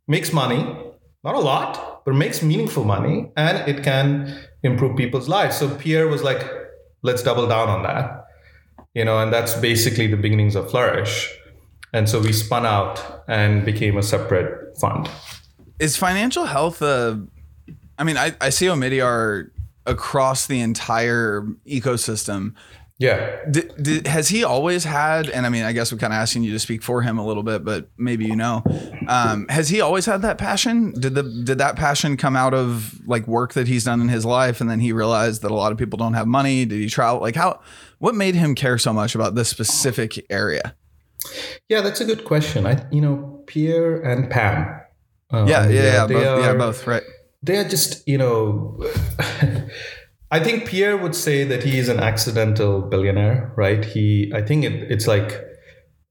makes 0.07 0.31
money, 0.31 0.77
not 1.23 1.35
a 1.35 1.39
lot, 1.39 2.03
but 2.05 2.13
makes 2.15 2.41
meaningful 2.41 2.83
money, 2.83 3.31
and 3.35 3.67
it 3.69 3.83
can 3.83 4.39
improve 4.63 4.97
people's 4.97 5.27
lives. 5.27 5.57
So 5.57 5.73
Pierre 5.75 6.07
was 6.07 6.23
like, 6.23 6.43
let's 7.01 7.23
double 7.23 7.47
down 7.47 7.69
on 7.69 7.83
that, 7.83 8.25
you 8.93 9.05
know, 9.05 9.19
and 9.19 9.31
that's 9.31 9.53
basically 9.55 10.07
the 10.07 10.17
beginnings 10.17 10.55
of 10.55 10.69
Flourish. 10.69 11.33
And 11.93 12.07
so 12.07 12.19
we 12.19 12.33
spun 12.33 12.65
out 12.65 13.23
and 13.27 13.65
became 13.65 13.97
a 13.97 14.03
separate 14.03 14.77
fund. 14.79 15.09
Is 15.79 15.97
financial 15.97 16.45
health 16.45 16.81
a 16.81 17.25
I 17.99 18.05
mean, 18.05 18.15
I, 18.15 18.33
I 18.39 18.49
see 18.49 18.67
Omidyar 18.67 19.51
across 19.85 20.47
the 20.47 20.61
entire 20.61 21.41
ecosystem. 21.67 22.55
Yeah. 22.99 23.39
Did, 23.49 23.71
did, 23.81 24.07
has 24.07 24.27
he 24.27 24.43
always 24.43 24.83
had, 24.83 25.29
and 25.29 25.45
I 25.45 25.49
mean, 25.49 25.63
I 25.63 25.71
guess 25.71 25.91
we're 25.91 25.97
kind 25.97 26.11
of 26.11 26.17
asking 26.17 26.43
you 26.43 26.51
to 26.51 26.59
speak 26.59 26.83
for 26.83 27.01
him 27.01 27.17
a 27.17 27.25
little 27.25 27.43
bit, 27.43 27.63
but 27.63 27.87
maybe 27.97 28.25
you 28.25 28.35
know, 28.35 28.61
um, 29.07 29.47
has 29.47 29.69
he 29.69 29.79
always 29.79 30.05
had 30.05 30.21
that 30.23 30.37
passion? 30.37 30.91
Did 30.91 31.15
the 31.15 31.23
did 31.23 31.59
that 31.59 31.77
passion 31.77 32.17
come 32.17 32.35
out 32.35 32.53
of 32.53 32.99
like 33.07 33.25
work 33.25 33.53
that 33.53 33.69
he's 33.69 33.85
done 33.85 34.01
in 34.01 34.09
his 34.09 34.25
life, 34.25 34.59
and 34.59 34.69
then 34.69 34.81
he 34.81 34.91
realized 34.91 35.41
that 35.43 35.51
a 35.51 35.55
lot 35.55 35.71
of 35.71 35.77
people 35.77 35.95
don't 35.95 36.13
have 36.13 36.27
money? 36.27 36.65
Did 36.65 36.81
he 36.81 36.89
travel? 36.89 37.21
Like 37.21 37.37
how? 37.37 37.61
What 37.99 38.15
made 38.15 38.35
him 38.35 38.53
care 38.53 38.77
so 38.77 38.91
much 38.91 39.15
about 39.15 39.33
this 39.33 39.47
specific 39.47 40.25
area? 40.29 40.75
Yeah, 41.69 41.79
that's 41.79 42.01
a 42.01 42.05
good 42.05 42.25
question. 42.25 42.65
I, 42.65 42.85
you 42.91 42.99
know, 42.99 43.43
Pierre 43.47 44.01
and 44.01 44.29
Pam. 44.29 44.81
Uh, 45.31 45.45
yeah, 45.47 45.69
yeah, 45.69 45.83
yeah, 45.83 46.07
both, 46.07 46.25
are, 46.25 46.39
yeah, 46.41 46.53
both, 46.55 46.87
right 46.87 47.03
they're 47.41 47.67
just 47.67 48.07
you 48.07 48.17
know 48.17 48.77
i 50.31 50.39
think 50.39 50.65
pierre 50.65 50.97
would 50.97 51.15
say 51.15 51.43
that 51.43 51.63
he 51.63 51.77
is 51.77 51.89
an 51.89 51.99
accidental 51.99 52.81
billionaire 52.81 53.51
right? 53.55 53.85
He 53.85 54.31
i 54.35 54.41
think 54.41 54.65
it, 54.65 54.91
it's 54.91 55.07
like 55.07 55.45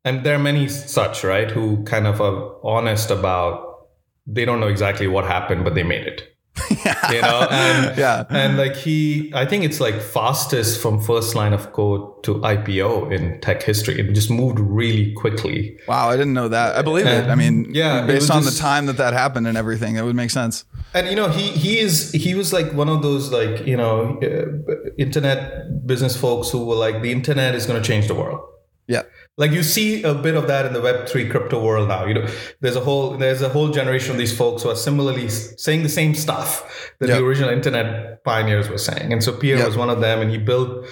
and 0.05 0.25
there 0.25 0.35
are 0.35 0.39
many 0.39 0.69
such 0.69 1.25
right 1.25 1.51
who 1.51 1.83
kind 1.85 2.07
of 2.07 2.21
are 2.21 2.57
honest 2.65 3.11
about 3.11 3.89
they 4.27 4.45
don't 4.45 4.61
know 4.61 4.69
exactly 4.69 5.07
what 5.07 5.25
happened 5.25 5.65
but 5.65 5.75
they 5.75 5.83
made 5.83 6.07
it 6.07 6.38
yeah. 6.85 7.13
you 7.13 7.23
know? 7.23 7.49
And 7.51 7.99
yeah. 8.05 8.25
and 8.31 8.57
like 8.57 8.77
he 8.77 9.33
i 9.35 9.45
think 9.45 9.65
it's 9.65 9.81
like 9.81 10.01
fastest 10.01 10.81
from 10.81 11.01
first 11.01 11.35
line 11.35 11.53
of 11.53 11.73
code 11.73 12.23
to 12.25 12.35
ipo 12.37 13.11
in 13.13 13.41
tech 13.41 13.63
history. 13.63 13.99
It 13.99 14.13
just 14.13 14.31
moved 14.31 14.59
really 14.59 15.13
quickly. 15.13 15.79
Wow 15.87 16.09
i 16.09 16.17
didn't 16.17 16.35
know 16.35 16.49
that. 16.49 16.77
I 16.77 16.83
believe 16.83 17.07
and, 17.07 17.27
it. 17.27 17.31
I 17.31 17.35
mean 17.35 17.75
yeah 17.75 18.07
based 18.07 18.31
on 18.31 18.43
just, 18.43 18.57
the 18.57 18.63
time 18.63 18.87
that 18.87 18.97
that 18.97 19.13
happened 19.13 19.47
and 19.47 19.57
everything 19.57 19.97
it 19.97 20.03
would 20.03 20.17
make 20.17 20.31
sense. 20.31 20.65
And 20.95 21.09
you 21.09 21.17
know 21.17 21.29
he 21.29 21.51
he 21.51 21.79
is 21.79 22.13
he 22.13 22.35
was 22.35 22.53
like 22.53 22.73
one 22.73 22.89
of 22.89 23.03
those 23.03 23.31
like 23.33 23.67
you 23.67 23.77
know 23.77 24.19
uh, 24.23 24.91
internet 24.97 25.87
business 25.87 26.17
folks 26.17 26.51
who 26.51 26.65
were 26.65 26.77
like 26.77 27.03
the 27.03 27.13
internet 27.13 27.55
is 27.55 27.67
going 27.67 27.81
to 27.81 27.87
change 27.87 28.09
the 28.09 28.15
world. 28.15 28.41
Yeah 28.87 29.03
like 29.39 29.53
you 29.53 29.63
see 29.63 30.03
a 30.03 30.13
bit 30.13 30.35
of 30.35 30.47
that 30.49 30.67
in 30.67 30.75
the 30.75 30.81
web3 30.81 31.31
crypto 31.31 31.63
world 31.65 31.89
now 31.89 32.05
you 32.05 32.13
know 32.13 32.27
there's 32.61 32.77
a 32.77 32.81
whole 32.81 33.17
there's 33.17 33.41
a 33.41 33.49
whole 33.49 33.71
generation 33.71 34.11
of 34.11 34.19
these 34.19 34.37
folks 34.37 34.63
who 34.63 34.69
are 34.69 34.77
similarly 34.77 35.29
saying 35.29 35.83
the 35.83 35.89
same 35.89 36.15
stuff 36.15 36.93
that 36.99 37.09
yep. 37.09 37.19
the 37.19 37.25
original 37.25 37.49
internet 37.49 38.23
pioneers 38.25 38.69
were 38.69 38.79
saying 38.79 39.13
and 39.13 39.25
so 39.25 39.33
pierre 39.33 39.59
yep. 39.59 39.67
was 39.67 39.77
one 39.77 39.89
of 39.89 40.01
them 40.01 40.21
and 40.21 40.31
he 40.31 40.37
built 40.37 40.87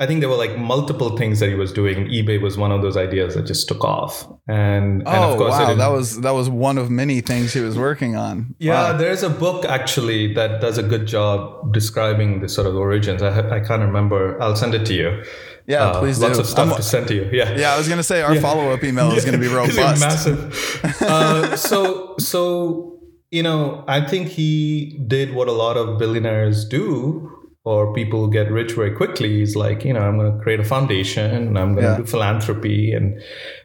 I 0.00 0.06
think 0.06 0.20
there 0.20 0.28
were 0.28 0.36
like 0.36 0.58
multiple 0.58 1.16
things 1.16 1.38
that 1.38 1.48
he 1.48 1.54
was 1.54 1.72
doing. 1.72 2.06
eBay 2.06 2.40
was 2.40 2.58
one 2.58 2.72
of 2.72 2.82
those 2.82 2.96
ideas 2.96 3.36
that 3.36 3.46
just 3.46 3.68
took 3.68 3.84
off. 3.84 4.26
And, 4.48 5.04
oh, 5.06 5.10
and 5.10 5.24
of 5.24 5.30
oh, 5.30 5.36
course 5.36 5.52
wow, 5.52 5.72
that 5.72 5.86
was 5.86 6.20
that 6.22 6.32
was 6.32 6.50
one 6.50 6.78
of 6.78 6.90
many 6.90 7.20
things 7.20 7.52
he 7.52 7.60
was 7.60 7.78
working 7.78 8.16
on. 8.16 8.56
Yeah, 8.58 8.90
wow. 8.90 8.98
there's 8.98 9.22
a 9.22 9.30
book 9.30 9.64
actually 9.64 10.34
that 10.34 10.60
does 10.60 10.78
a 10.78 10.82
good 10.82 11.06
job 11.06 11.72
describing 11.72 12.40
the 12.40 12.48
sort 12.48 12.66
of 12.66 12.74
origins. 12.74 13.22
I 13.22 13.30
I 13.56 13.60
can't 13.60 13.82
remember. 13.82 14.40
I'll 14.42 14.56
send 14.56 14.74
it 14.74 14.84
to 14.86 14.94
you. 14.94 15.22
Yeah, 15.66 15.84
uh, 15.84 16.00
please 16.00 16.18
do. 16.18 16.26
lots 16.26 16.38
of 16.38 16.46
stuff 16.46 16.70
I'm, 16.70 16.76
to 16.76 16.82
send 16.82 17.08
to 17.08 17.14
you. 17.14 17.30
Yeah, 17.32 17.56
yeah. 17.56 17.74
I 17.74 17.78
was 17.78 17.88
gonna 17.88 18.02
say 18.02 18.22
our 18.22 18.34
yeah. 18.34 18.40
follow 18.40 18.70
up 18.70 18.84
email 18.84 19.12
is 19.12 19.24
gonna 19.28 19.38
be 19.38 19.48
robust, 19.48 20.00
massive. 20.00 20.82
uh, 21.02 21.56
so 21.56 22.14
so 22.18 23.00
you 23.30 23.42
know, 23.42 23.84
I 23.88 24.00
think 24.00 24.28
he 24.28 25.02
did 25.08 25.34
what 25.34 25.48
a 25.48 25.52
lot 25.52 25.76
of 25.76 25.98
billionaires 25.98 26.64
do 26.64 27.34
or 27.64 27.94
people 27.94 28.28
get 28.28 28.50
rich 28.50 28.72
very 28.72 28.94
quickly 28.94 29.40
is 29.42 29.56
like 29.56 29.84
you 29.84 29.92
know 29.92 30.00
i'm 30.00 30.18
going 30.18 30.30
to 30.30 30.38
create 30.42 30.60
a 30.60 30.64
foundation 30.64 31.30
and 31.30 31.58
i'm 31.58 31.74
going 31.74 31.84
to 31.84 31.90
yeah. 31.92 31.96
do 31.96 32.04
philanthropy 32.04 32.92
and 32.92 33.20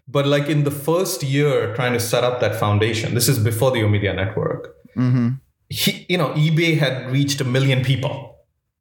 but 0.08 0.26
like 0.26 0.48
in 0.48 0.64
the 0.64 0.72
first 0.72 1.22
year 1.22 1.74
trying 1.76 1.94
to 1.94 2.00
set 2.00 2.24
up 2.24 2.40
that 2.40 2.56
foundation 2.56 3.14
this 3.14 3.28
is 3.28 3.38
before 3.38 3.72
the 3.72 3.80
omidyar 3.80 4.16
network 4.16 4.76
mm-hmm. 4.96 5.30
he 5.68 6.06
you 6.10 6.18
know 6.18 6.30
ebay 6.30 6.78
had 6.78 7.12
reached 7.12 7.42
a 7.42 7.44
million 7.44 7.84
people 7.84 8.29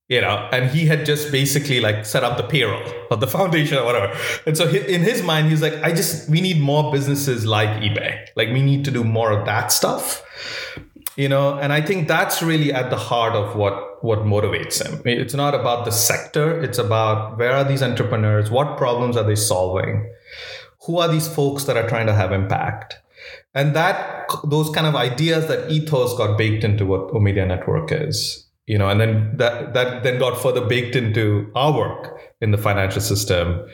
you 0.09 0.21
know 0.21 0.49
and 0.53 0.71
he 0.71 0.87
had 0.87 1.05
just 1.07 1.31
basically 1.31 1.81
like 1.81 2.05
set 2.05 2.25
up 2.25 2.37
the 2.37 2.43
payroll 2.43 2.83
of 3.11 3.21
the 3.21 3.27
foundation 3.27 3.79
or 3.79 3.85
whatever. 3.85 4.15
And 4.47 4.57
so 4.57 4.69
in 4.69 5.03
his 5.03 5.23
mind 5.23 5.49
he's 5.49 5.63
like 5.63 5.75
i 5.83 5.93
just 5.93 6.29
we 6.29 6.41
need 6.41 6.61
more 6.61 6.91
businesses 6.91 7.47
like 7.47 7.69
ebay. 7.81 8.27
Like 8.37 8.49
we 8.49 8.63
need 8.63 8.85
to 8.87 8.91
do 8.91 9.05
more 9.05 9.31
of 9.31 9.47
that 9.47 9.73
stuff. 9.73 10.25
You 11.17 11.29
know 11.29 11.59
and 11.59 11.73
i 11.73 11.81
think 11.81 12.09
that's 12.09 12.43
really 12.43 12.73
at 12.73 12.91
the 12.91 12.97
heart 12.97 13.35
of 13.35 13.57
what 13.57 13.89
what 14.03 14.21
motivates 14.21 14.85
him. 14.85 15.03
It's 15.05 15.35
not 15.35 15.55
about 15.55 15.85
the 15.85 15.91
sector, 15.91 16.63
it's 16.63 16.79
about 16.79 17.39
where 17.39 17.53
are 17.53 17.65
these 17.65 17.83
entrepreneurs, 17.83 18.51
what 18.51 18.77
problems 18.77 19.17
are 19.17 19.25
they 19.25 19.35
solving, 19.35 20.09
who 20.87 20.99
are 20.99 21.09
these 21.09 21.29
folks 21.29 21.65
that 21.65 21.77
are 21.77 21.89
trying 21.89 22.07
to 22.07 22.15
have 22.15 22.33
impact. 22.33 22.99
And 23.55 23.75
that 23.75 24.31
those 24.45 24.71
kind 24.71 24.87
of 24.87 24.95
ideas 24.95 25.49
that 25.49 25.71
ethos 25.71 26.17
got 26.17 26.39
baked 26.39 26.65
into 26.65 26.87
what 26.87 27.09
Omidyar 27.09 27.49
Network 27.49 27.91
is, 27.91 28.48
you 28.69 28.79
know, 28.79 28.89
and 28.89 29.01
then 29.01 29.37
that 29.37 29.75
that 29.75 30.03
then 30.03 30.19
got 30.19 30.41
further 30.41 30.65
baked 30.65 30.95
into 30.95 31.51
our 31.55 31.77
work 31.77 32.21
in 32.41 32.51
the 32.51 32.59
financial 32.59 33.01
system 33.01 33.67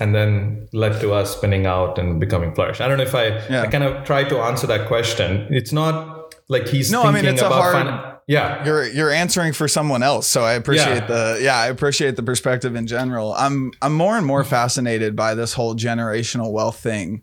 and 0.00 0.14
then 0.14 0.68
led 0.72 1.00
to 1.00 1.12
us 1.12 1.36
spinning 1.36 1.66
out 1.66 1.98
and 1.98 2.20
becoming 2.20 2.54
flourish. 2.54 2.80
I 2.80 2.88
don't 2.88 2.98
know 2.98 3.04
if 3.04 3.14
I, 3.14 3.28
yeah. 3.48 3.62
I 3.62 3.66
kind 3.66 3.84
of 3.84 4.04
tried 4.04 4.28
to 4.28 4.38
answer 4.38 4.66
that 4.66 4.86
question. 4.86 5.48
It's 5.50 5.72
not 5.72 6.34
like 6.48 6.68
he's 6.68 6.90
no, 6.90 7.02
I 7.02 7.10
mean 7.10 7.24
it's 7.24 7.42
a 7.42 7.48
hard. 7.48 7.86
Fin- 7.86 8.18
yeah 8.28 8.62
you're 8.64 8.86
you're 8.86 9.10
answering 9.10 9.54
for 9.54 9.66
someone 9.66 10.02
else 10.02 10.26
so 10.26 10.42
i 10.42 10.52
appreciate 10.52 10.96
yeah. 10.96 11.06
the 11.06 11.38
yeah 11.40 11.56
i 11.56 11.68
appreciate 11.68 12.14
the 12.14 12.22
perspective 12.22 12.76
in 12.76 12.86
general 12.86 13.32
i'm 13.32 13.72
i'm 13.80 13.94
more 13.94 14.18
and 14.18 14.26
more 14.26 14.44
fascinated 14.44 15.16
by 15.16 15.34
this 15.34 15.54
whole 15.54 15.74
generational 15.74 16.52
wealth 16.52 16.78
thing 16.78 17.22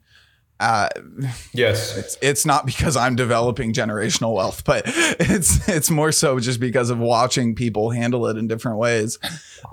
uh, 0.59 0.87
yes 1.53 1.97
it's 1.97 2.17
it's 2.21 2.45
not 2.45 2.65
because 2.65 2.95
i'm 2.95 3.15
developing 3.15 3.73
generational 3.73 4.33
wealth 4.33 4.63
but 4.63 4.83
it's 4.85 5.67
it's 5.67 5.89
more 5.89 6.11
so 6.11 6.39
just 6.39 6.59
because 6.59 6.89
of 6.89 6.97
watching 6.97 7.55
people 7.55 7.89
handle 7.89 8.25
it 8.27 8.37
in 8.37 8.47
different 8.47 8.77
ways 8.77 9.19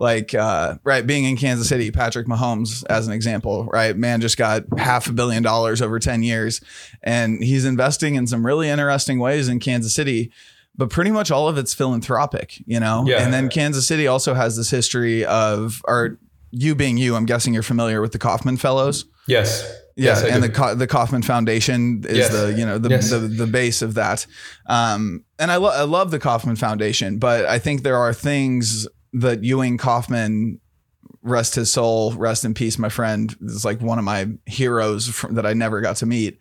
like 0.01 0.35
uh, 0.35 0.77
right 0.83 1.07
being 1.07 1.25
in 1.25 1.37
kansas 1.37 1.69
city 1.69 1.91
patrick 1.91 2.27
mahomes 2.27 2.85
as 2.91 3.07
an 3.07 3.13
example 3.13 3.65
right 3.67 3.97
man 3.97 4.21
just 4.21 4.37
got 4.37 4.65
half 4.77 5.09
a 5.09 5.13
billion 5.13 5.43
dollars 5.43 5.81
over 5.81 5.99
10 5.99 6.23
years 6.23 6.61
and 7.03 7.43
he's 7.43 7.65
investing 7.65 8.17
in 8.17 8.27
some 8.27 8.45
really 8.45 8.69
interesting 8.69 9.21
ways 9.21 9.49
in 9.49 9.61
kansas 9.61 9.95
city 9.95 10.33
but 10.75 10.91
pretty 10.91 11.11
much 11.11 11.31
all 11.31 11.49
of 11.49 11.59
it's 11.59 11.75
philanthropic, 11.75 12.63
you 12.67 12.81
know? 12.81 13.05
Yeah. 13.07 13.23
And 13.23 13.33
then 13.33 13.49
Kansas 13.49 13.87
City 13.87 14.07
also 14.07 14.35
has 14.35 14.57
this 14.57 14.71
history 14.71 15.25
of, 15.25 15.83
or 15.87 16.19
you 16.51 16.75
being 16.75 16.97
you, 16.97 17.15
I'm 17.15 17.27
guessing 17.27 17.53
you're 17.53 17.63
familiar 17.63 18.01
with 18.01 18.13
the 18.13 18.19
Kauffman 18.19 18.57
Fellows. 18.57 19.05
Yes. 19.27 19.82
Yeah, 20.03 20.21
yes, 20.21 20.25
and 20.25 20.43
the 20.43 20.75
the 20.75 20.87
Kauffman 20.87 21.23
Foundation 21.23 22.05
is 22.07 22.19
yes. 22.19 22.33
the 22.33 22.53
you 22.53 22.67
know 22.67 22.79
the, 22.79 22.91
yes. 22.91 23.11
the 23.11 23.19
the 23.19 23.47
base 23.47 23.83
of 23.83 23.95
that, 23.95 24.27
um, 24.67 25.25
and 25.39 25.51
I, 25.51 25.57
lo- 25.57 25.73
I 25.73 25.83
love 25.83 26.11
the 26.11 26.19
Kauffman 26.19 26.57
Foundation, 26.57 27.19
but 27.19 27.47
I 27.47 27.59
think 27.59 27.83
there 27.83 27.97
are 27.97 28.13
things 28.13 28.89
that 29.13 29.45
Ewing 29.45 29.79
Kauffman 29.79 30.61
rest 31.23 31.55
his 31.55 31.73
soul, 31.73 32.13
rest 32.13 32.45
in 32.45 32.55
peace, 32.55 32.79
my 32.79 32.89
friend, 32.89 33.35
is 33.43 33.65
like 33.65 33.81
one 33.81 33.99
of 33.99 34.05
my 34.05 34.29
heroes 34.47 35.09
from, 35.09 35.35
that 35.35 35.47
I 35.47 35.53
never 35.53 35.81
got 35.81 35.97
to 35.97 36.07
meet, 36.07 36.39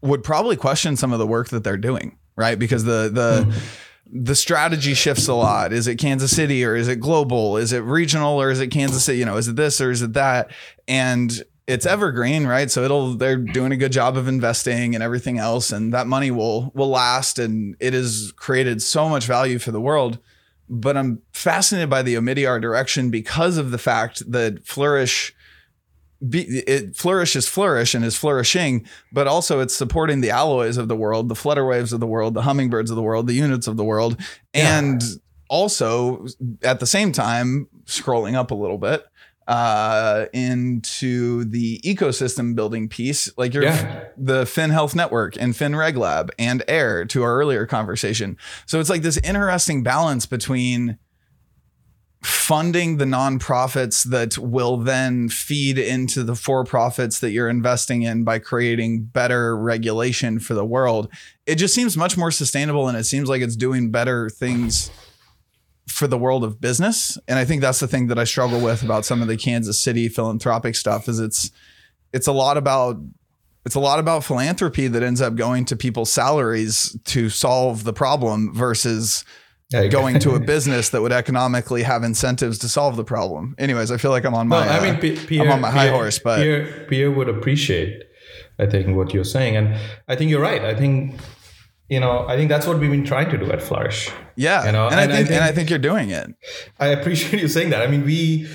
would 0.00 0.22
probably 0.22 0.56
question 0.56 0.96
some 0.96 1.12
of 1.12 1.18
the 1.18 1.26
work 1.26 1.48
that 1.48 1.64
they're 1.64 1.76
doing, 1.76 2.16
right? 2.36 2.58
Because 2.58 2.84
the 2.84 3.10
the 3.12 3.46
mm-hmm. 3.46 4.24
the 4.24 4.34
strategy 4.34 4.94
shifts 4.94 5.28
a 5.28 5.34
lot. 5.34 5.72
Is 5.72 5.86
it 5.86 5.96
Kansas 5.96 6.34
City 6.34 6.64
or 6.64 6.76
is 6.76 6.88
it 6.88 7.00
global? 7.00 7.56
Is 7.56 7.72
it 7.72 7.80
regional 7.80 8.40
or 8.40 8.50
is 8.50 8.60
it 8.60 8.68
Kansas 8.68 9.04
City? 9.04 9.18
You 9.18 9.24
know, 9.24 9.36
is 9.36 9.48
it 9.48 9.56
this 9.56 9.80
or 9.80 9.90
is 9.90 10.02
it 10.02 10.12
that? 10.14 10.50
And 10.86 11.42
it's 11.66 11.86
evergreen, 11.86 12.46
right? 12.46 12.70
So 12.70 12.82
it'll 12.82 13.14
they're 13.14 13.36
doing 13.36 13.72
a 13.72 13.76
good 13.76 13.92
job 13.92 14.16
of 14.16 14.28
investing 14.28 14.94
and 14.94 15.02
everything 15.02 15.38
else, 15.38 15.70
and 15.70 15.94
that 15.94 16.06
money 16.06 16.30
will 16.30 16.72
will 16.74 16.88
last, 16.88 17.38
and 17.38 17.76
it 17.80 17.92
has 17.92 18.32
created 18.36 18.82
so 18.82 19.08
much 19.08 19.26
value 19.26 19.58
for 19.58 19.70
the 19.70 19.80
world. 19.80 20.18
But 20.68 20.96
I'm 20.96 21.22
fascinated 21.32 21.90
by 21.90 22.02
the 22.02 22.14
Omidyar 22.14 22.60
direction 22.60 23.10
because 23.10 23.58
of 23.58 23.70
the 23.70 23.78
fact 23.78 24.30
that 24.30 24.66
Flourish. 24.66 25.34
Be, 26.28 26.42
it 26.68 26.94
flourish 26.94 27.34
is 27.34 27.48
flourish 27.48 27.96
and 27.96 28.04
is 28.04 28.16
flourishing, 28.16 28.86
but 29.10 29.26
also 29.26 29.58
it's 29.58 29.74
supporting 29.74 30.20
the 30.20 30.30
alloys 30.30 30.76
of 30.76 30.86
the 30.86 30.94
world, 30.94 31.28
the 31.28 31.34
flutterwaves 31.34 31.92
of 31.92 31.98
the 31.98 32.06
world, 32.06 32.34
the 32.34 32.42
hummingbirds 32.42 32.92
of 32.92 32.94
the 32.94 33.02
world, 33.02 33.26
the 33.26 33.34
units 33.34 33.66
of 33.66 33.76
the 33.76 33.82
world, 33.82 34.16
yeah. 34.54 34.78
and 34.78 35.02
also 35.48 36.24
at 36.62 36.78
the 36.78 36.86
same 36.86 37.10
time 37.10 37.66
scrolling 37.86 38.34
up 38.34 38.52
a 38.52 38.54
little 38.54 38.78
bit 38.78 39.04
uh, 39.48 40.26
into 40.32 41.44
the 41.44 41.80
ecosystem 41.80 42.54
building 42.54 42.88
piece, 42.88 43.30
like 43.36 43.54
your 43.54 43.64
yeah. 43.64 44.04
the 44.16 44.46
Fin 44.46 44.70
Health 44.70 44.94
Network 44.94 45.36
and 45.38 45.54
FinRegLab 45.54 46.30
and 46.38 46.62
Air 46.68 47.04
to 47.06 47.22
our 47.22 47.36
earlier 47.36 47.66
conversation. 47.66 48.36
So 48.66 48.80
it's 48.80 48.90
like 48.90 49.02
this 49.02 49.18
interesting 49.18 49.82
balance 49.82 50.26
between 50.26 50.98
funding 52.22 52.98
the 52.98 53.04
nonprofits 53.04 54.04
that 54.04 54.38
will 54.38 54.76
then 54.76 55.28
feed 55.28 55.76
into 55.76 56.22
the 56.22 56.36
for 56.36 56.64
profits 56.64 57.18
that 57.18 57.32
you're 57.32 57.48
investing 57.48 58.02
in 58.02 58.22
by 58.22 58.38
creating 58.38 59.02
better 59.02 59.56
regulation 59.56 60.38
for 60.38 60.54
the 60.54 60.64
world. 60.64 61.08
It 61.46 61.56
just 61.56 61.74
seems 61.74 61.96
much 61.96 62.16
more 62.16 62.30
sustainable 62.30 62.86
and 62.86 62.96
it 62.96 63.04
seems 63.04 63.28
like 63.28 63.42
it's 63.42 63.56
doing 63.56 63.90
better 63.90 64.30
things 64.30 64.90
for 65.92 66.06
the 66.06 66.18
world 66.18 66.42
of 66.42 66.60
business. 66.60 67.18
And 67.28 67.38
I 67.38 67.44
think 67.44 67.60
that's 67.60 67.80
the 67.80 67.86
thing 67.86 68.08
that 68.08 68.18
I 68.18 68.24
struggle 68.24 68.60
with 68.60 68.82
about 68.82 69.04
some 69.04 69.22
of 69.22 69.28
the 69.28 69.36
Kansas 69.36 69.78
City 69.78 70.08
philanthropic 70.08 70.74
stuff 70.74 71.08
is 71.08 71.20
it's 71.20 71.50
it's 72.12 72.26
a 72.26 72.32
lot 72.32 72.56
about 72.56 72.96
it's 73.64 73.74
a 73.74 73.80
lot 73.80 73.98
about 73.98 74.24
philanthropy 74.24 74.88
that 74.88 75.02
ends 75.02 75.20
up 75.20 75.36
going 75.36 75.64
to 75.66 75.76
people's 75.76 76.12
salaries 76.12 76.96
to 77.04 77.28
solve 77.28 77.84
the 77.84 77.92
problem 77.92 78.52
versus 78.52 79.24
going 79.90 80.18
to 80.20 80.34
a 80.34 80.40
business 80.54 80.90
that 80.90 81.00
would 81.00 81.12
economically 81.12 81.82
have 81.82 82.02
incentives 82.02 82.58
to 82.58 82.68
solve 82.68 82.96
the 82.96 83.04
problem. 83.04 83.54
Anyways, 83.58 83.92
I 83.92 83.98
feel 83.98 84.10
like 84.10 84.24
I'm 84.24 84.34
on 84.34 84.48
my 84.48 84.66
I 84.66 84.78
uh, 84.78 84.82
mean, 84.82 85.00
P- 85.00 85.16
Pierre, 85.16 85.44
I'm 85.44 85.52
on 85.52 85.60
my 85.60 85.70
high 85.70 85.84
Pierre, 85.84 85.92
horse, 85.92 86.18
but 86.18 86.38
Pierre, 86.38 86.86
Pierre 86.88 87.10
would 87.10 87.28
appreciate 87.28 88.02
I 88.58 88.66
think 88.66 88.96
what 88.96 89.14
you're 89.14 89.24
saying 89.24 89.56
and 89.56 89.76
I 90.08 90.16
think 90.16 90.30
you're 90.30 90.42
right. 90.42 90.62
I 90.62 90.74
think 90.74 91.20
you 91.92 92.00
know, 92.00 92.26
I 92.26 92.36
think 92.36 92.48
that's 92.48 92.66
what 92.66 92.78
we've 92.78 92.90
been 92.90 93.04
trying 93.04 93.28
to 93.28 93.36
do 93.36 93.52
at 93.52 93.60
Flourish. 93.60 94.10
Yeah, 94.34 94.64
you 94.64 94.72
know, 94.72 94.86
and, 94.86 94.98
and 94.98 95.12
I 95.12 95.16
think, 95.16 95.18
I 95.18 95.22
think 95.24 95.30
and 95.30 95.44
I 95.44 95.52
think 95.52 95.68
you're 95.68 95.78
doing 95.78 96.08
it. 96.08 96.26
I 96.80 96.86
appreciate 96.86 97.38
you 97.42 97.48
saying 97.48 97.68
that. 97.68 97.82
I 97.82 97.86
mean, 97.86 98.02
we 98.06 98.48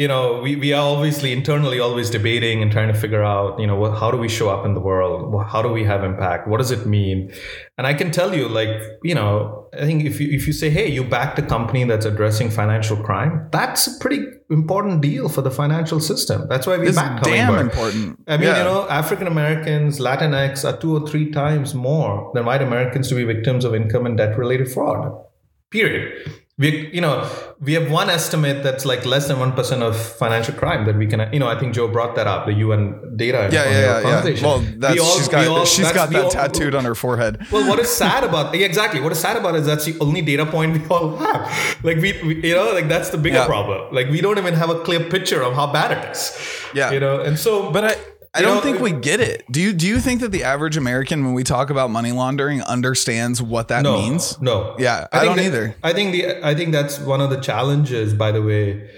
you 0.00 0.08
know, 0.08 0.40
we, 0.40 0.56
we 0.56 0.72
are 0.72 0.96
obviously 0.96 1.30
internally 1.30 1.78
always 1.78 2.08
debating 2.08 2.62
and 2.62 2.72
trying 2.72 2.88
to 2.88 2.98
figure 2.98 3.22
out, 3.22 3.60
you 3.60 3.66
know, 3.66 3.76
what, 3.76 3.98
how 3.98 4.10
do 4.10 4.16
we 4.16 4.30
show 4.30 4.48
up 4.48 4.64
in 4.64 4.72
the 4.72 4.80
world? 4.80 5.44
How 5.46 5.60
do 5.60 5.68
we 5.68 5.84
have 5.84 6.02
impact? 6.04 6.48
What 6.48 6.56
does 6.56 6.70
it 6.70 6.86
mean? 6.86 7.30
And 7.76 7.86
I 7.86 7.92
can 7.92 8.10
tell 8.10 8.34
you, 8.34 8.48
like, 8.48 8.80
you 9.02 9.14
know, 9.14 9.68
I 9.74 9.84
think 9.84 10.06
if 10.06 10.18
you 10.18 10.30
if 10.30 10.46
you 10.46 10.54
say, 10.54 10.70
hey, 10.70 10.88
you 10.88 11.04
backed 11.04 11.38
a 11.38 11.42
company 11.42 11.84
that's 11.84 12.06
addressing 12.06 12.48
financial 12.48 12.96
crime, 12.96 13.48
that's 13.52 13.88
a 13.88 13.98
pretty 14.00 14.24
important 14.48 15.02
deal 15.02 15.28
for 15.28 15.42
the 15.42 15.50
financial 15.50 16.00
system. 16.00 16.48
That's 16.48 16.66
why 16.66 16.78
we 16.78 16.88
it's 16.88 16.96
backed 16.96 17.24
damn 17.24 17.48
Hummingbird. 17.48 17.70
important. 17.70 18.24
I 18.26 18.38
mean, 18.38 18.48
yeah. 18.48 18.56
you 18.56 18.64
know, 18.64 18.88
African 18.88 19.26
Americans, 19.26 20.00
Latinx 20.00 20.64
are 20.64 20.78
two 20.80 20.96
or 20.96 21.06
three 21.06 21.30
times 21.30 21.74
more 21.74 22.32
than 22.32 22.46
white 22.46 22.62
Americans 22.62 23.10
to 23.10 23.16
be 23.16 23.24
victims 23.24 23.66
of 23.66 23.74
income 23.74 24.06
and 24.06 24.16
debt 24.16 24.38
related 24.38 24.72
fraud. 24.72 25.26
Period 25.70 26.26
we 26.60 26.90
you 26.92 27.00
know 27.00 27.28
we 27.58 27.72
have 27.72 27.90
one 27.90 28.08
estimate 28.10 28.62
that's 28.62 28.84
like 28.84 29.04
less 29.06 29.26
than 29.28 29.38
1% 29.38 29.82
of 29.82 29.96
financial 29.96 30.54
crime 30.54 30.84
that 30.84 30.96
we 30.96 31.06
can 31.06 31.20
you 31.32 31.38
know 31.38 31.48
i 31.48 31.58
think 31.58 31.74
joe 31.74 31.88
brought 31.88 32.14
that 32.14 32.26
up 32.26 32.46
the 32.46 32.52
un 32.52 33.16
data 33.16 33.48
yeah 33.50 33.64
yeah 33.64 33.80
yeah, 33.80 34.26
yeah. 34.26 34.42
well 34.42 34.58
that's, 34.76 34.94
we 34.94 35.00
all, 35.00 35.16
she's 35.16 35.28
got, 35.28 35.46
all, 35.46 35.64
she's 35.64 35.92
got 35.92 36.10
that 36.10 36.24
all, 36.24 36.30
tattooed 36.30 36.74
on 36.74 36.84
her 36.84 36.94
forehead. 36.94 37.46
Well 37.50 37.66
what 37.68 37.78
is 37.78 37.88
sad 37.88 38.24
about 38.24 38.54
yeah, 38.54 38.66
exactly. 38.66 39.00
What 39.00 39.12
is 39.12 39.20
sad 39.20 39.36
about 39.36 39.54
it 39.54 39.60
is 39.60 39.66
that's 39.66 39.84
the 39.84 39.98
only 40.00 40.22
data 40.22 40.44
point 40.44 40.72
we 40.78 40.86
all 40.88 41.16
have. 41.16 41.40
Like 41.82 41.96
we, 41.96 42.20
we 42.22 42.48
you 42.48 42.54
know 42.54 42.72
like 42.72 42.88
that's 42.88 43.10
the 43.10 43.18
bigger 43.18 43.38
yeah. 43.38 43.46
problem. 43.46 43.94
Like 43.94 44.08
we 44.10 44.20
don't 44.20 44.38
even 44.38 44.54
have 44.54 44.70
a 44.70 44.80
clear 44.80 45.02
picture 45.08 45.42
of 45.42 45.54
how 45.54 45.72
bad 45.72 45.90
it 45.96 46.10
is. 46.10 46.38
Yeah. 46.74 46.90
You 46.90 47.00
know 47.00 47.20
and 47.20 47.38
so 47.38 47.70
but 47.70 47.84
i 47.84 47.96
I 48.32 48.42
don't 48.42 48.56
know, 48.56 48.60
think 48.60 48.80
we 48.80 48.92
get 48.92 49.18
it. 49.20 49.44
Do 49.50 49.60
you 49.60 49.72
do 49.72 49.88
you 49.88 49.98
think 49.98 50.20
that 50.20 50.30
the 50.30 50.44
average 50.44 50.76
American 50.76 51.24
when 51.24 51.34
we 51.34 51.42
talk 51.42 51.68
about 51.68 51.90
money 51.90 52.12
laundering 52.12 52.62
understands 52.62 53.42
what 53.42 53.68
that 53.68 53.82
no, 53.82 54.00
means? 54.00 54.40
No. 54.40 54.76
Yeah, 54.78 55.08
I, 55.12 55.20
I 55.20 55.24
don't 55.24 55.36
that, 55.36 55.46
either. 55.46 55.74
I 55.82 55.92
think 55.92 56.12
the 56.12 56.46
I 56.46 56.54
think 56.54 56.70
that's 56.70 57.00
one 57.00 57.20
of 57.20 57.30
the 57.30 57.40
challenges 57.40 58.14
by 58.14 58.30
the 58.30 58.42
way 58.42 58.88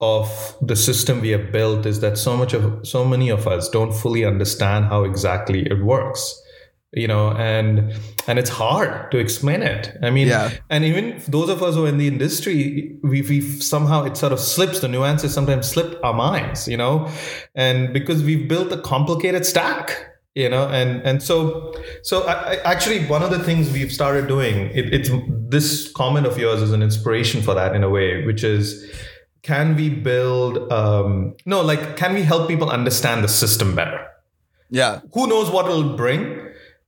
of 0.00 0.56
the 0.60 0.76
system 0.76 1.20
we 1.20 1.30
have 1.30 1.50
built 1.50 1.84
is 1.84 2.00
that 2.00 2.16
so 2.16 2.36
much 2.36 2.52
of 2.52 2.86
so 2.86 3.04
many 3.04 3.28
of 3.28 3.48
us 3.48 3.68
don't 3.68 3.92
fully 3.92 4.24
understand 4.24 4.84
how 4.84 5.02
exactly 5.02 5.66
it 5.66 5.82
works 5.82 6.40
you 6.96 7.06
know 7.06 7.30
and 7.32 7.92
and 8.26 8.38
it's 8.38 8.50
hard 8.50 9.10
to 9.12 9.18
explain 9.18 9.62
it. 9.62 9.96
I 10.02 10.10
mean 10.10 10.28
yeah. 10.28 10.50
and 10.70 10.82
even 10.84 11.22
those 11.28 11.50
of 11.50 11.62
us 11.62 11.74
who 11.74 11.84
are 11.84 11.88
in 11.88 11.98
the 11.98 12.08
industry 12.08 12.96
we 13.02 13.20
we 13.22 13.40
somehow 13.42 14.04
it 14.04 14.16
sort 14.16 14.32
of 14.32 14.40
slips 14.40 14.80
the 14.80 14.88
nuances 14.88 15.32
sometimes 15.32 15.68
slip 15.68 16.02
our 16.02 16.14
minds 16.14 16.66
you 16.66 16.76
know? 16.76 17.08
And 17.54 17.92
because 17.92 18.22
we've 18.24 18.48
built 18.48 18.72
a 18.72 18.78
complicated 18.78 19.44
stack 19.44 20.14
you 20.34 20.48
know? 20.48 20.68
And 20.68 21.02
and 21.02 21.22
so 21.22 21.74
so 22.02 22.22
I, 22.22 22.54
I 22.54 22.54
actually 22.72 23.04
one 23.06 23.22
of 23.22 23.30
the 23.30 23.44
things 23.44 23.70
we've 23.70 23.92
started 23.92 24.26
doing 24.26 24.70
it, 24.74 24.92
it's 24.92 25.10
this 25.50 25.92
comment 25.92 26.26
of 26.26 26.38
yours 26.38 26.62
is 26.62 26.72
an 26.72 26.82
inspiration 26.82 27.42
for 27.42 27.52
that 27.54 27.76
in 27.76 27.84
a 27.84 27.90
way 27.90 28.24
which 28.24 28.42
is 28.42 28.90
can 29.42 29.76
we 29.76 29.90
build 29.90 30.72
um 30.72 31.36
no 31.44 31.60
like 31.60 31.98
can 31.98 32.14
we 32.14 32.22
help 32.22 32.48
people 32.48 32.70
understand 32.70 33.22
the 33.22 33.28
system 33.28 33.76
better? 33.76 34.00
Yeah. 34.70 35.00
Who 35.12 35.28
knows 35.28 35.50
what 35.50 35.66
it'll 35.66 35.94
bring 35.96 36.45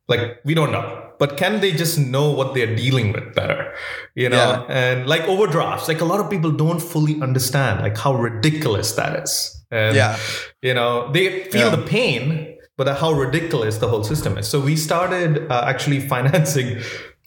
like 0.08 0.40
we 0.44 0.54
don't 0.54 0.72
know. 0.72 1.04
But 1.18 1.36
can 1.36 1.60
they 1.60 1.72
just 1.72 1.98
know 1.98 2.30
what 2.30 2.54
they're 2.54 2.74
dealing 2.76 3.12
with 3.12 3.34
better? 3.34 3.74
You 4.14 4.28
know? 4.28 4.64
Yeah. 4.68 4.74
and 4.74 5.06
like 5.06 5.22
overdrafts 5.22 5.88
like 5.88 6.00
a 6.00 6.04
lot 6.04 6.20
of 6.20 6.30
people 6.30 6.50
don't 6.50 6.80
fully 6.80 7.20
understand 7.20 7.82
like 7.82 7.96
how 7.96 8.14
ridiculous 8.14 8.92
that 8.92 9.22
is. 9.22 9.54
And 9.70 9.94
yeah. 9.94 10.16
you 10.62 10.74
know 10.74 11.12
they 11.12 11.44
feel 11.44 11.70
yeah. 11.70 11.76
the 11.76 11.82
pain 11.82 12.56
but 12.76 12.86
how 12.96 13.12
ridiculous 13.12 13.78
the 13.78 13.88
whole 13.88 14.04
system 14.04 14.38
is. 14.38 14.46
So 14.46 14.60
we 14.60 14.76
started 14.76 15.50
uh, 15.50 15.64
actually 15.66 16.00
financing 16.14 16.80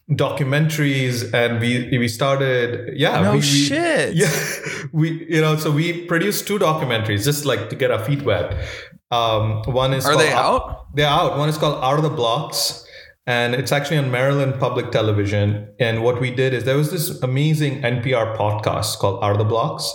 documentaries 0.10 1.34
and 1.34 1.62
we 1.62 1.98
we 1.98 2.08
started 2.08 2.98
yeah 2.98 3.22
no 3.22 3.34
we, 3.34 3.42
shit. 3.42 4.14
Yeah. 4.22 4.30
We 4.92 5.26
you 5.30 5.40
know 5.40 5.56
so 5.56 5.72
we 5.72 6.06
produced 6.06 6.48
two 6.48 6.60
documentaries 6.60 7.24
just 7.24 7.46
like 7.46 7.70
to 7.70 7.76
get 7.76 7.92
our 7.92 8.04
feet 8.04 8.24
wet 8.24 8.56
um, 9.12 9.62
one 9.64 9.94
is 9.94 10.06
are 10.06 10.18
they 10.18 10.32
out? 10.32 10.96
They're 10.96 11.08
out. 11.08 11.38
One 11.38 11.50
is 11.50 11.58
called 11.58 11.84
Out 11.84 11.98
of 11.98 12.04
the 12.04 12.10
Blocks, 12.10 12.86
and 13.28 13.54
it's 13.54 13.72
actually 13.72 13.98
on 13.98 14.10
Maryland 14.10 14.60
Public 14.60 14.92
Television. 14.92 15.68
And 15.80 16.04
what 16.04 16.22
we 16.22 16.32
did 16.34 16.54
is 16.54 16.64
there 16.64 16.78
was 16.78 16.92
this 16.92 17.22
amazing 17.22 17.82
NPR 17.82 18.38
podcast 18.38 18.98
called 19.00 19.24
Out 19.24 19.34
of 19.34 19.38
the 19.38 19.46
Blocks, 19.46 19.94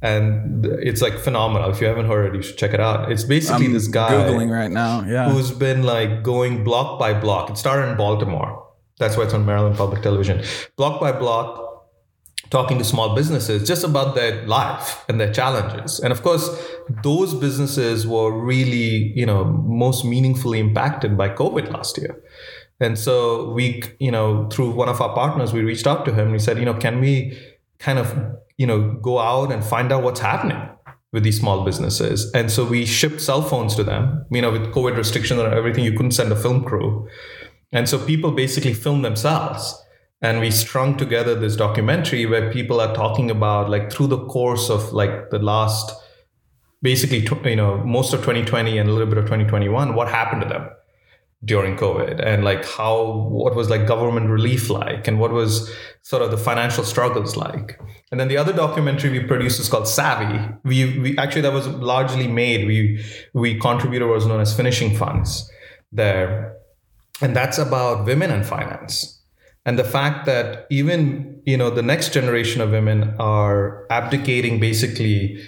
and 0.00 0.64
it's 0.66 1.02
like 1.02 1.18
phenomenal. 1.18 1.70
If 1.70 1.80
you 1.80 1.86
haven't 1.88 2.06
heard 2.06 2.26
it, 2.26 2.36
you 2.36 2.42
should 2.42 2.56
check 2.56 2.72
it 2.72 2.80
out. 2.80 3.10
It's 3.10 3.24
basically 3.24 3.66
I'm 3.66 3.72
this 3.72 3.88
guy 3.88 4.10
googling 4.10 4.50
right 4.50 4.70
now, 4.70 5.04
yeah, 5.04 5.30
who's 5.30 5.50
been 5.50 5.82
like 5.82 6.22
going 6.22 6.62
block 6.62 6.98
by 6.98 7.18
block. 7.18 7.50
It 7.50 7.56
started 7.58 7.90
in 7.90 7.96
Baltimore. 7.96 8.60
That's 8.98 9.16
why 9.16 9.24
it's 9.24 9.34
on 9.34 9.44
Maryland 9.44 9.76
Public 9.76 10.02
Television. 10.02 10.44
Block 10.76 11.00
by 11.00 11.10
block, 11.10 11.71
talking 12.52 12.76
to 12.76 12.84
small 12.84 13.14
businesses 13.14 13.66
just 13.66 13.82
about 13.82 14.14
their 14.14 14.46
life 14.46 15.02
and 15.08 15.18
their 15.18 15.32
challenges. 15.32 15.98
And 16.00 16.12
of 16.12 16.22
course, 16.22 16.46
those 17.02 17.32
businesses 17.32 18.06
were 18.06 18.30
really, 18.30 19.10
you 19.16 19.24
know, 19.24 19.42
most 19.44 20.04
meaningfully 20.04 20.60
impacted 20.60 21.16
by 21.16 21.30
COVID 21.30 21.72
last 21.72 21.96
year. 21.96 22.22
And 22.78 22.98
so 22.98 23.50
we, 23.52 23.82
you 23.98 24.10
know, 24.10 24.48
through 24.52 24.72
one 24.72 24.90
of 24.90 25.00
our 25.00 25.14
partners, 25.14 25.54
we 25.54 25.62
reached 25.62 25.86
out 25.86 26.04
to 26.04 26.12
him. 26.12 26.30
We 26.30 26.38
said, 26.38 26.58
you 26.58 26.66
know, 26.66 26.74
can 26.74 27.00
we 27.00 27.38
kind 27.78 27.98
of, 27.98 28.14
you 28.58 28.66
know, 28.66 28.92
go 29.00 29.18
out 29.18 29.50
and 29.50 29.64
find 29.64 29.90
out 29.90 30.02
what's 30.02 30.20
happening 30.20 30.60
with 31.10 31.22
these 31.22 31.40
small 31.40 31.64
businesses? 31.64 32.30
And 32.34 32.50
so 32.50 32.66
we 32.66 32.84
shipped 32.84 33.22
cell 33.22 33.40
phones 33.40 33.74
to 33.76 33.84
them. 33.84 34.26
You 34.30 34.42
know, 34.42 34.50
with 34.50 34.74
COVID 34.74 34.98
restrictions 34.98 35.40
and 35.40 35.54
everything, 35.54 35.84
you 35.84 35.92
couldn't 35.92 36.12
send 36.12 36.30
a 36.30 36.36
film 36.36 36.64
crew. 36.64 37.08
And 37.72 37.88
so 37.88 37.98
people 38.04 38.32
basically 38.32 38.74
filmed 38.74 39.06
themselves 39.06 39.81
and 40.22 40.40
we 40.40 40.50
strung 40.50 40.96
together 40.96 41.34
this 41.34 41.56
documentary 41.56 42.24
where 42.26 42.50
people 42.52 42.80
are 42.80 42.94
talking 42.94 43.30
about 43.30 43.68
like 43.68 43.92
through 43.92 44.06
the 44.06 44.24
course 44.26 44.70
of 44.70 44.92
like 44.92 45.30
the 45.30 45.38
last 45.38 45.92
basically 46.80 47.26
you 47.50 47.56
know 47.56 47.78
most 47.78 48.12
of 48.12 48.20
2020 48.20 48.78
and 48.78 48.88
a 48.88 48.92
little 48.92 49.08
bit 49.08 49.18
of 49.18 49.24
2021 49.24 49.94
what 49.94 50.08
happened 50.08 50.42
to 50.42 50.48
them 50.48 50.68
during 51.44 51.76
COVID 51.76 52.24
and 52.24 52.44
like 52.44 52.64
how 52.64 53.04
what 53.28 53.56
was 53.56 53.68
like 53.68 53.86
government 53.86 54.30
relief 54.30 54.70
like 54.70 55.08
and 55.08 55.18
what 55.18 55.32
was 55.32 55.72
sort 56.02 56.22
of 56.22 56.30
the 56.30 56.36
financial 56.36 56.84
struggles 56.84 57.36
like. 57.36 57.80
And 58.10 58.20
then 58.20 58.28
the 58.28 58.36
other 58.36 58.52
documentary 58.52 59.10
we 59.10 59.20
produced 59.26 59.58
is 59.58 59.68
called 59.68 59.88
Savvy. 59.88 60.38
We 60.62 60.98
we 61.00 61.18
actually 61.18 61.42
that 61.42 61.52
was 61.52 61.66
largely 61.66 62.28
made. 62.28 62.66
We 62.66 63.04
we 63.32 63.58
contributor 63.58 64.06
was 64.06 64.24
known 64.24 64.40
as 64.40 64.56
Finishing 64.56 64.96
Funds 64.96 65.50
there. 65.90 66.56
And 67.20 67.34
that's 67.34 67.58
about 67.58 68.06
women 68.06 68.30
and 68.30 68.46
finance. 68.46 69.21
And 69.64 69.78
the 69.78 69.84
fact 69.84 70.26
that 70.26 70.66
even, 70.70 71.40
you 71.46 71.56
know, 71.56 71.70
the 71.70 71.82
next 71.82 72.12
generation 72.12 72.60
of 72.60 72.70
women 72.70 73.14
are 73.18 73.86
abdicating 73.90 74.58
basically 74.58 75.40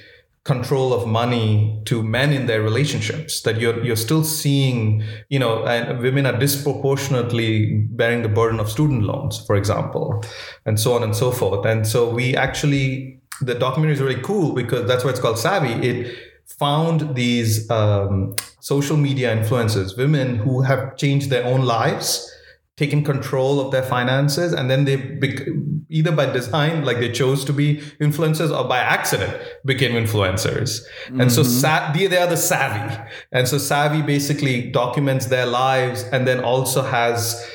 control 0.44 0.92
of 0.92 1.08
money 1.08 1.80
to 1.86 2.02
men 2.02 2.30
in 2.30 2.46
their 2.46 2.62
relationships 2.62 3.40
that 3.42 3.58
you're 3.58 3.82
you're 3.82 3.96
still 3.96 4.22
seeing 4.22 5.02
you 5.30 5.38
know 5.38 5.64
and 5.64 6.00
women 6.00 6.26
are 6.26 6.38
disproportionately 6.38 7.78
bearing 7.92 8.20
the 8.20 8.28
burden 8.28 8.60
of 8.60 8.70
student 8.70 9.04
loans 9.04 9.42
for 9.46 9.56
example 9.56 10.22
and 10.66 10.78
so 10.78 10.92
on 10.92 11.02
and 11.02 11.16
so 11.16 11.30
forth. 11.30 11.64
And 11.64 11.86
so 11.86 12.08
we 12.10 12.36
actually 12.36 13.18
the 13.40 13.54
documentary 13.54 13.94
is 13.94 14.02
really 14.02 14.20
cool 14.20 14.52
because 14.52 14.86
that's 14.86 15.02
why 15.02 15.10
it's 15.10 15.20
called 15.20 15.38
savvy. 15.38 15.72
It 15.72 16.14
found 16.46 17.14
these 17.14 17.68
um, 17.70 18.36
social 18.60 18.98
media 18.98 19.34
influencers 19.34 19.96
women 19.96 20.36
who 20.36 20.60
have 20.60 20.96
changed 20.98 21.30
their 21.30 21.44
own 21.46 21.64
lives 21.64 22.30
taken 22.77 23.05
control 23.05 23.61
of 23.61 23.70
their 23.70 23.83
finances 23.83 24.53
and 24.53 24.68
then 24.68 24.85
they 24.85 24.97
bec- 24.97 25.47
either 25.89 26.11
by 26.11 26.27
design 26.27 26.85
like 26.85 26.99
they 26.99 27.11
chose 27.11 27.45
to 27.45 27.53
be 27.53 27.77
influencers 28.01 28.51
or 28.57 28.66
by 28.68 28.79
accident 28.79 29.33
became 29.64 29.93
influencers 29.93 30.81
mm-hmm. 31.07 31.20
and 31.20 31.31
so 31.31 31.43
mm-hmm. 31.43 31.51
sa- 31.51 31.93
they, 31.93 32.09
they 32.09 32.18
are 32.18 32.27
the 32.27 32.37
savvy 32.37 33.01
and 33.31 33.47
so 33.47 33.59
savvy 33.59 34.03
basically 34.03 34.72
documents 34.72 35.27
their 35.27 35.47
lives 35.47 36.03
and 36.12 36.27
then 36.27 36.43
also 36.43 36.83
has 36.83 37.49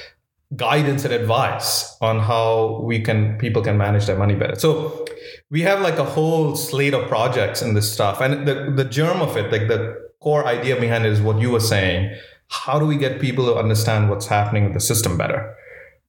guidance 0.56 1.04
and 1.04 1.14
advice 1.14 1.98
on 2.00 2.20
how 2.20 2.80
we 2.84 3.00
can 3.02 3.38
people 3.40 3.62
can 3.62 3.78
manage 3.78 4.06
their 4.06 4.18
money 4.18 4.36
better 4.36 4.58
so 4.58 5.06
we 5.52 5.62
have 5.62 5.82
like 5.82 5.98
a 5.98 6.04
whole 6.04 6.56
slate 6.56 6.94
of 6.94 7.08
projects 7.10 7.62
in 7.62 7.74
this 7.74 7.92
stuff 7.92 8.22
and 8.22 8.48
the, 8.48 8.72
the 8.74 8.86
germ 8.86 9.22
of 9.22 9.36
it 9.36 9.52
like 9.52 9.68
the 9.68 10.10
core 10.22 10.46
idea 10.46 10.80
behind 10.80 11.06
it 11.06 11.12
is 11.12 11.22
what 11.22 11.40
you 11.40 11.50
were 11.52 11.60
saying 11.60 12.16
how 12.50 12.80
do 12.80 12.86
we 12.86 12.98
get 12.98 13.22
people 13.22 13.46
to 13.46 13.56
understand 13.56 14.10
what's 14.10 14.28
happening 14.28 14.66
with 14.66 14.74
the 14.74 14.80
system 14.80 15.18
better? 15.18 15.56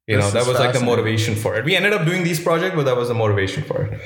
You 0.07 0.16
this 0.16 0.24
know, 0.24 0.41
that 0.41 0.49
was 0.49 0.59
like 0.59 0.72
the 0.72 0.84
motivation 0.84 1.36
for 1.36 1.55
it. 1.55 1.64
We 1.64 1.76
ended 1.76 1.93
up 1.93 2.05
doing 2.05 2.24
these 2.24 2.43
projects, 2.43 2.74
but 2.74 2.84
that 2.86 2.97
was 2.97 3.09
the 3.09 3.14
motivation 3.14 3.62
for 3.62 3.82
it. 3.82 4.01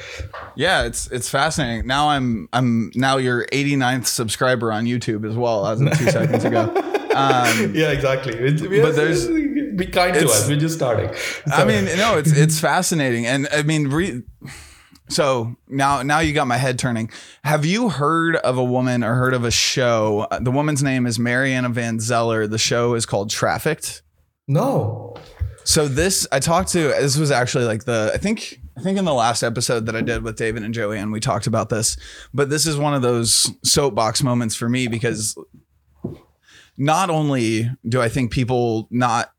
Yeah, 0.55 0.83
it's 0.83 1.07
it's 1.07 1.31
fascinating. 1.31 1.87
Now 1.87 2.11
I'm 2.11 2.49
I'm 2.53 2.91
now 2.95 3.17
your 3.17 3.47
89th 3.47 4.07
subscriber 4.07 4.71
on 4.71 4.85
YouTube 4.85 5.27
as 5.27 5.35
well 5.35 5.67
as 5.67 5.81
of 5.81 5.97
two 5.97 6.11
seconds 6.11 6.45
ago. 6.45 6.91
Um, 7.15 7.77
yeah, 7.77 7.93
exactly. 7.93 8.35
It's, 8.35 8.61
but 8.61 8.97
there's 8.97 9.29
be 9.77 9.87
kind 9.87 10.15
to 10.15 10.25
us. 10.25 10.49
We're 10.49 10.59
just 10.59 10.75
starting. 10.75 11.15
So. 11.15 11.53
I 11.53 11.65
mean, 11.65 11.85
no, 11.97 12.19
it's 12.19 12.33
it's 12.33 12.59
fascinating, 12.59 13.25
and 13.25 13.47
I 13.53 13.63
mean, 13.63 13.87
re- 13.87 14.25
so 15.09 15.57
now, 15.69 16.03
now 16.03 16.21
you 16.21 16.33
got 16.33 16.47
my 16.47 16.57
head 16.57 16.79
turning. 16.79 17.11
Have 17.45 17.65
you 17.65 17.91
heard 17.91 18.37
of 18.37 18.57
a 18.57 18.65
woman 18.65 19.05
or 19.05 19.15
heard 19.15 19.35
of 19.35 19.45
a 19.45 19.51
show? 19.51 20.27
Uh, 20.31 20.39
the 20.39 20.51
woman's 20.51 20.83
name 20.83 21.07
is 21.07 21.19
Mariana 21.19 21.69
Van 21.69 22.01
Zeller. 22.01 22.47
The 22.47 22.59
show 22.59 22.95
is 22.95 23.05
called 23.05 23.31
Trafficked. 23.31 24.03
No. 24.49 25.15
So 25.65 25.89
this, 25.89 26.27
I 26.33 26.41
talked 26.41 26.71
to. 26.73 26.89
This 26.89 27.17
was 27.17 27.31
actually 27.31 27.65
like 27.65 27.85
the. 27.85 28.11
I 28.15 28.19
think. 28.19 28.61
I 28.77 28.81
think 28.81 28.99
in 28.99 29.05
the 29.05 29.15
last 29.15 29.45
episode 29.45 29.87
that 29.87 29.95
I 29.95 30.01
did 30.01 30.25
with 30.25 30.37
David 30.37 30.65
and 30.65 30.75
Joanne, 30.75 31.13
we 31.13 31.21
talked 31.21 31.47
about 31.47 31.69
this. 31.69 31.97
But 32.35 32.51
this 32.51 32.67
is 32.67 32.77
one 32.77 32.93
of 32.93 33.03
those 33.03 33.49
soapbox 33.63 34.21
moments 34.21 34.57
for 34.57 34.69
me 34.69 34.89
because 34.89 35.37
not 36.77 37.11
only 37.11 37.71
do 37.89 38.01
I 38.01 38.09
think 38.09 38.33
people 38.33 38.89
not, 38.91 39.33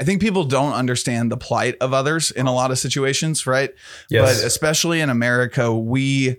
I 0.00 0.04
think 0.04 0.20
people 0.20 0.44
don't 0.44 0.72
understand 0.72 1.32
the 1.32 1.36
plight 1.36 1.76
of 1.80 1.92
others 1.92 2.30
in 2.30 2.46
a 2.46 2.54
lot 2.54 2.70
of 2.70 2.78
situations, 2.78 3.46
right? 3.46 3.74
Yes. 4.08 4.40
But 4.40 4.46
especially 4.46 5.00
in 5.00 5.10
America, 5.10 5.74
we 5.74 6.36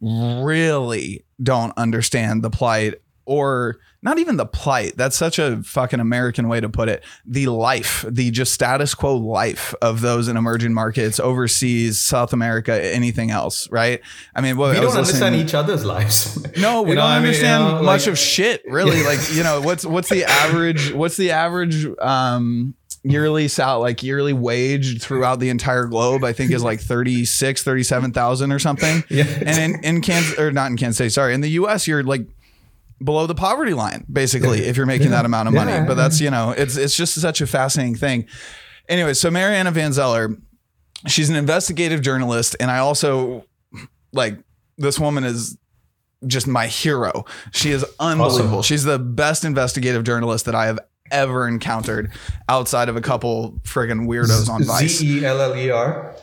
really 0.00 1.24
don't 1.42 1.76
understand 1.76 2.42
the 2.42 2.50
plight 2.50 2.94
or 3.26 3.78
not 4.02 4.18
even 4.18 4.36
the 4.36 4.46
plight. 4.46 4.96
That's 4.96 5.16
such 5.16 5.38
a 5.38 5.62
fucking 5.62 6.00
American 6.00 6.48
way 6.48 6.60
to 6.60 6.68
put 6.68 6.88
it. 6.88 7.04
The 7.26 7.48
life, 7.48 8.04
the 8.08 8.30
just 8.30 8.54
status 8.54 8.94
quo 8.94 9.16
life 9.16 9.74
of 9.82 10.00
those 10.00 10.28
in 10.28 10.36
emerging 10.36 10.72
markets, 10.72 11.20
overseas, 11.20 12.00
South 12.00 12.32
America, 12.32 12.82
anything 12.82 13.30
else, 13.30 13.70
right? 13.70 14.00
I 14.34 14.40
mean, 14.40 14.56
well, 14.56 14.70
we 14.70 14.80
don't 14.80 14.96
understand 14.96 15.36
each 15.36 15.54
other's 15.54 15.84
lives. 15.84 16.38
No, 16.60 16.82
we 16.82 16.94
don't 16.94 17.04
understand 17.04 17.62
I 17.62 17.66
mean, 17.66 17.76
you 17.76 17.80
know, 17.80 17.86
much 17.86 18.02
like, 18.02 18.12
of 18.12 18.18
shit, 18.18 18.62
really. 18.66 19.00
Yeah. 19.00 19.06
Like, 19.06 19.32
you 19.32 19.42
know, 19.42 19.60
what's 19.60 19.86
what's 19.86 20.08
the 20.10 20.24
average? 20.24 20.92
What's 20.92 21.16
the 21.16 21.30
average? 21.30 21.86
um 22.00 22.74
yearly 23.02 23.48
sal 23.48 23.80
like 23.80 24.02
yearly 24.02 24.34
wage 24.34 25.00
throughout 25.00 25.40
the 25.40 25.48
entire 25.48 25.86
globe 25.86 26.22
i 26.22 26.34
think 26.34 26.50
is 26.50 26.62
like 26.62 26.80
36 26.80 27.62
37000 27.62 28.52
or 28.52 28.58
something 28.58 29.02
yeah 29.08 29.24
and 29.24 29.74
in, 29.74 29.84
in 29.84 30.00
kansas 30.02 30.38
or 30.38 30.52
not 30.52 30.70
in 30.70 30.76
kansas 30.76 30.96
State, 30.96 31.12
sorry 31.12 31.32
in 31.32 31.40
the 31.40 31.48
us 31.48 31.86
you're 31.86 32.02
like 32.02 32.26
below 33.02 33.26
the 33.26 33.34
poverty 33.34 33.74
line, 33.74 34.06
basically, 34.12 34.60
if 34.60 34.76
you're 34.76 34.86
making 34.86 35.10
that 35.10 35.24
amount 35.24 35.48
of 35.48 35.54
money. 35.54 35.86
But 35.86 35.94
that's, 35.94 36.20
you 36.20 36.30
know, 36.30 36.50
it's 36.50 36.76
it's 36.76 36.96
just 36.96 37.14
such 37.14 37.40
a 37.40 37.46
fascinating 37.46 37.96
thing. 37.96 38.26
Anyway, 38.88 39.14
so 39.14 39.30
Mariana 39.30 39.70
Van 39.70 39.92
Zeller, 39.92 40.36
she's 41.06 41.30
an 41.30 41.36
investigative 41.36 42.02
journalist, 42.02 42.56
and 42.60 42.70
I 42.70 42.78
also 42.78 43.44
like 44.12 44.38
this 44.76 44.98
woman 44.98 45.24
is 45.24 45.56
just 46.26 46.46
my 46.46 46.66
hero. 46.66 47.24
She 47.52 47.70
is 47.70 47.84
unbelievable. 47.98 48.58
Awesome. 48.58 48.62
She's 48.62 48.84
the 48.84 48.98
best 48.98 49.44
investigative 49.44 50.04
journalist 50.04 50.44
that 50.46 50.54
I 50.54 50.66
have 50.66 50.78
ever 51.10 51.46
encountered 51.46 52.12
outside 52.48 52.88
of 52.88 52.96
a 52.96 53.00
couple 53.00 53.52
friggin' 53.64 54.06
weirdos 54.06 54.48
on 54.48 54.64
Vice. 54.64 54.98
Z 54.98 55.20
E 55.20 55.24
L 55.24 55.40
L 55.40 55.56
E 55.56 55.70
R. 55.70 56.14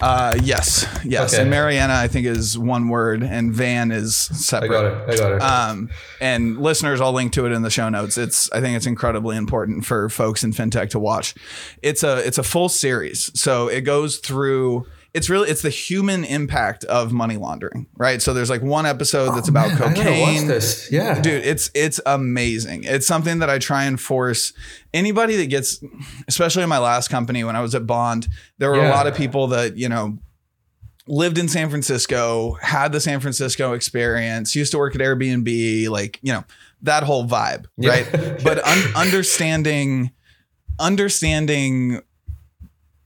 Uh, 0.00 0.38
yes, 0.42 0.86
yes. 1.04 1.32
Okay. 1.32 1.42
And 1.42 1.50
Mariana, 1.50 1.94
I 1.94 2.08
think, 2.08 2.26
is 2.26 2.58
one 2.58 2.88
word, 2.88 3.22
and 3.22 3.52
Van 3.52 3.90
is 3.90 4.16
separate. 4.16 4.70
I 4.70 4.72
got 4.72 4.84
it. 4.84 5.10
I 5.10 5.16
got 5.16 5.32
it. 5.32 5.42
Um, 5.42 5.90
and 6.20 6.58
listeners, 6.58 7.00
I'll 7.00 7.12
link 7.12 7.32
to 7.34 7.46
it 7.46 7.52
in 7.52 7.62
the 7.62 7.70
show 7.70 7.88
notes. 7.88 8.18
It's 8.18 8.50
I 8.52 8.60
think 8.60 8.76
it's 8.76 8.86
incredibly 8.86 9.36
important 9.36 9.84
for 9.84 10.08
folks 10.08 10.44
in 10.44 10.52
fintech 10.52 10.90
to 10.90 10.98
watch. 10.98 11.34
It's 11.82 12.02
a 12.02 12.26
it's 12.26 12.38
a 12.38 12.42
full 12.42 12.68
series, 12.68 13.30
so 13.38 13.68
it 13.68 13.82
goes 13.82 14.18
through 14.18 14.86
it's 15.14 15.30
really 15.30 15.48
it's 15.48 15.62
the 15.62 15.70
human 15.70 16.24
impact 16.24 16.84
of 16.84 17.12
money 17.12 17.36
laundering, 17.36 17.86
right? 17.96 18.20
So 18.20 18.34
there's 18.34 18.50
like 18.50 18.62
one 18.62 18.84
episode 18.84 19.34
that's 19.36 19.48
oh, 19.48 19.52
about 19.52 19.78
man, 19.78 19.94
cocaine. 19.94 20.46
this. 20.48 20.90
Yeah. 20.90 21.20
Dude, 21.20 21.44
it's 21.44 21.70
it's 21.72 22.00
amazing. 22.04 22.82
It's 22.84 23.06
something 23.06 23.38
that 23.38 23.48
I 23.48 23.60
try 23.60 23.84
and 23.84 23.98
force 23.98 24.52
anybody 24.92 25.36
that 25.36 25.46
gets 25.46 25.82
especially 26.26 26.64
in 26.64 26.68
my 26.68 26.78
last 26.78 27.08
company 27.08 27.44
when 27.44 27.54
I 27.54 27.60
was 27.60 27.76
at 27.76 27.86
Bond, 27.86 28.26
there 28.58 28.70
were 28.70 28.76
yeah. 28.76 28.90
a 28.90 28.94
lot 28.94 29.06
of 29.06 29.14
people 29.14 29.46
that, 29.48 29.76
you 29.76 29.88
know, 29.88 30.18
lived 31.06 31.38
in 31.38 31.48
San 31.48 31.70
Francisco, 31.70 32.54
had 32.60 32.90
the 32.90 33.00
San 33.00 33.20
Francisco 33.20 33.72
experience, 33.72 34.56
used 34.56 34.72
to 34.72 34.78
work 34.78 34.94
at 34.94 35.00
Airbnb, 35.00 35.88
like, 35.90 36.18
you 36.22 36.32
know, 36.32 36.44
that 36.82 37.04
whole 37.04 37.26
vibe, 37.26 37.66
yeah. 37.76 37.90
right? 37.90 38.42
but 38.42 38.66
un- 38.66 38.96
understanding 38.96 40.10
understanding 40.80 42.00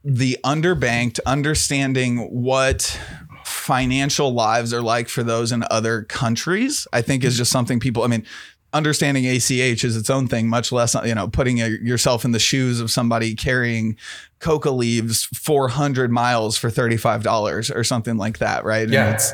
the 0.09 0.37
underbanked, 0.43 1.19
understanding 1.25 2.17
what 2.31 2.99
financial 3.45 4.33
lives 4.33 4.73
are 4.73 4.81
like 4.81 5.07
for 5.07 5.21
those 5.21 5.51
in 5.51 5.63
other 5.69 6.01
countries, 6.03 6.87
I 6.91 7.03
think 7.03 7.23
is 7.23 7.37
just 7.37 7.51
something 7.51 7.79
people, 7.79 8.03
I 8.03 8.07
mean, 8.07 8.25
understanding 8.73 9.25
ACH 9.25 9.83
is 9.83 9.97
its 9.97 10.09
own 10.09 10.27
thing, 10.27 10.47
much 10.47 10.71
less, 10.71 10.95
you 11.05 11.15
know, 11.15 11.27
putting 11.27 11.61
a, 11.61 11.67
yourself 11.67 12.25
in 12.25 12.31
the 12.31 12.39
shoes 12.39 12.79
of 12.79 12.91
somebody 12.91 13.35
carrying 13.35 13.97
coca 14.39 14.71
leaves 14.71 15.25
400 15.25 16.11
miles 16.11 16.57
for 16.57 16.69
$35 16.69 17.75
or 17.75 17.83
something 17.83 18.17
like 18.17 18.37
that. 18.39 18.63
Right. 18.63 18.87
Yeah. 18.87 19.05
And 19.05 19.15
it's, 19.15 19.33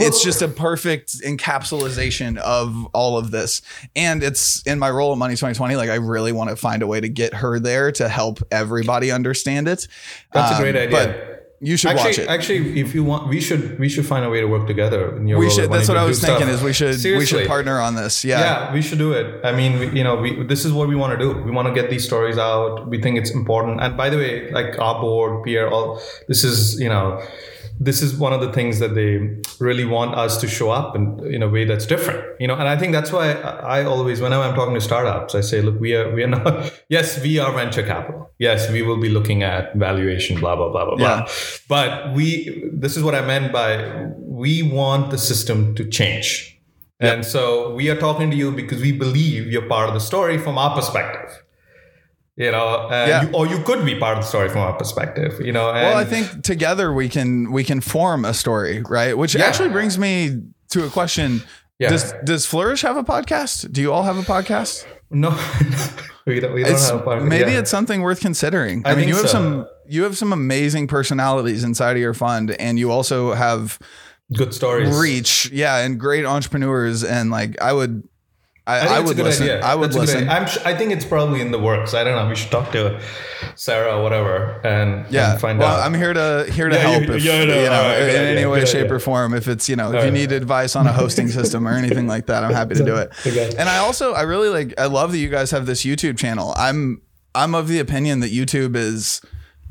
it's 0.00 0.24
just 0.24 0.40
a 0.42 0.48
perfect 0.48 1.18
encapsulation 1.20 2.38
of 2.38 2.86
all 2.92 3.18
of 3.18 3.30
this. 3.30 3.60
And 3.96 4.22
it's 4.22 4.62
in 4.66 4.78
my 4.78 4.90
role 4.90 5.12
at 5.12 5.18
Money 5.18 5.34
2020. 5.34 5.76
Like 5.76 5.90
I 5.90 5.96
really 5.96 6.32
want 6.32 6.50
to 6.50 6.56
find 6.56 6.82
a 6.82 6.86
way 6.86 7.00
to 7.00 7.08
get 7.08 7.34
her 7.34 7.58
there 7.58 7.90
to 7.92 8.08
help 8.08 8.40
everybody 8.50 9.10
understand 9.10 9.68
it. 9.68 9.88
That's 10.32 10.52
um, 10.52 10.58
a 10.58 10.60
great 10.60 10.76
um, 10.76 10.82
idea. 10.82 10.90
But 10.90 11.29
you 11.62 11.76
should 11.76 11.90
actually, 11.90 12.04
watch 12.04 12.18
it. 12.18 12.28
Actually, 12.28 12.80
if 12.80 12.94
you 12.94 13.04
want, 13.04 13.28
we 13.28 13.38
should 13.38 13.78
we 13.78 13.90
should 13.90 14.06
find 14.06 14.24
a 14.24 14.30
way 14.30 14.40
to 14.40 14.46
work 14.46 14.66
together. 14.66 15.14
In 15.16 15.28
your 15.28 15.38
we 15.38 15.50
should. 15.50 15.70
That's 15.70 15.88
what 15.88 15.98
I 15.98 16.04
was 16.04 16.18
thinking. 16.18 16.46
Stuff. 16.46 16.56
Is 16.56 16.62
we 16.62 16.72
should 16.72 16.98
Seriously. 16.98 17.18
we 17.18 17.42
should 17.42 17.48
partner 17.48 17.78
on 17.80 17.96
this. 17.96 18.24
Yeah. 18.24 18.40
Yeah, 18.40 18.72
we 18.72 18.80
should 18.80 18.98
do 18.98 19.12
it. 19.12 19.44
I 19.44 19.52
mean, 19.52 19.78
we, 19.78 19.98
you 19.98 20.02
know, 20.02 20.16
we 20.16 20.42
this 20.44 20.64
is 20.64 20.72
what 20.72 20.88
we 20.88 20.96
want 20.96 21.12
to 21.12 21.18
do. 21.18 21.38
We 21.42 21.50
want 21.50 21.68
to 21.68 21.74
get 21.74 21.90
these 21.90 22.04
stories 22.04 22.38
out. 22.38 22.88
We 22.88 23.00
think 23.00 23.18
it's 23.18 23.30
important. 23.30 23.82
And 23.82 23.94
by 23.94 24.08
the 24.08 24.16
way, 24.16 24.50
like 24.50 24.78
our 24.78 24.98
board, 25.02 25.44
Pierre, 25.44 25.68
all 25.68 26.00
this 26.28 26.44
is 26.44 26.80
you 26.80 26.88
know 26.88 27.22
this 27.82 28.02
is 28.02 28.14
one 28.14 28.34
of 28.34 28.42
the 28.42 28.52
things 28.52 28.78
that 28.78 28.94
they 28.94 29.40
really 29.58 29.86
want 29.86 30.14
us 30.14 30.38
to 30.42 30.46
show 30.46 30.70
up 30.70 30.94
in, 30.94 31.18
in 31.34 31.42
a 31.42 31.48
way 31.48 31.64
that's 31.64 31.86
different 31.86 32.22
you 32.38 32.46
know? 32.46 32.54
And 32.54 32.68
i 32.68 32.76
think 32.76 32.92
that's 32.92 33.10
why 33.10 33.32
i 33.32 33.84
always 33.84 34.20
whenever 34.20 34.42
i'm 34.42 34.54
talking 34.54 34.74
to 34.74 34.80
startups 34.80 35.34
i 35.34 35.40
say 35.40 35.62
look 35.62 35.80
we 35.80 35.94
are 35.94 36.14
we 36.14 36.22
are 36.22 36.28
not 36.28 36.72
yes 36.88 37.20
we 37.22 37.38
are 37.38 37.52
venture 37.52 37.82
capital. 37.82 38.30
Yes 38.38 38.70
we 38.70 38.82
will 38.82 38.96
be 38.96 39.08
looking 39.08 39.42
at 39.42 39.74
valuation 39.74 40.38
blah 40.40 40.56
blah 40.56 40.70
blah 40.70 40.84
blah 40.84 40.96
yeah. 40.98 41.16
blah 41.22 41.28
but 41.68 42.14
we 42.14 42.70
this 42.72 42.96
is 42.96 43.02
what 43.02 43.14
i 43.14 43.20
meant 43.20 43.52
by 43.52 44.06
we 44.18 44.62
want 44.62 45.10
the 45.10 45.18
system 45.18 45.74
to 45.74 45.84
change. 45.84 46.58
Yep. 47.00 47.14
and 47.14 47.24
so 47.24 47.74
we 47.74 47.88
are 47.88 47.96
talking 47.96 48.30
to 48.30 48.36
you 48.36 48.52
because 48.52 48.80
we 48.82 48.92
believe 48.92 49.50
you're 49.50 49.68
part 49.68 49.88
of 49.88 49.94
the 49.94 50.00
story 50.00 50.36
from 50.36 50.58
our 50.58 50.74
perspective 50.74 51.42
you 52.40 52.50
know, 52.50 52.66
uh, 52.88 53.06
Yeah. 53.08 53.22
you, 53.22 53.28
or 53.36 53.46
you 53.46 53.58
could 53.68 53.84
be 53.84 53.94
part 54.04 54.16
of 54.16 54.24
the 54.24 54.28
story 54.28 54.48
from 54.48 54.62
our 54.62 54.72
perspective, 54.82 55.32
you 55.46 55.52
know. 55.52 55.68
And 55.68 55.84
Well, 55.86 55.96
I 55.96 56.04
think 56.04 56.42
together 56.42 56.92
we 56.92 57.08
can 57.08 57.52
we 57.52 57.62
can 57.64 57.80
form 57.80 58.24
a 58.24 58.32
story, 58.32 58.82
right? 58.88 59.16
Which 59.16 59.36
actually 59.36 59.68
brings 59.68 59.98
me 59.98 60.42
to 60.70 60.84
a 60.86 60.90
question. 60.90 61.42
Yeah. 61.78 61.90
Does 61.90 62.14
does 62.24 62.46
Flourish 62.46 62.82
have 62.82 62.96
a 62.96 63.04
podcast? 63.04 63.70
Do 63.72 63.80
you 63.80 63.92
all 63.92 64.04
have 64.04 64.18
a 64.18 64.22
podcast? 64.22 64.86
no, 65.10 65.30
we 66.26 66.40
don't. 66.40 66.54
We 66.54 66.62
don't 66.64 66.80
have 66.80 67.00
a 67.00 67.02
part. 67.02 67.24
maybe 67.24 67.52
yeah. 67.52 67.60
it's 67.60 67.70
something 67.70 68.00
worth 68.02 68.20
considering. 68.20 68.82
I, 68.86 68.92
I 68.92 68.94
mean, 68.94 69.08
you 69.08 69.16
have 69.16 69.28
so. 69.28 69.38
some 69.38 69.66
you 69.86 70.04
have 70.04 70.16
some 70.16 70.32
amazing 70.32 70.86
personalities 70.86 71.64
inside 71.64 71.92
of 71.92 72.02
your 72.02 72.14
fund, 72.14 72.52
and 72.52 72.78
you 72.78 72.90
also 72.90 73.34
have 73.34 73.78
good 74.32 74.54
stories. 74.54 74.96
reach, 74.96 75.50
yeah, 75.52 75.78
and 75.84 75.98
great 75.98 76.24
entrepreneurs. 76.24 77.02
And 77.02 77.30
like, 77.30 77.60
I 77.60 77.72
would, 77.72 78.08
I, 78.66 78.76
I, 78.76 78.80
think 78.80 78.90
I, 78.92 79.00
it's 79.00 79.08
would 79.08 79.18
listen. 79.18 79.42
idea. 79.44 79.60
I 79.64 79.74
would 79.74 79.90
That's 79.90 79.96
listen. 80.12 80.28
I'm. 80.28 80.46
Sh- 80.46 80.58
I 80.64 80.76
think 80.76 80.92
it's 80.92 81.04
probably 81.04 81.40
in 81.40 81.50
the 81.50 81.58
works. 81.58 81.94
I 81.94 82.04
don't 82.04 82.14
know. 82.14 82.28
We 82.28 82.36
should 82.36 82.50
talk 82.50 82.70
to 82.72 83.00
Sarah 83.56 83.96
or 83.96 84.02
whatever 84.02 84.60
and, 84.64 85.10
Yeah, 85.10 85.32
and 85.32 85.40
find 85.40 85.58
well, 85.58 85.76
out. 85.76 85.86
I'm 85.86 85.94
here 85.94 86.12
to 86.12 86.46
here 86.52 86.68
to 86.68 86.76
Yeah, 86.76 86.80
help 86.82 87.02
you- 87.04 87.14
if 87.14 87.24
yeah, 87.24 87.32
I 87.32 87.40
you 87.40 87.46
know. 87.46 87.54
All 87.54 87.88
right, 87.88 88.00
in 88.02 88.06
good 88.10 88.36
any 88.36 88.46
way, 88.46 88.64
shape, 88.66 88.90
or 88.90 88.98
form. 88.98 89.34
If 89.34 89.48
it's 89.48 89.68
you 89.68 89.76
know, 89.76 89.88
if 89.88 89.94
you 89.94 90.00
right. 90.00 90.12
need 90.12 90.30
advice 90.32 90.76
on 90.76 90.86
a 90.86 90.92
hosting 90.92 91.28
system 91.38 91.66
or 91.66 91.72
anything 91.72 92.06
like 92.06 92.26
that, 92.26 92.44
I'm 92.44 92.52
happy 92.52 92.74
to 92.76 92.84
do 92.84 92.96
it. 92.96 93.10
Okay. 93.26 93.52
And 93.58 93.68
I 93.68 93.78
also 93.78 94.12
I 94.12 94.22
really 94.22 94.48
like 94.48 94.78
I 94.78 94.86
love 94.86 95.12
that 95.12 95.18
you 95.18 95.28
guys 95.28 95.50
have 95.52 95.64
this 95.66 95.84
YouTube 95.84 96.18
channel. 96.18 96.52
I'm 96.56 97.00
I'm 97.34 97.54
of 97.54 97.68
the 97.68 97.78
opinion 97.78 98.20
that 98.20 98.32
YouTube 98.32 98.74
is 98.76 99.20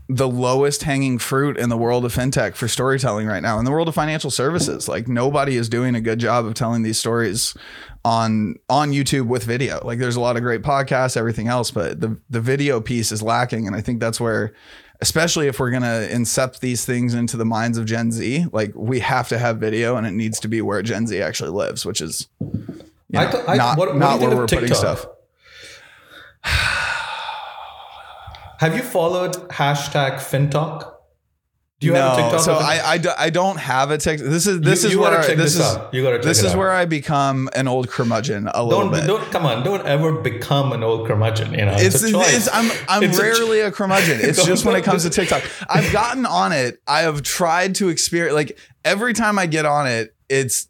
the 0.07 0.27
lowest 0.27 0.83
hanging 0.83 1.19
fruit 1.19 1.55
in 1.57 1.69
the 1.69 1.77
world 1.77 2.03
of 2.03 2.15
fintech 2.15 2.55
for 2.55 2.67
storytelling 2.67 3.27
right 3.27 3.43
now 3.43 3.59
in 3.59 3.65
the 3.65 3.69
world 3.69 3.87
of 3.87 3.93
financial 3.93 4.31
services 4.31 4.87
like 4.87 5.07
nobody 5.07 5.55
is 5.55 5.69
doing 5.69 5.93
a 5.93 6.01
good 6.01 6.17
job 6.19 6.47
of 6.47 6.55
telling 6.55 6.81
these 6.81 6.97
stories 6.97 7.53
on 8.05 8.55
on 8.69 8.91
YouTube 8.91 9.27
with 9.27 9.43
video. 9.43 9.79
Like 9.85 9.99
there's 9.99 10.15
a 10.15 10.21
lot 10.21 10.37
of 10.37 10.41
great 10.43 10.61
podcasts 10.61 11.17
everything 11.17 11.47
else 11.47 11.69
but 11.71 11.99
the 11.99 12.17
the 12.29 12.39
video 12.41 12.79
piece 12.81 13.11
is 13.11 13.21
lacking. 13.21 13.67
And 13.67 13.75
I 13.75 13.81
think 13.81 13.99
that's 13.99 14.19
where 14.19 14.53
especially 15.01 15.47
if 15.47 15.59
we're 15.59 15.69
going 15.71 15.81
to 15.83 16.09
incept 16.11 16.59
these 16.59 16.83
things 16.85 17.13
into 17.13 17.37
the 17.37 17.45
minds 17.45 17.77
of 17.77 17.85
Gen 17.85 18.11
Z 18.11 18.45
like 18.51 18.71
we 18.75 18.99
have 18.99 19.27
to 19.29 19.37
have 19.39 19.57
video 19.57 19.95
and 19.95 20.05
it 20.07 20.11
needs 20.11 20.39
to 20.41 20.47
be 20.47 20.61
where 20.61 20.81
Gen 20.81 21.07
Z 21.07 21.21
actually 21.21 21.51
lives 21.51 21.85
which 21.85 22.01
is 22.01 22.27
you 22.39 23.19
I 23.19 23.25
th- 23.31 23.43
I- 23.47 23.55
not, 23.55 23.77
what- 23.77 23.89
what 23.89 23.97
not 23.97 24.19
where 24.19 24.35
we're 24.35 24.47
putting 24.47 24.73
stuff. 24.73 25.05
Have 28.59 28.75
you 28.75 28.81
followed 28.81 29.33
hashtag 29.49 30.15
FinTok? 30.15 30.93
Do 31.79 31.87
you 31.87 31.93
have 31.93 32.17
a 32.17 32.21
TikTok? 32.21 32.39
so? 32.41 32.53
I, 32.55 32.81
I, 32.85 32.97
do- 32.97 33.11
I 33.17 33.29
don't 33.29 33.55
have 33.57 33.89
a 33.89 33.97
TikTok. 33.97 34.27
This 34.27 34.47
is 34.47 34.59
this 34.59 34.83
You- 34.83 34.87
is 34.89 34.93
you 34.95 34.99
where 34.99 35.17
I- 35.17 35.27
this 35.35 35.55
this 35.55 35.55
is. 35.55 35.77
You 35.93 36.03
gotta 36.03 36.17
check 36.17 36.25
this 36.25 36.39
is 36.43 36.51
out. 36.51 36.57
where 36.57 36.71
I 36.71 36.83
become 36.85 37.49
an 37.55 37.69
old 37.69 37.87
curmudgeon 37.89 38.49
a 38.53 38.61
little 38.63 38.81
don't 38.83 38.91
bit. 38.91 39.07
don't 39.07 39.31
come 39.31 39.45
on. 39.45 39.63
Don't 39.63 39.85
ever 39.87 40.11
become 40.11 40.73
an 40.73 40.83
old 40.83 41.07
curmudgeon. 41.07 41.51
You 41.53 41.65
know, 41.65 41.75
it's, 41.77 42.03
a 42.03 42.07
it's 42.13 42.49
I'm 42.51 42.69
I'm 42.89 43.03
It's 43.03 43.17
a 43.17 43.21
rarely 43.21 43.61
a 43.61 43.71
curmudgeon. 43.71 44.19
It's 44.21 44.45
just 44.51 44.65
when 44.65 44.75
it 44.75 44.83
comes 44.83 45.03
to 45.03 45.09
TikTok. 45.09 45.41
I've 45.69 45.89
gotten 45.93 46.25
on 46.25 46.51
it. 46.51 46.79
I 46.85 47.01
have 47.01 47.23
tried 47.23 47.75
to 47.75 47.87
experience 47.87 48.33
like 48.35 48.59
every 48.83 49.13
time 49.13 49.39
I 49.39 49.45
get 49.45 49.65
on 49.65 49.87
it, 49.87 50.13
it's 50.27 50.67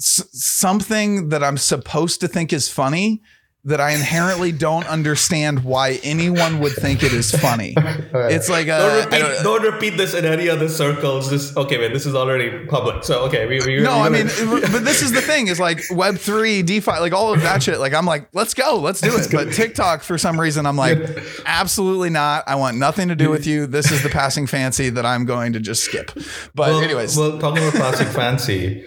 s- 0.00 0.22
something 0.32 1.30
that 1.30 1.42
I'm 1.42 1.56
supposed 1.56 2.20
to 2.20 2.28
think 2.28 2.52
is 2.52 2.68
funny 2.68 3.22
that 3.64 3.80
I 3.80 3.92
inherently 3.92 4.50
don't 4.50 4.84
understand 4.88 5.62
why 5.62 6.00
anyone 6.02 6.58
would 6.58 6.72
think 6.72 7.04
it 7.04 7.12
is 7.12 7.30
funny. 7.30 7.74
It's 7.76 8.48
like 8.48 8.66
a, 8.66 8.78
don't 8.78 9.04
repeat, 9.04 9.18
don't- 9.18 9.42
don't, 9.44 9.62
repeat 9.72 9.96
this 9.96 10.14
in 10.14 10.24
any 10.24 10.48
other 10.48 10.68
circles. 10.68 11.30
This 11.30 11.56
okay, 11.56 11.78
man. 11.78 11.92
This 11.92 12.04
is 12.04 12.16
already 12.16 12.66
public. 12.66 13.04
So 13.04 13.20
okay, 13.26 13.46
we, 13.46 13.60
we 13.64 13.80
No, 13.80 14.00
we 14.00 14.06
I 14.06 14.08
mean, 14.08 14.26
but 14.72 14.84
this 14.84 15.00
is 15.00 15.12
the 15.12 15.20
thing 15.20 15.46
is 15.46 15.60
like 15.60 15.80
Web 15.92 16.18
three, 16.18 16.62
DeFi, 16.62 16.90
like 16.98 17.12
all 17.12 17.32
of 17.32 17.40
that 17.42 17.62
shit. 17.62 17.78
Like 17.78 17.94
I'm 17.94 18.04
like, 18.04 18.28
let's 18.32 18.52
go, 18.52 18.78
let's 18.78 19.00
do 19.00 19.16
it. 19.16 19.28
But 19.30 19.52
TikTok, 19.52 20.02
for 20.02 20.18
some 20.18 20.40
reason, 20.40 20.66
I'm 20.66 20.76
like, 20.76 20.98
absolutely 21.46 22.10
not. 22.10 22.42
I 22.48 22.56
want 22.56 22.78
nothing 22.78 23.08
to 23.08 23.14
do 23.14 23.30
with 23.30 23.46
you. 23.46 23.66
This 23.66 23.92
is 23.92 24.02
the 24.02 24.08
passing 24.08 24.48
fancy 24.48 24.90
that 24.90 25.06
I'm 25.06 25.24
going 25.24 25.52
to 25.52 25.60
just 25.60 25.84
skip. 25.84 26.10
But 26.54 26.70
well, 26.70 26.80
anyways, 26.80 27.16
well, 27.16 27.38
talking 27.38 27.62
about 27.62 27.74
classic 27.74 28.08
fancy, 28.08 28.84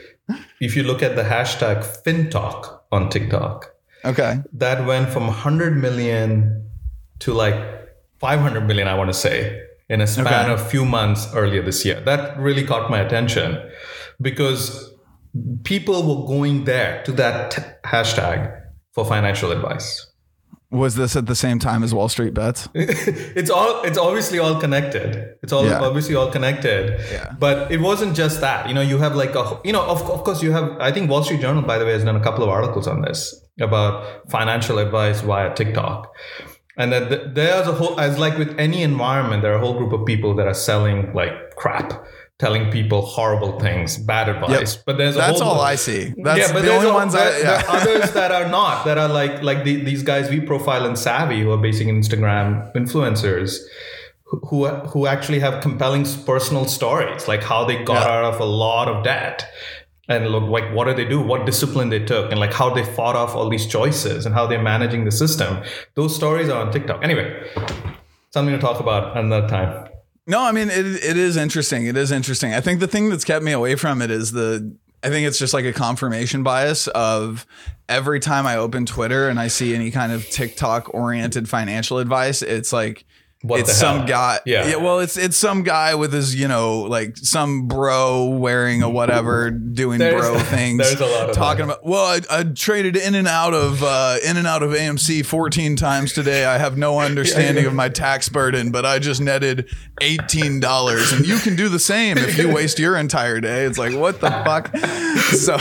if 0.59 0.75
you 0.75 0.83
look 0.83 1.01
at 1.01 1.15
the 1.15 1.23
hashtag 1.23 1.85
FinTok 2.03 2.81
on 2.91 3.09
TikTok, 3.09 3.71
okay, 4.05 4.39
that 4.53 4.85
went 4.85 5.09
from 5.09 5.27
100 5.27 5.75
million 5.77 6.63
to 7.19 7.33
like 7.33 7.55
500 8.19 8.61
million, 8.67 8.87
I 8.87 8.95
want 8.95 9.09
to 9.09 9.13
say, 9.13 9.61
in 9.89 10.01
a 10.01 10.07
span 10.07 10.27
Okay. 10.27 10.53
of 10.53 10.59
a 10.61 10.65
few 10.65 10.85
months 10.85 11.27
earlier 11.33 11.61
this 11.61 11.85
year. 11.85 11.99
That 12.01 12.37
really 12.39 12.63
caught 12.65 12.89
my 12.89 12.99
attention 12.99 13.57
because 14.21 14.91
people 15.63 16.01
were 16.03 16.25
going 16.27 16.63
there 16.65 17.03
to 17.03 17.11
that 17.13 17.51
t- 17.51 17.61
hashtag 17.85 18.61
for 18.93 19.05
financial 19.05 19.51
advice. 19.51 20.07
was 20.71 20.95
this 20.95 21.15
at 21.15 21.25
the 21.27 21.35
same 21.35 21.57
time 21.59 21.83
as 21.83 21.93
Wall 21.93 22.09
Street 22.09 22.33
Bets? 22.33 22.67
it's 22.73 23.49
all 23.49 23.81
it's 23.83 23.97
obviously 23.97 24.39
all 24.39 24.55
connected 24.59 25.09
it's 25.43 25.53
all 25.53 25.65
Yeah. 25.65 25.79
obviously 25.89 26.15
all 26.15 26.29
connected 26.31 26.99
Yeah. 27.11 27.33
but 27.45 27.71
it 27.75 27.79
wasn't 27.89 28.13
just 28.23 28.41
that 28.41 28.67
you 28.67 28.73
know 28.77 28.81
you 28.91 28.97
have 28.97 29.15
like 29.15 29.35
a 29.35 29.43
you 29.63 29.71
know 29.75 29.83
of, 29.93 30.01
of 30.15 30.23
course 30.25 30.41
you 30.45 30.51
have 30.57 30.67
i 30.87 30.91
think 30.91 31.09
wall 31.09 31.23
street 31.23 31.39
journal 31.45 31.61
by 31.71 31.77
the 31.79 31.85
way 31.85 31.93
has 31.93 32.03
done 32.03 32.15
a 32.23 32.25
couple 32.27 32.43
of 32.43 32.49
articles 32.49 32.87
on 32.93 33.01
this 33.07 33.19
about 33.59 34.29
financial 34.29 34.77
advice 34.79 35.21
via 35.21 35.53
tiktok 35.55 36.11
and 36.77 36.91
then 36.91 37.07
th- 37.09 37.21
there's 37.33 37.67
a 37.67 37.71
whole 37.73 37.99
as 37.99 38.19
like 38.19 38.37
with 38.37 38.57
any 38.59 38.81
environment 38.83 39.41
there 39.41 39.53
are 39.53 39.57
a 39.57 39.59
whole 39.59 39.77
group 39.77 39.93
of 39.93 40.05
people 40.05 40.35
that 40.35 40.47
are 40.47 40.53
selling 40.53 41.13
like 41.13 41.31
crap 41.55 41.93
telling 42.37 42.69
people 42.69 43.01
horrible 43.01 43.57
things 43.61 43.97
bad 43.97 44.27
advice 44.27 44.75
but 44.75 44.97
there's 44.97 45.15
a 45.15 45.19
That's 45.19 45.39
all 45.39 45.61
I 45.61 45.75
see. 45.75 46.13
That's 46.17 46.37
yeah, 46.39 46.51
but 46.51 46.63
the 46.63 46.73
only 46.75 46.89
a- 46.89 46.93
ones 46.93 47.13
there, 47.13 47.29
I. 47.33 47.41
there 47.41 47.55
are 47.59 47.69
others 47.77 48.11
that 48.19 48.29
are 48.33 48.49
not 48.49 48.83
that 48.83 48.97
are 48.97 49.07
like 49.07 49.41
like 49.41 49.63
the, 49.63 49.81
these 49.85 50.03
guys 50.03 50.29
we 50.29 50.41
profile 50.41 50.85
in 50.85 50.97
Savvy 50.97 51.39
who 51.43 51.51
are 51.51 51.57
basically 51.57 51.93
Instagram 51.93 52.73
influencers 52.75 53.59
who 54.25 54.39
who, 54.49 54.67
who 54.67 55.07
actually 55.07 55.39
have 55.39 55.61
compelling 55.61 56.03
personal 56.25 56.65
stories 56.65 57.25
like 57.29 57.41
how 57.41 57.63
they 57.63 57.81
got 57.85 58.05
Yeah. 58.05 58.15
out 58.17 58.25
of 58.33 58.41
a 58.41 58.45
lot 58.45 58.89
of 58.89 59.05
debt 59.05 59.47
and 60.07 60.27
look 60.27 60.43
like 60.43 60.71
what 60.73 60.85
do 60.85 60.93
they 60.93 61.05
do 61.05 61.21
what 61.21 61.45
discipline 61.45 61.89
they 61.89 62.03
took 62.03 62.31
and 62.31 62.39
like 62.39 62.53
how 62.53 62.69
they 62.73 62.83
fought 62.83 63.15
off 63.15 63.35
all 63.35 63.49
these 63.49 63.65
choices 63.65 64.25
and 64.25 64.35
how 64.35 64.45
they're 64.45 64.61
managing 64.61 65.05
the 65.05 65.11
system 65.11 65.63
those 65.95 66.15
stories 66.15 66.49
are 66.49 66.65
on 66.65 66.71
TikTok 66.71 67.03
anyway 67.03 67.49
something 68.31 68.53
to 68.53 68.61
talk 68.61 68.79
about 68.79 69.17
another 69.17 69.47
time 69.47 69.89
No, 70.27 70.41
I 70.41 70.51
mean 70.51 70.69
it. 70.69 70.85
It 70.85 71.17
is 71.17 71.37
interesting. 71.37 71.85
It 71.85 71.95
is 71.95 72.11
interesting. 72.11 72.53
I 72.53 72.59
think 72.61 72.79
the 72.79 72.87
thing 72.87 73.09
that's 73.09 73.23
kept 73.23 73.45
me 73.45 73.51
away 73.51 73.75
from 73.75 74.01
it 74.01 74.09
is 74.09 74.31
the. 74.31 74.75
I 75.03 75.09
think 75.09 75.27
it's 75.27 75.37
just 75.37 75.53
like 75.53 75.65
a 75.65 75.73
confirmation 75.73 76.41
bias 76.41 76.87
of 76.87 77.45
every 77.87 78.19
time 78.19 78.47
I 78.47 78.57
open 78.57 78.87
Twitter 78.87 79.29
and 79.29 79.39
I 79.39 79.49
see 79.49 79.75
any 79.75 79.91
kind 79.91 80.11
of 80.11 80.27
TikTok 80.31 80.91
oriented 80.95 81.47
financial 81.47 81.99
advice, 81.99 82.41
it's 82.41 82.73
like 82.73 83.05
What 83.47 83.59
it's 83.61 83.73
some 83.77 84.05
guy. 84.05 84.39
Yeah. 84.45 84.77
Well, 84.77 84.99
it's 84.99 85.17
it's 85.17 85.37
some 85.37 85.63
guy 85.63 85.95
with 85.95 86.13
his 86.13 86.33
you 86.35 86.47
know 86.47 86.81
like 86.81 87.15
some 87.17 87.67
bro 87.67 88.25
wearing 88.25 88.81
a 88.81 88.89
whatever 88.89 89.51
doing 89.51 89.99
There's- 89.99 90.19
bro 90.21 90.39
things. 90.55 90.77
there's 90.79 90.99
a 90.99 91.05
lot 91.05 91.29
of 91.29 91.35
talking 91.35 91.67
that. 91.67 91.79
about. 91.79 91.85
Well, 91.85 92.05
I, 92.05 92.39
I 92.39 92.43
traded 92.43 92.95
in 92.95 93.13
and 93.15 93.27
out 93.27 93.53
of 93.53 93.83
uh, 93.83 94.17
in 94.25 94.37
and 94.37 94.47
out 94.47 94.63
of 94.63 94.71
AMC 94.71 95.25
14 95.25 95.75
times 95.75 96.13
today. 96.13 96.45
I 96.45 96.57
have 96.57 96.77
no 96.77 96.99
understanding 97.09 97.65
of 97.65 97.73
my 97.73 97.89
tax 97.89 98.29
burden, 98.29 98.71
but 98.71 98.85
I 98.85 98.99
just 98.99 99.21
netted 99.21 99.69
eighteen 100.01 100.59
dollars, 100.59 101.11
and 101.13 101.25
you 101.25 101.37
can 101.37 101.55
do 101.55 101.69
the 101.69 101.79
same 101.79 102.17
if 102.17 102.37
you 102.37 102.51
waste 102.53 102.79
your 102.79 102.97
entire 102.97 103.39
day. 103.39 103.65
It's 103.65 103.77
like 103.77 103.93
what 103.95 104.19
the 104.21 104.29
fuck. 104.29 104.73
So 105.25 105.55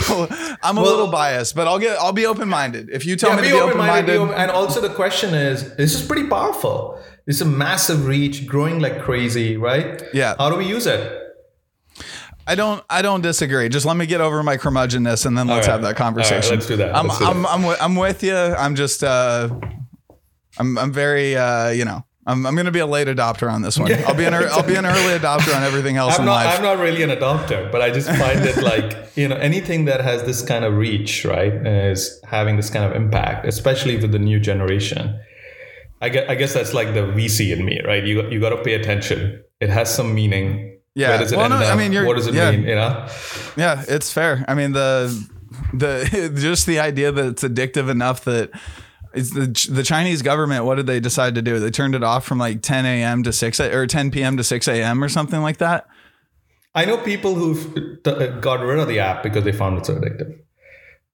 I'm 0.62 0.76
a 0.76 0.82
Well- 0.82 0.90
little 0.90 1.06
biased, 1.10 1.54
but 1.54 1.66
I'll 1.66 1.78
get 1.78 1.98
I'll 1.98 2.12
be 2.12 2.26
open 2.26 2.48
minded. 2.48 2.90
If 2.90 3.06
you 3.06 3.16
tell 3.16 3.30
Yeah, 3.30 3.36
me 3.36 3.42
be 3.42 3.48
to 3.48 3.54
be 3.54 3.60
open 3.60 3.78
minded, 3.78 4.20
and 4.20 4.50
also 4.50 4.80
the 4.80 4.88
question 4.92 5.34
is, 5.34 5.74
this 5.76 5.94
is 5.98 6.06
pretty 6.06 6.28
powerful. 6.28 6.98
It's 7.26 7.40
a 7.40 7.46
massive 7.46 8.06
reach, 8.06 8.46
growing 8.46 8.80
like 8.80 9.00
crazy, 9.00 9.56
right? 9.56 10.02
Yeah. 10.12 10.34
How 10.38 10.50
do 10.50 10.56
we 10.56 10.66
use 10.66 10.86
it? 10.86 11.20
I 12.46 12.54
don't 12.54 12.84
I 12.90 13.00
don't 13.02 13.22
disagree. 13.22 13.68
Just 13.68 13.86
let 13.86 13.96
me 13.96 14.06
get 14.06 14.20
over 14.20 14.42
my 14.42 14.56
curmudgeonness, 14.56 15.24
and 15.24 15.36
then 15.36 15.46
let's 15.46 15.66
right. 15.66 15.72
have 15.72 15.82
that 15.82 15.86
All 15.86 15.92
right, 15.92 15.96
conversation. 15.96 16.56
let's 16.56 16.66
do 16.66 16.76
that. 16.76 16.94
I'm 16.94 17.06
do 17.06 17.12
I'm 17.12 17.42
that. 17.42 17.50
I'm, 17.50 17.60
wi- 17.62 17.78
I'm 17.80 17.96
with 17.96 18.22
you. 18.22 18.36
I'm 18.36 18.74
just 18.74 19.02
uh, 19.02 19.48
I'm 20.58 20.76
I'm 20.78 20.92
very 20.92 21.36
uh, 21.36 21.70
you 21.70 21.84
know. 21.84 22.04
I'm, 22.26 22.46
I'm 22.46 22.54
going 22.54 22.64
to 22.64 22.72
be 22.72 22.78
a 22.78 22.86
late 22.86 23.06
adopter 23.06 23.52
on 23.52 23.60
this 23.60 23.78
one. 23.78 23.92
I'll 24.06 24.14
be 24.14 24.24
an 24.24 24.32
I'll 24.32 24.62
be 24.66 24.76
an 24.76 24.86
early 24.86 25.18
adopter 25.18 25.54
on 25.54 25.62
everything 25.62 25.98
else 25.98 26.14
I'm 26.14 26.20
in 26.20 26.26
not. 26.26 26.46
life. 26.46 26.56
I'm 26.56 26.62
not 26.62 26.78
really 26.78 27.02
an 27.02 27.10
adopter, 27.10 27.70
but 27.70 27.82
I 27.82 27.90
just 27.90 28.08
find 28.08 28.40
it 28.40 28.56
like 28.62 29.14
you 29.14 29.28
know 29.28 29.36
anything 29.36 29.84
that 29.86 30.00
has 30.00 30.22
this 30.22 30.40
kind 30.40 30.64
of 30.64 30.74
reach, 30.74 31.26
right, 31.26 31.52
is 31.52 32.20
having 32.26 32.56
this 32.56 32.70
kind 32.70 32.84
of 32.84 32.92
impact, 32.96 33.46
especially 33.46 33.96
with 33.98 34.12
the 34.12 34.18
new 34.18 34.40
generation. 34.40 35.20
I 36.04 36.08
guess, 36.08 36.24
I 36.28 36.34
guess 36.34 36.52
that's 36.54 36.72
like 36.74 36.94
the 36.94 37.00
VC 37.16 37.52
in 37.56 37.64
me, 37.64 37.80
right? 37.84 38.04
You 38.04 38.28
you 38.30 38.40
got 38.40 38.50
to 38.50 38.62
pay 38.62 38.74
attention. 38.74 39.42
It 39.60 39.70
has 39.70 39.92
some 39.94 40.14
meaning. 40.14 40.78
Yeah. 40.94 41.08
Where 41.10 41.18
does 41.18 41.32
it 41.32 41.36
Well, 41.36 41.52
end 41.52 41.60
no, 41.60 41.66
I 41.66 41.76
mean, 41.76 41.92
you're- 41.92 42.06
what 42.06 42.16
does 42.16 42.26
it 42.26 42.34
yeah. 42.34 42.50
mean? 42.50 42.62
You 42.62 42.76
know. 42.76 43.08
Yeah, 43.56 43.84
it's 43.88 44.12
fair. 44.12 44.44
I 44.46 44.54
mean 44.54 44.72
the 44.72 45.10
the 45.72 46.30
just 46.48 46.66
the 46.66 46.78
idea 46.80 47.10
that 47.12 47.26
it's 47.26 47.42
addictive 47.42 47.88
enough 47.90 48.24
that 48.24 48.50
it's 49.12 49.30
the 49.30 49.46
the 49.72 49.82
Chinese 49.82 50.22
government. 50.22 50.64
What 50.64 50.74
did 50.76 50.86
they 50.86 51.00
decide 51.00 51.34
to 51.36 51.42
do? 51.42 51.58
They 51.58 51.70
turned 51.70 51.94
it 51.94 52.02
off 52.04 52.24
from 52.26 52.38
like 52.38 52.62
10 52.62 52.84
a.m. 52.86 53.22
to 53.24 53.32
6 53.32 53.60
a- 53.60 53.74
or 53.74 53.86
10 53.86 54.10
p.m. 54.10 54.36
to 54.36 54.44
6 54.44 54.68
a.m. 54.68 55.02
or 55.02 55.08
something 55.08 55.40
like 55.42 55.58
that. 55.58 55.86
I 56.74 56.84
know 56.84 56.96
people 56.98 57.34
who've 57.36 57.64
uh, 58.06 58.26
got 58.40 58.60
rid 58.60 58.78
of 58.80 58.88
the 58.88 58.98
app 58.98 59.22
because 59.22 59.44
they 59.44 59.52
found 59.52 59.78
it 59.78 59.86
so 59.86 59.94
addictive. 59.94 60.38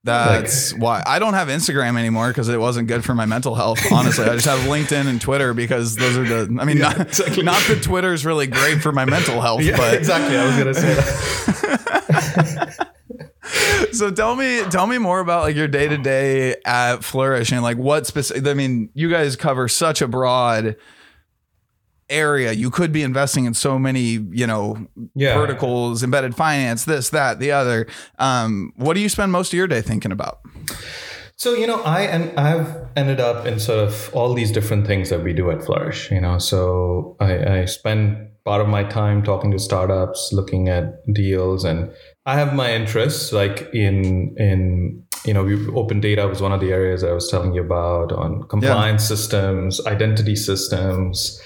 That's 0.03 0.73
why 0.73 1.03
I 1.07 1.19
don't 1.19 1.35
have 1.35 1.49
Instagram 1.49 1.99
anymore 1.99 2.29
because 2.29 2.49
it 2.49 2.59
wasn't 2.59 2.89
good 2.89 3.05
for 3.05 3.15
my 3.15 3.27
mental 3.27 3.55
health. 3.55 3.81
Honestly, 3.93 4.25
I 4.25 4.35
just 4.35 4.47
have 4.47 4.61
LinkedIn 4.61 5.07
and 5.07 5.21
Twitter 5.21 5.53
because 5.53 5.95
those 5.97 6.17
are 6.17 6.25
the. 6.25 6.59
I 6.61 6.65
mean, 6.65 6.79
Yeah, 6.79 6.89
not, 6.89 7.01
exactly. 7.01 7.43
not 7.43 7.61
that 7.69 7.83
Twitter 7.83 8.13
is 8.15 8.25
really 8.25 8.47
great 8.47 8.81
for 8.81 8.93
my 8.93 9.05
mental 9.05 9.41
health, 9.43 9.63
Yeah, 9.63 9.77
but 9.77 9.95
exactly. 9.95 10.39
I 10.39 10.47
was 10.47 10.57
gonna 10.57 10.75
say 10.75 10.95
that. 10.95 12.87
so 13.93 14.11
tell 14.11 14.37
me, 14.37 14.63
tell 14.71 14.87
me 14.87 14.99
more 14.99 15.21
about 15.21 15.43
like 15.43 15.57
your 15.57 15.69
day 15.69 15.89
to 15.89 15.99
day 15.99 16.57
at 16.65 17.05
Flourish 17.05 17.53
and 17.53 17.63
like 17.63 17.77
what 17.77 18.07
specific. 18.07 18.47
I 18.47 18.55
mean, 18.55 18.91
you 18.95 19.11
guys 19.11 19.37
cover 19.37 19.69
such 19.69 20.01
a 20.03 20.09
broad 20.09 20.77
area. 22.11 22.53
You 22.53 22.71
could 22.71 22.93
be 22.93 23.03
investing 23.03 23.45
in 23.47 23.55
so 23.55 23.79
many, 23.79 24.19
you 24.31 24.47
know, 24.47 24.87
Yeah. 25.15 25.35
verticals, 25.39 26.03
embedded 26.03 26.35
finance, 26.35 26.85
this, 26.85 27.11
that, 27.11 27.39
the 27.39 27.53
other. 27.53 27.87
Um, 28.19 28.73
what 28.77 28.95
do 28.95 29.01
you 29.01 29.09
spend 29.09 29.33
most 29.33 29.53
of 29.53 29.57
your 29.57 29.67
day 29.69 29.81
thinking 29.81 30.13
about? 30.13 30.41
So 31.37 31.55
you 31.55 31.67
know, 31.67 31.81
I 31.85 32.03
and 32.03 32.39
I've 32.39 32.69
ended 32.97 33.19
up 33.19 33.47
in 33.47 33.59
sort 33.59 33.79
of 33.79 34.11
all 34.13 34.35
these 34.35 34.53
different 34.53 34.87
things 34.87 35.09
that 35.09 35.25
we 35.25 35.33
do 35.33 35.51
at 35.51 35.65
Flourish. 35.65 36.11
You 36.11 36.21
know, 36.21 36.37
so 36.39 37.17
I, 37.19 37.61
I 37.61 37.65
spend 37.65 38.29
part 38.45 38.61
of 38.61 38.69
my 38.69 38.85
time 38.85 39.23
talking 39.23 39.51
to 39.53 39.59
startups, 39.59 40.33
looking 40.35 40.69
at 40.69 41.03
deals, 41.15 41.65
and 41.65 41.91
I 42.27 42.35
have 42.35 42.55
my 42.55 42.75
interests 42.75 43.33
like 43.33 43.71
in 43.73 44.35
in 44.37 45.03
you 45.25 45.35
know, 45.35 45.47
open 45.75 46.01
data 46.01 46.27
was 46.27 46.41
one 46.41 46.53
of 46.53 46.61
the 46.61 46.73
areas 46.73 47.05
I 47.05 47.13
was 47.13 47.29
telling 47.31 47.53
you 47.55 47.61
about 47.63 48.13
on 48.13 48.43
compliance 48.45 49.05
systems, 49.07 49.81
identity 49.87 50.35
systems. 50.37 51.41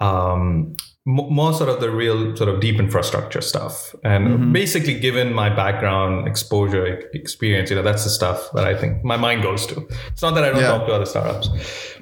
Um, 0.00 0.74
more 1.08 1.52
sort 1.54 1.70
of 1.70 1.80
the 1.80 1.88
real 1.88 2.34
sort 2.36 2.48
of 2.48 2.60
deep 2.60 2.80
infrastructure 2.80 3.40
stuff 3.40 3.94
and 4.02 4.26
Mhm. 4.26 4.52
basically 4.52 4.98
given 4.98 5.32
my 5.32 5.48
background 5.48 6.26
exposure 6.26 6.84
experience 7.14 7.70
you 7.70 7.76
know 7.76 7.82
that's 7.82 8.02
the 8.02 8.10
stuff 8.10 8.48
that 8.54 8.64
i 8.66 8.74
think 8.74 9.04
my 9.04 9.16
mind 9.16 9.40
goes 9.44 9.66
to 9.68 9.86
it's 10.08 10.20
not 10.20 10.34
that 10.34 10.42
i 10.42 10.48
don't 10.50 10.60
Yeah. 10.62 10.72
talk 10.72 10.86
to 10.88 10.92
other 10.92 11.06
startups 11.06 11.48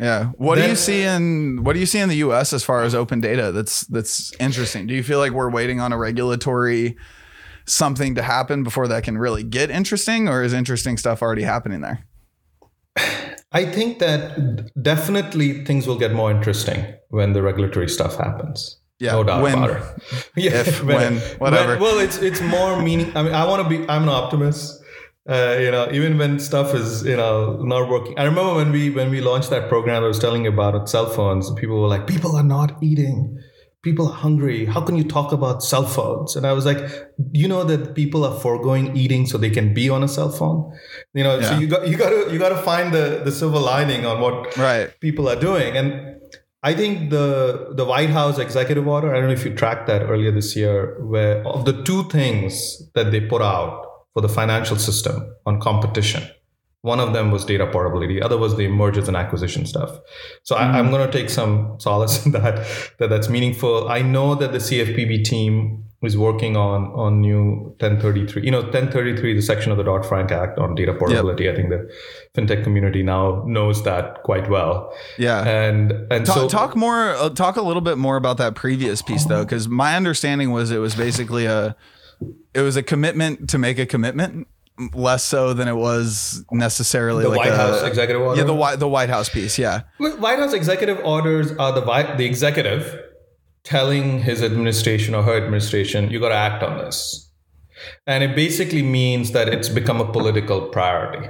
Yeah. 0.01 0.31
What 0.39 0.55
do 0.57 0.67
you 0.67 0.75
see 0.75 1.03
in 1.03 1.63
what 1.65 1.75
do 1.75 1.81
you 1.81 1.87
see 1.87 1.99
in 1.99 2.09
the 2.09 2.17
US 2.29 2.55
as 2.55 2.65
far 2.65 2.83
as 2.83 2.95
open 2.95 3.21
data 3.21 3.53
that's 3.53 3.83
that's 3.89 4.33
interesting? 4.41 4.87
Do 4.87 4.95
you 4.95 5.03
feel 5.03 5.19
like 5.19 5.33
we're 5.33 5.51
waiting 5.51 5.81
on 5.81 5.93
a 5.93 5.99
regulatory 5.99 6.97
something 7.67 8.15
to 8.15 8.23
happen 8.23 8.63
before 8.65 8.89
that 8.89 9.03
can 9.05 9.19
really 9.19 9.43
get 9.45 9.71
interesting 9.71 10.29
or 10.31 10.43
is 10.43 10.55
interesting 10.55 10.97
stuff 10.97 11.21
already 11.21 11.43
happening 11.43 11.83
there? 11.83 11.99
i 13.53 13.65
think 13.67 13.99
that 13.99 14.21
definitely 14.83 15.63
things 15.65 15.87
will 15.87 15.99
get 15.99 16.13
more 16.13 16.31
interesting 16.31 16.81
when 17.19 17.33
the 17.37 17.43
regulatory 17.51 17.89
stuff 17.99 18.15
happens 18.27 18.61
Yeah. 19.05 19.13
no 19.19 19.23
doubt 19.29 19.43
when, 19.47 19.55
about 19.59 19.71
it 19.77 19.83
yeah 20.47 20.61
if, 20.63 20.83
when, 20.91 21.13
whatever. 21.45 21.73
well 21.85 21.99
it's 22.07 22.19
it's 22.29 22.41
more 22.57 22.71
meaning 22.89 23.09
i 23.19 23.23
mean 23.25 23.35
i 23.43 23.45
want 23.51 23.61
to 23.65 23.69
be 23.75 23.79
i'm 23.93 24.05
an 24.09 24.15
optimist 24.23 24.65
uh, 25.35 25.57
you 25.65 25.71
know 25.75 25.85
even 25.99 26.13
when 26.21 26.33
stuff 26.51 26.69
is 26.81 26.89
you 27.11 27.17
know 27.23 27.35
not 27.73 27.83
working 27.95 28.15
i 28.23 28.25
remember 28.31 28.53
when 28.61 28.71
we 28.77 28.83
when 28.99 29.09
we 29.15 29.21
launched 29.31 29.51
that 29.55 29.65
program 29.73 29.99
i 30.05 30.11
was 30.15 30.19
telling 30.27 30.43
you 30.47 30.53
about 30.59 30.75
it 30.79 30.85
cell 30.95 31.09
phones 31.19 31.51
people 31.63 31.77
were 31.83 31.93
like 31.97 32.05
people 32.15 32.33
are 32.41 32.49
not 32.59 32.71
eating 32.91 33.19
people 33.89 34.07
are 34.11 34.19
hungry 34.27 34.61
how 34.75 34.81
can 34.89 34.97
you 35.01 35.07
talk 35.17 35.29
about 35.39 35.63
cell 35.71 35.87
phones 35.97 36.37
and 36.37 36.45
i 36.51 36.53
was 36.59 36.65
like 36.71 36.81
you 37.43 37.49
know 37.53 37.63
that 37.71 37.83
people 38.01 38.23
are 38.29 38.37
foregoing 38.45 38.85
eating 39.03 39.25
so 39.31 39.39
they 39.45 39.53
can 39.59 39.69
be 39.81 39.87
on 39.97 40.03
a 40.09 40.11
cell 40.17 40.31
phone 40.39 40.59
you 41.21 41.25
know 41.27 41.35
so 41.49 41.53
you 41.63 41.67
got 41.75 41.83
you 41.91 41.97
got 42.05 42.11
to 42.17 42.21
you 42.33 42.39
got 42.47 42.53
to 42.59 42.61
find 42.71 42.95
the 42.99 43.07
the 43.27 43.33
silver 43.41 43.63
lining 43.73 44.03
on 44.13 44.17
what 44.25 44.37
Right. 44.69 44.89
people 45.07 45.27
are 45.33 45.41
doing. 45.49 45.71
And 45.81 45.91
I 46.65 46.73
think 46.73 47.11
the 47.11 47.75
the 47.77 47.85
White 47.85 48.09
House 48.09 48.39
executive 48.39 48.89
order, 48.89 49.15
I 49.15 49.19
don't 49.19 49.27
know 49.27 49.35
if 49.35 49.45
you 49.45 49.55
tracked 49.55 49.87
that 49.87 50.03
earlier 50.03 50.33
this 50.33 50.57
year, 50.57 50.97
where 51.05 51.47
of 51.47 51.67
the 51.67 51.83
two 51.85 52.05
things 52.05 52.83
that 52.95 53.13
they 53.13 53.21
put 53.21 53.43
out 53.43 53.87
for 54.15 54.23
the 54.23 54.31
financial 54.31 54.79
system 54.79 55.31
on 55.45 55.61
competition, 55.61 56.23
one 56.81 57.01
of 57.01 57.13
them 57.13 57.31
was 57.31 57.45
data 57.45 57.67
portability, 57.67 58.15
the 58.15 58.23
other 58.23 58.39
was 58.39 58.57
the 58.57 58.69
mergers 58.69 59.09
and 59.09 59.17
acquisition 59.17 59.67
stuff. 59.67 59.91
So 60.43 60.57
I, 60.57 60.79
I'm 60.79 60.87
mm. 60.87 60.91
going 60.93 61.07
to 61.07 61.13
take 61.13 61.29
some 61.29 61.77
solace 61.81 62.25
in 62.27 62.33
that 62.33 62.67
that 62.99 63.11
that's 63.11 63.29
meaningful. 63.29 63.87
I 63.91 64.01
know 64.01 64.35
that 64.35 64.53
the 64.53 64.59
CFPB 64.59 65.25
team 65.25 65.85
is 66.07 66.17
working 66.17 66.57
on 66.57 66.87
on 66.93 67.21
new 67.21 67.75
1033. 67.79 68.43
You 68.45 68.51
know, 68.51 68.61
1033 68.61 69.35
the 69.35 69.43
section 69.43 69.73
of 69.73 69.79
the 69.79 69.85
Dodd 69.85 70.05
Frank 70.07 70.31
Act 70.31 70.59
on 70.59 70.75
data 70.75 70.95
portability. 70.95 71.49
I 71.49 71.55
think 71.55 71.71
the 71.71 71.91
fintech 72.35 72.63
community 72.63 73.03
now 73.03 73.43
knows 73.47 73.83
that 73.85 74.23
quite 74.23 74.49
well. 74.49 74.95
Yeah. 75.19 75.47
And 75.47 75.93
and 76.11 76.27
Talk, 76.27 76.37
so 76.37 76.49
talk 76.49 76.77
more. 76.77 77.11
Uh, 77.11 77.31
talk 77.31 77.57
a 77.57 77.63
little 77.63 77.83
bit 77.83 77.99
more 77.99 78.17
about 78.17 78.39
that 78.39 78.55
previous 78.55 79.03
piece, 79.03 79.25
though, 79.25 79.45
because 79.45 79.69
my 79.69 79.97
understanding 79.97 80.51
was 80.51 80.71
it 80.71 80.79
was 80.79 80.95
basically 80.95 81.47
a, 81.47 81.77
it 82.55 82.61
was 82.61 82.77
a 82.77 82.83
commitment 82.83 83.49
to 83.51 83.59
make 83.59 83.79
a 83.79 83.87
commitment, 83.87 84.47
less 84.93 85.23
so 85.23 85.53
than 85.55 85.69
it 85.69 85.77
was 85.77 86.45
necessarily 86.51 87.25
the 87.25 87.31
like 87.31 87.39
White 87.39 87.53
a, 87.53 87.57
House 87.57 87.83
executive 87.83 88.23
order. 88.23 88.41
Yeah, 88.41 88.47
the 88.47 88.55
White 88.55 88.79
the 88.79 88.89
White 88.89 89.09
House 89.09 89.29
piece. 89.29 89.59
Yeah, 89.59 89.83
White 89.99 90.39
House 90.39 90.53
executive 90.53 91.01
orders 91.05 91.53
are 91.53 91.73
the 91.73 92.15
the 92.17 92.25
executive 92.25 93.01
telling 93.65 94.21
his 94.21 94.43
administration 94.43 95.15
or 95.15 95.23
her 95.23 95.37
administration, 95.37 96.11
you 96.11 96.21
got 96.21 96.29
to 96.31 96.35
act 96.35 96.63
on 96.63 96.79
this. 96.79 97.31
And 98.07 98.23
it 98.23 98.37
basically 98.37 98.83
means 98.83 99.33
that 99.33 99.49
it's 99.49 99.69
become 99.69 100.01
a 100.01 100.11
political 100.13 100.69
priority. 100.69 101.29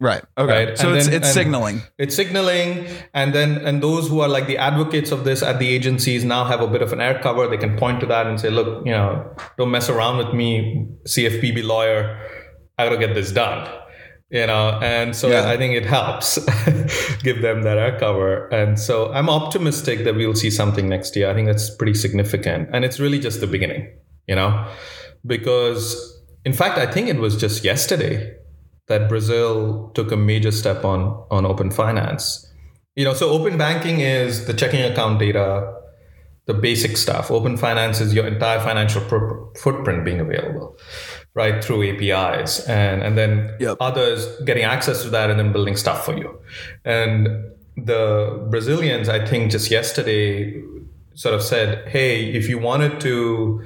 right. 0.00 0.24
Okay, 0.36 0.66
Right, 0.66 0.78
so 0.78 0.88
and 0.88 0.96
it's 0.98 1.06
then- 1.06 1.16
it's 1.22 1.32
signaling. 1.32 1.82
It's 1.98 2.14
signaling, 2.16 2.86
and 3.14 3.32
then 3.32 3.58
and 3.58 3.82
those 3.82 4.08
who 4.08 4.20
are 4.20 4.28
like 4.28 4.46
the 4.46 4.58
advocates 4.58 5.12
of 5.12 5.24
this 5.24 5.42
at 5.42 5.58
the 5.60 5.68
agencies 5.68 6.24
now 6.24 6.44
have 6.44 6.60
a 6.60 6.66
bit 6.66 6.82
of 6.82 6.92
an 6.92 7.00
air 7.00 7.18
cover. 7.22 7.46
They 7.46 7.56
can 7.66 7.76
point 7.78 8.00
to 8.00 8.06
that 8.06 8.26
and 8.26 8.38
say, 8.40 8.50
"Look, 8.50 8.84
you 8.84 8.92
know, 8.92 9.08
don't 9.56 9.70
mess 9.70 9.88
around 9.88 10.18
with 10.18 10.34
me, 10.34 10.86
CFPB 11.06 11.62
lawyer. 11.62 12.18
I 12.76 12.84
got 12.84 12.90
to 12.98 12.98
get 13.06 13.14
this 13.14 13.30
done." 13.32 13.68
You 14.30 14.46
know, 14.46 14.80
and 14.82 15.14
so 15.14 15.28
Yeah. 15.28 15.48
I 15.48 15.56
think 15.56 15.74
it 15.74 15.84
helps 15.86 16.38
give 17.22 17.42
them 17.42 17.62
that 17.62 17.78
air 17.78 17.98
cover. 17.98 18.48
And 18.48 18.80
so 18.80 19.12
I'm 19.12 19.28
optimistic 19.28 20.04
that 20.04 20.16
we'll 20.16 20.34
see 20.34 20.50
something 20.50 20.88
next 20.88 21.14
year. 21.14 21.30
I 21.30 21.34
think 21.34 21.46
that's 21.46 21.70
pretty 21.76 21.94
significant, 21.94 22.68
and 22.72 22.84
it's 22.84 22.98
really 22.98 23.18
just 23.20 23.40
the 23.40 23.46
beginning. 23.46 23.92
You 24.26 24.34
know, 24.34 24.66
because 25.26 26.22
in 26.44 26.52
fact, 26.52 26.78
I 26.78 26.86
think 26.86 27.08
it 27.08 27.16
was 27.18 27.36
just 27.36 27.64
yesterday 27.64 28.34
that 28.88 29.08
Brazil 29.08 29.90
took 29.94 30.10
a 30.12 30.16
major 30.16 30.50
step 30.50 30.84
on 30.84 31.24
on 31.30 31.44
open 31.46 31.70
finance. 31.70 32.50
You 32.96 33.04
know, 33.04 33.14
so 33.14 33.30
open 33.30 33.58
banking 33.58 34.00
is 34.00 34.46
the 34.46 34.54
checking 34.54 34.80
account 34.82 35.18
data, 35.18 35.72
the 36.46 36.54
basic 36.54 36.96
stuff. 36.96 37.30
Open 37.30 37.56
finance 37.56 38.00
is 38.00 38.14
your 38.14 38.26
entire 38.26 38.60
financial 38.60 39.00
pro- 39.02 39.52
footprint 39.62 40.04
being 40.04 40.20
available, 40.20 40.76
right, 41.34 41.62
through 41.64 41.82
APIs, 41.90 42.60
and 42.68 43.02
and 43.02 43.18
then 43.18 43.50
Yep. 43.60 43.76
others 43.80 44.26
getting 44.44 44.64
access 44.64 45.02
to 45.02 45.10
that 45.10 45.30
and 45.30 45.38
then 45.38 45.52
building 45.52 45.76
stuff 45.76 46.04
for 46.04 46.16
you. 46.16 46.38
And 46.84 47.28
the 47.76 48.46
Brazilians, 48.50 49.08
I 49.08 49.24
think, 49.26 49.50
just 49.50 49.70
yesterday 49.70 50.62
sort 51.14 51.34
of 51.34 51.42
said, 51.42 51.88
"Hey, 51.88 52.26
if 52.32 52.48
you 52.48 52.58
wanted 52.58 53.00
to." 53.00 53.62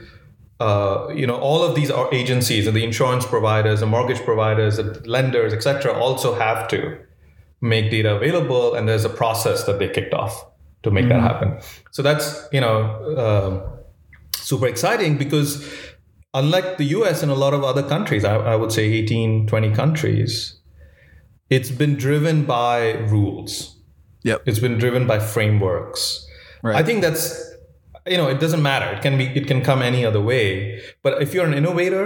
uh, 0.61 1.07
you 1.15 1.25
know, 1.25 1.37
all 1.37 1.63
of 1.63 1.77
these 1.77 1.89
are 1.89 2.13
agencies, 2.13 2.67
and 2.67 2.77
the 2.77 2.83
insurance 2.83 3.25
providers, 3.25 3.79
the 3.79 3.87
mortgage 3.87 4.19
providers, 4.25 4.77
the 4.79 5.01
lenders, 5.07 5.53
etc., 5.53 5.93
also 5.93 6.35
have 6.35 6.67
to 6.67 6.99
make 7.61 7.91
data 7.93 8.17
available, 8.17 8.75
and 8.75 8.89
there's 8.89 9.05
a 9.05 9.09
process 9.09 9.65
that 9.67 9.79
they 9.79 9.89
kicked 9.89 10.13
off 10.15 10.45
to 10.83 10.91
make 10.91 11.09
that 11.09 11.21
happen. 11.21 11.59
So 11.93 12.03
that's 12.03 12.49
you 12.53 12.61
know 12.61 12.81
um, 13.25 13.63
super 14.35 14.67
exciting 14.67 15.17
because 15.17 15.65
unlike 16.39 16.79
the 16.79 16.85
U.S. 16.99 17.23
and 17.23 17.31
a 17.31 17.35
lot 17.35 17.55
of 17.55 17.63
other 17.65 17.83
countries, 17.83 18.25
I, 18.25 18.37
I 18.37 18.57
would 18.57 18.73
say 18.73 18.85
18, 18.85 19.47
20 19.47 19.71
countries, 19.75 20.59
it's 21.51 21.71
been 21.71 21.97
driven 21.97 22.45
by 22.45 22.93
rules. 23.15 23.77
Yep. 24.25 24.43
It's 24.47 24.59
been 24.59 24.79
driven 24.79 25.07
by 25.07 25.19
frameworks. 25.19 26.27
Right. 26.63 26.77
I 26.77 26.83
think 26.83 27.03
that's 27.03 27.45
you 28.07 28.17
know 28.17 28.29
it 28.29 28.41
doesn't 28.41 28.63
matter. 28.63 28.87
It 28.97 29.03
can 29.03 29.17
be 29.17 29.27
it 29.27 29.47
can 29.47 29.63
come 29.63 29.81
any 29.83 30.05
other 30.05 30.21
way. 30.21 30.83
But 31.03 31.23
if 31.23 31.33
you're 31.35 31.47
an 31.47 31.55
innovator, 31.55 32.05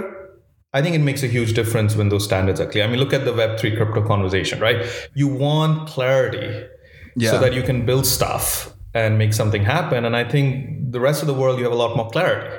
I 0.73 0.81
think 0.81 0.95
it 0.95 0.99
makes 1.09 1.23
a 1.23 1.27
huge 1.27 1.53
difference 1.53 1.95
when 1.95 2.09
those 2.09 2.23
standards 2.23 2.59
are 2.59 2.65
clear. 2.69 2.83
I 2.83 2.87
mean, 2.87 2.99
look 2.99 3.13
at 3.13 3.25
the 3.25 3.33
Web 3.33 3.59
three 3.59 3.75
crypto 3.75 4.05
conversation, 4.05 4.59
right? 4.59 4.85
You 5.15 5.27
want 5.27 5.87
clarity 5.87 6.67
Yeah. 7.15 7.31
so 7.31 7.39
that 7.39 7.53
you 7.53 7.63
can 7.63 7.85
build 7.85 8.05
stuff 8.05 8.73
and 8.93 9.17
make 9.17 9.33
something 9.33 9.63
happen. 9.63 10.05
And 10.05 10.15
I 10.15 10.23
think 10.23 10.91
the 10.91 10.99
rest 10.99 11.21
of 11.23 11.27
the 11.27 11.33
world, 11.33 11.57
you 11.57 11.63
have 11.63 11.73
a 11.73 11.81
lot 11.85 11.95
more 11.97 12.09
clarity. 12.09 12.49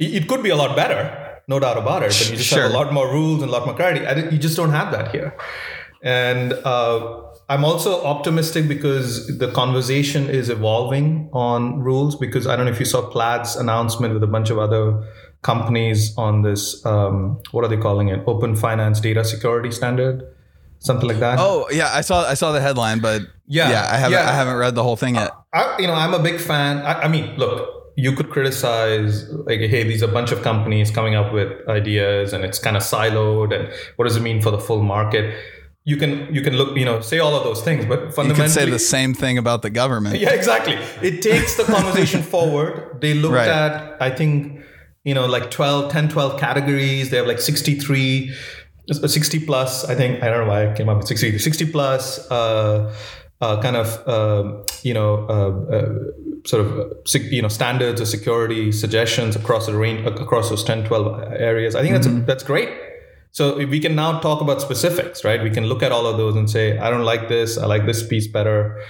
It 0.00 0.28
could 0.28 0.42
be 0.42 0.48
a 0.48 0.56
lot 0.56 0.74
better, 0.74 1.42
no 1.46 1.60
doubt 1.60 1.76
about 1.76 2.02
it. 2.02 2.08
But 2.08 2.30
you 2.30 2.36
just 2.38 2.50
have 2.54 2.70
a 2.70 2.74
lot 2.74 2.92
more 2.92 3.08
rules 3.12 3.42
and 3.42 3.50
a 3.50 3.52
lot 3.52 3.66
more 3.66 3.76
clarity. 3.76 4.00
You 4.34 4.40
just 4.40 4.56
don't 4.56 4.70
have 4.70 4.90
that 4.92 5.12
here. 5.12 5.36
And 6.02 6.54
uh, 6.54 7.22
I'm 7.50 7.64
also 7.64 8.02
optimistic 8.02 8.66
because 8.66 9.38
the 9.38 9.52
conversation 9.52 10.30
is 10.30 10.48
evolving 10.48 11.28
on 11.34 11.80
rules. 11.80 12.16
Because 12.16 12.46
I 12.46 12.56
don't 12.56 12.64
know 12.64 12.72
if 12.72 12.80
you 12.80 12.86
saw 12.86 13.02
Plaid's 13.10 13.56
announcement 13.56 14.14
with 14.14 14.22
a 14.22 14.26
bunch 14.26 14.48
of 14.48 14.58
other 14.58 15.06
companies 15.42 16.16
on 16.16 16.42
this. 16.42 16.84
Um, 16.86 17.40
what 17.50 17.64
are 17.64 17.68
they 17.68 17.76
calling 17.76 18.08
it? 18.08 18.22
Open 18.26 18.56
Finance 18.56 19.00
Data 19.00 19.22
Security 19.22 19.70
Standard, 19.70 20.22
something 20.78 21.08
like 21.08 21.18
that. 21.20 21.38
Oh 21.38 21.68
yeah, 21.70 21.90
I 21.92 22.00
saw 22.00 22.26
I 22.26 22.34
saw 22.34 22.52
the 22.52 22.60
headline, 22.60 23.00
but 23.00 23.22
Yeah, 23.46 23.70
yeah, 23.70 23.88
I 23.90 23.96
haven't 23.96 24.12
yeah. 24.18 24.30
I 24.30 24.32
haven't 24.32 24.56
read 24.56 24.74
the 24.74 24.82
whole 24.82 24.96
thing 24.96 25.16
yet. 25.16 25.32
I, 25.52 25.76
you 25.78 25.86
know, 25.86 25.94
I'm 25.94 26.14
a 26.14 26.18
big 26.22 26.40
fan. 26.40 26.78
I, 26.78 27.02
I 27.02 27.08
mean, 27.08 27.36
look, 27.36 27.79
you 27.96 28.12
could 28.12 28.30
criticize 28.30 29.28
like 29.48 29.60
hey 29.60 29.82
these 29.84 30.02
are 30.02 30.08
a 30.08 30.12
bunch 30.12 30.32
of 30.32 30.42
companies 30.42 30.90
coming 30.90 31.14
up 31.14 31.32
with 31.32 31.50
ideas 31.68 32.32
and 32.32 32.44
it's 32.44 32.58
kind 32.58 32.76
of 32.76 32.82
siloed 32.82 33.54
and 33.54 33.68
what 33.96 34.04
does 34.06 34.16
it 34.16 34.22
mean 34.22 34.40
for 34.40 34.50
the 34.50 34.58
full 34.58 34.82
market? 34.82 35.34
You 35.84 35.96
can 35.96 36.32
you 36.34 36.42
can 36.42 36.54
look 36.56 36.76
you 36.76 36.84
know 36.84 37.00
say 37.00 37.18
all 37.18 37.34
of 37.34 37.42
those 37.44 37.62
things 37.62 37.84
but 37.86 38.14
fundamentally 38.14 38.28
you 38.30 38.34
can 38.34 38.48
say 38.50 38.70
the 38.70 38.78
same 38.78 39.14
thing 39.14 39.38
about 39.38 39.62
the 39.62 39.70
government. 39.70 40.16
Yeah 40.18 40.30
exactly. 40.30 40.74
It 41.02 41.22
takes 41.22 41.56
the 41.56 41.64
conversation 41.64 42.22
forward. 42.34 42.98
They 43.00 43.14
looked 43.14 43.34
Right. 43.34 43.48
at 43.48 44.00
i 44.00 44.10
think 44.10 44.60
you 45.04 45.14
know 45.14 45.26
like 45.26 45.50
12 45.50 45.90
10 45.90 46.08
12 46.10 46.38
categories. 46.40 47.10
They 47.10 47.16
have 47.16 47.26
like 47.26 47.40
63 47.40 48.34
uh, 48.90 49.08
60 49.08 49.46
plus 49.46 49.84
i 49.84 49.94
think 49.94 50.22
i 50.22 50.28
don't 50.28 50.40
know 50.44 50.50
why 50.52 50.68
i 50.70 50.74
came 50.74 50.88
up 50.88 50.96
with 50.98 51.06
60 51.06 51.38
60 51.38 51.66
plus 51.70 52.28
uh, 52.30 52.92
uh, 53.40 53.60
kind 53.62 53.76
of 53.76 53.88
um, 54.08 54.64
you 54.82 54.92
know 54.94 55.26
uh, 55.28 55.74
uh, 55.76 55.94
sort 56.46 56.64
of 56.64 56.78
uh, 56.78 57.18
you 57.30 57.42
know 57.42 57.48
standards 57.48 58.00
or 58.00 58.06
security 58.06 58.72
suggestions 58.72 59.36
across 59.36 59.66
the 59.66 59.76
range 59.76 60.06
across 60.06 60.48
those 60.48 60.64
10 60.64 60.84
12 60.84 61.32
areas 61.32 61.74
i 61.74 61.82
think 61.82 61.94
that's 61.94 62.08
that's 62.26 62.42
great 62.42 62.68
so 63.32 63.64
we 63.66 63.78
can 63.78 63.94
now 63.94 64.18
talk 64.18 64.40
about 64.40 64.60
specifics, 64.60 65.24
right? 65.24 65.42
We 65.42 65.50
can 65.50 65.66
look 65.66 65.82
at 65.82 65.92
all 65.92 66.06
of 66.06 66.16
those 66.16 66.34
and 66.34 66.50
say, 66.50 66.78
I 66.78 66.90
don't 66.90 67.04
like 67.04 67.28
this. 67.28 67.58
I 67.58 67.66
like 67.66 67.86
this 67.86 68.04
piece 68.06 68.26
better. 68.26 68.82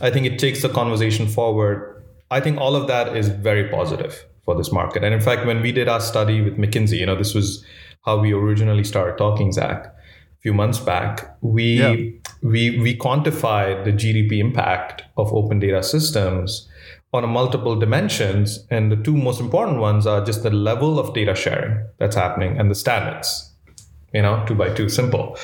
I 0.00 0.10
think 0.10 0.26
it 0.26 0.38
takes 0.38 0.62
the 0.62 0.68
conversation 0.68 1.28
forward. 1.28 2.02
I 2.30 2.40
think 2.40 2.58
all 2.58 2.74
of 2.74 2.88
that 2.88 3.16
is 3.16 3.28
very 3.28 3.68
positive 3.68 4.24
for 4.44 4.56
this 4.56 4.72
market. 4.72 5.04
And 5.04 5.14
in 5.14 5.20
fact, 5.20 5.46
when 5.46 5.62
we 5.62 5.70
did 5.70 5.88
our 5.88 6.00
study 6.00 6.42
with 6.42 6.56
McKinsey, 6.58 6.98
you 6.98 7.06
know, 7.06 7.14
this 7.16 7.34
was 7.34 7.64
how 8.04 8.18
we 8.18 8.32
originally 8.32 8.84
started 8.84 9.16
talking, 9.18 9.52
Zach, 9.52 9.86
a 9.86 10.40
few 10.40 10.52
months 10.52 10.80
back. 10.80 11.36
We 11.40 11.78
Yeah. 11.78 11.94
we 12.42 12.80
we 12.80 12.96
quantified 12.96 13.84
the 13.84 13.92
GDP 13.92 14.40
impact 14.40 15.04
of 15.16 15.32
open 15.32 15.60
data 15.60 15.82
systems 15.82 16.65
on 17.16 17.24
a 17.24 17.26
multiple 17.26 17.74
dimensions, 17.76 18.66
and 18.70 18.92
the 18.92 18.96
two 18.96 19.16
most 19.16 19.40
important 19.40 19.78
ones 19.78 20.06
are 20.06 20.24
just 20.24 20.42
the 20.42 20.50
level 20.50 20.98
of 20.98 21.14
data 21.14 21.34
sharing 21.34 21.84
that's 21.98 22.14
happening 22.16 22.58
and 22.58 22.70
the 22.70 22.74
standards. 22.74 23.52
You 24.12 24.22
know, 24.22 24.44
two 24.46 24.54
by 24.54 24.68
two, 24.72 24.88
simple. 24.88 25.36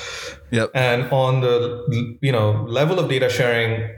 Yep. 0.51 0.71
And 0.73 1.11
on 1.11 1.41
the 1.41 2.17
you 2.21 2.31
know 2.31 2.63
level 2.67 2.97
of 2.99 3.09
data 3.09 3.29
sharing, 3.29 3.89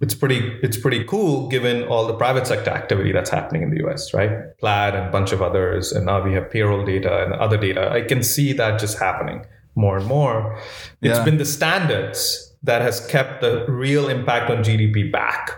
it's 0.00 0.14
pretty 0.14 0.38
it's 0.62 0.76
pretty 0.76 1.04
cool 1.04 1.48
given 1.48 1.84
all 1.84 2.06
the 2.06 2.14
private 2.14 2.46
sector 2.46 2.70
activity 2.70 3.12
that's 3.12 3.30
happening 3.30 3.62
in 3.62 3.70
the 3.70 3.86
US, 3.86 4.12
right? 4.14 4.32
Plaid 4.58 4.94
and 4.94 5.06
a 5.08 5.10
bunch 5.10 5.32
of 5.32 5.40
others, 5.42 5.92
and 5.92 6.06
now 6.06 6.22
we 6.22 6.32
have 6.34 6.50
payroll 6.50 6.84
data 6.84 7.24
and 7.24 7.32
other 7.34 7.56
data. 7.58 7.90
I 7.92 8.00
can 8.02 8.22
see 8.22 8.52
that 8.54 8.80
just 8.80 8.98
happening 8.98 9.44
more 9.76 9.96
and 9.98 10.06
more. 10.06 10.56
It's 11.02 11.18
Yeah. 11.18 11.24
been 11.24 11.38
the 11.38 11.44
standards 11.44 12.54
that 12.62 12.80
has 12.82 13.06
kept 13.06 13.40
the 13.40 13.64
real 13.68 14.08
impact 14.08 14.50
on 14.50 14.64
GDP 14.64 15.10
back 15.12 15.50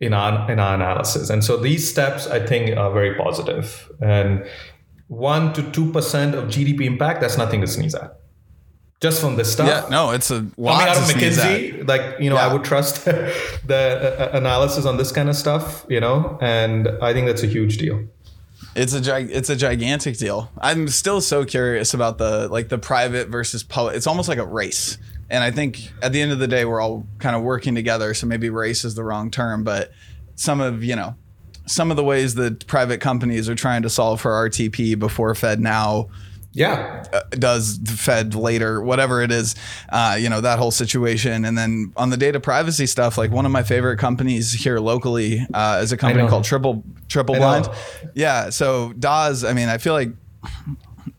in 0.00 0.12
our 0.12 0.50
in 0.50 0.58
our 0.58 0.74
analysis. 0.74 1.30
And 1.30 1.42
so 1.44 1.56
these 1.56 1.88
steps 1.88 2.26
I 2.26 2.44
think 2.44 2.76
are 2.76 2.92
very 2.92 3.14
positive. 3.14 3.90
And 4.00 4.46
one 5.08 5.52
to 5.54 5.62
two 5.70 5.92
percent 5.92 6.34
of 6.34 6.44
GDP 6.44 6.82
impact, 6.82 7.20
that's 7.20 7.38
nothing 7.38 7.60
to 7.60 7.66
sneeze 7.66 7.94
at. 7.94 8.18
Just 9.00 9.20
from 9.20 9.36
this 9.36 9.52
stuff 9.52 9.68
Yeah, 9.68 9.86
no, 9.90 10.12
it's 10.12 10.30
a 10.30 10.46
lot 10.56 10.78
coming 10.78 10.88
out 10.88 10.96
of. 10.96 11.02
McKinsey, 11.04 11.86
like 11.86 12.18
you 12.18 12.30
know, 12.30 12.36
I 12.36 12.50
would 12.50 12.64
trust 12.64 13.04
the 13.04 14.30
uh, 14.32 14.36
analysis 14.36 14.86
on 14.86 14.96
this 14.96 15.12
kind 15.12 15.28
of 15.28 15.36
stuff, 15.36 15.84
you 15.88 16.00
know, 16.00 16.38
and 16.40 16.88
I 17.02 17.12
think 17.12 17.26
that's 17.26 17.42
a 17.42 17.46
huge 17.46 17.76
deal. 17.76 18.04
It's 18.74 18.94
a 18.94 19.00
gig- 19.00 19.30
it's 19.30 19.50
a 19.50 19.56
gigantic 19.56 20.16
deal. 20.16 20.50
I'm 20.58 20.88
still 20.88 21.20
so 21.20 21.44
curious 21.44 21.92
about 21.92 22.16
the 22.18 22.48
like 22.48 22.68
the 22.68 22.78
private 22.78 23.28
versus 23.28 23.62
public. 23.62 23.96
It's 23.96 24.06
almost 24.06 24.28
like 24.28 24.38
a 24.38 24.46
race. 24.46 24.96
And 25.30 25.42
I 25.42 25.50
think 25.50 25.90
at 26.02 26.12
the 26.12 26.20
end 26.20 26.32
of 26.32 26.38
the 26.38 26.48
day 26.48 26.64
we're 26.64 26.80
all 26.80 27.06
kind 27.18 27.34
of 27.34 27.42
working 27.42 27.74
together, 27.74 28.14
so 28.14 28.26
maybe 28.26 28.48
race 28.50 28.84
is 28.84 28.94
the 28.94 29.04
wrong 29.04 29.30
term, 29.30 29.64
but 29.64 29.90
some 30.34 30.60
of, 30.60 30.84
you 30.84 30.94
know, 30.96 31.16
some 31.66 31.90
of 31.90 31.96
the 31.96 32.04
ways 32.04 32.34
that 32.36 32.66
private 32.66 33.00
companies 33.00 33.48
are 33.48 33.54
trying 33.56 33.82
to 33.82 33.90
solve 33.90 34.20
for 34.20 34.30
RTP 34.30 34.98
before 34.98 35.34
Fed 35.34 35.60
now 35.60 36.08
Yeah, 36.52 37.04
uh, 37.12 37.22
does 37.30 37.78
the 37.82 37.92
Fed 37.92 38.34
later, 38.34 38.80
whatever 38.80 39.20
it 39.20 39.30
is, 39.32 39.56
uh, 39.90 40.16
you 40.18 40.30
know, 40.30 40.40
that 40.40 40.58
whole 40.58 40.70
situation. 40.70 41.44
And 41.44 41.58
then 41.58 41.92
on 41.96 42.08
the 42.10 42.16
data 42.16 42.40
privacy 42.40 42.86
stuff, 42.86 43.18
like 43.18 43.30
one 43.30 43.44
of 43.44 43.52
my 43.52 43.62
favorite 43.62 43.98
companies 43.98 44.52
here 44.52 44.78
locally 44.78 45.44
uh, 45.52 45.80
is 45.82 45.92
a 45.92 45.96
company 45.96 46.26
called 46.28 46.44
Triple 46.44 46.82
Triple 47.08 47.34
I 47.34 47.38
Blind. 47.38 47.66
know. 47.66 47.74
Yeah. 48.14 48.50
So 48.50 48.94
Das, 48.94 49.44
I 49.44 49.52
mean, 49.52 49.68
I 49.68 49.76
feel 49.78 49.92
like 49.92 50.10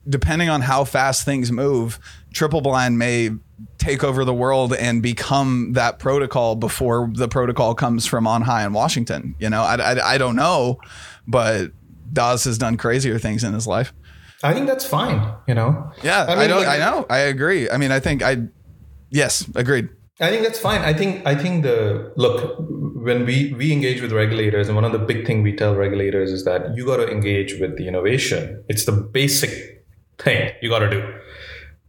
depending 0.10 0.50
on 0.50 0.62
how 0.62 0.86
fast 0.86 1.26
things 1.26 1.52
move, 1.52 2.00
Triple 2.34 2.62
Blind 2.62 2.98
may 2.98 3.32
take 3.78 4.04
over 4.04 4.24
the 4.24 4.34
world 4.34 4.74
and 4.74 5.02
become 5.02 5.74
that 5.74 6.00
protocol 6.00 6.56
before 6.56 7.10
the 7.14 7.28
protocol 7.28 7.74
comes 7.76 8.06
from 8.06 8.28
on 8.28 8.44
high 8.44 8.66
in 8.66 8.74
Washington. 8.74 9.36
You 9.40 9.50
know, 9.50 9.62
I, 9.64 9.76
I, 9.76 10.14
I 10.14 10.18
don't 10.18 10.36
know, 10.36 10.80
but 11.28 11.72
Das 12.12 12.44
has 12.46 12.58
done 12.58 12.78
crazier 12.78 13.20
things 13.20 13.44
in 13.44 13.54
his 13.54 13.68
life. 13.68 13.94
I 14.44 14.54
think 14.54 14.68
that's 14.68 14.86
fine. 14.86 15.34
You 15.48 15.56
know. 15.56 15.92
Yeah, 16.04 16.26
I, 16.28 16.36
mean, 16.36 16.50
don't. 16.50 16.60
like- 16.60 16.68
I 16.68 16.78
know. 16.78 17.06
I 17.10 17.20
agree. 17.20 17.70
I 17.70 17.78
mean, 17.78 17.92
I 17.92 18.00
think 18.00 18.22
I. 18.22 18.38
Yes, 19.10 19.50
agreed. 19.56 19.90
I 20.20 20.30
think 20.30 20.44
that's 20.44 20.60
fine. 20.60 20.82
I 20.82 20.94
think 20.94 21.26
I 21.28 21.36
think 21.36 21.64
the 21.64 22.12
look 22.16 22.56
when 22.60 23.26
we 23.26 23.54
we 23.54 23.72
engage 23.72 24.02
with 24.02 24.12
regulators, 24.12 24.68
and 24.68 24.76
one 24.76 24.84
of 24.86 24.92
the 24.92 25.00
big 25.00 25.26
thing 25.28 25.44
we 25.44 25.56
tell 25.56 25.76
regulators 25.76 26.32
is 26.32 26.44
that 26.46 26.76
you 26.76 26.86
got 26.86 26.98
to 26.98 27.10
engage 27.10 27.60
with 27.60 27.78
the 27.78 27.88
innovation. 27.88 28.64
It's 28.68 28.86
the 28.86 28.92
basic 28.92 29.86
thing 30.18 30.52
you 30.62 30.70
got 30.70 30.80
to 30.80 30.90
do. 30.90 31.14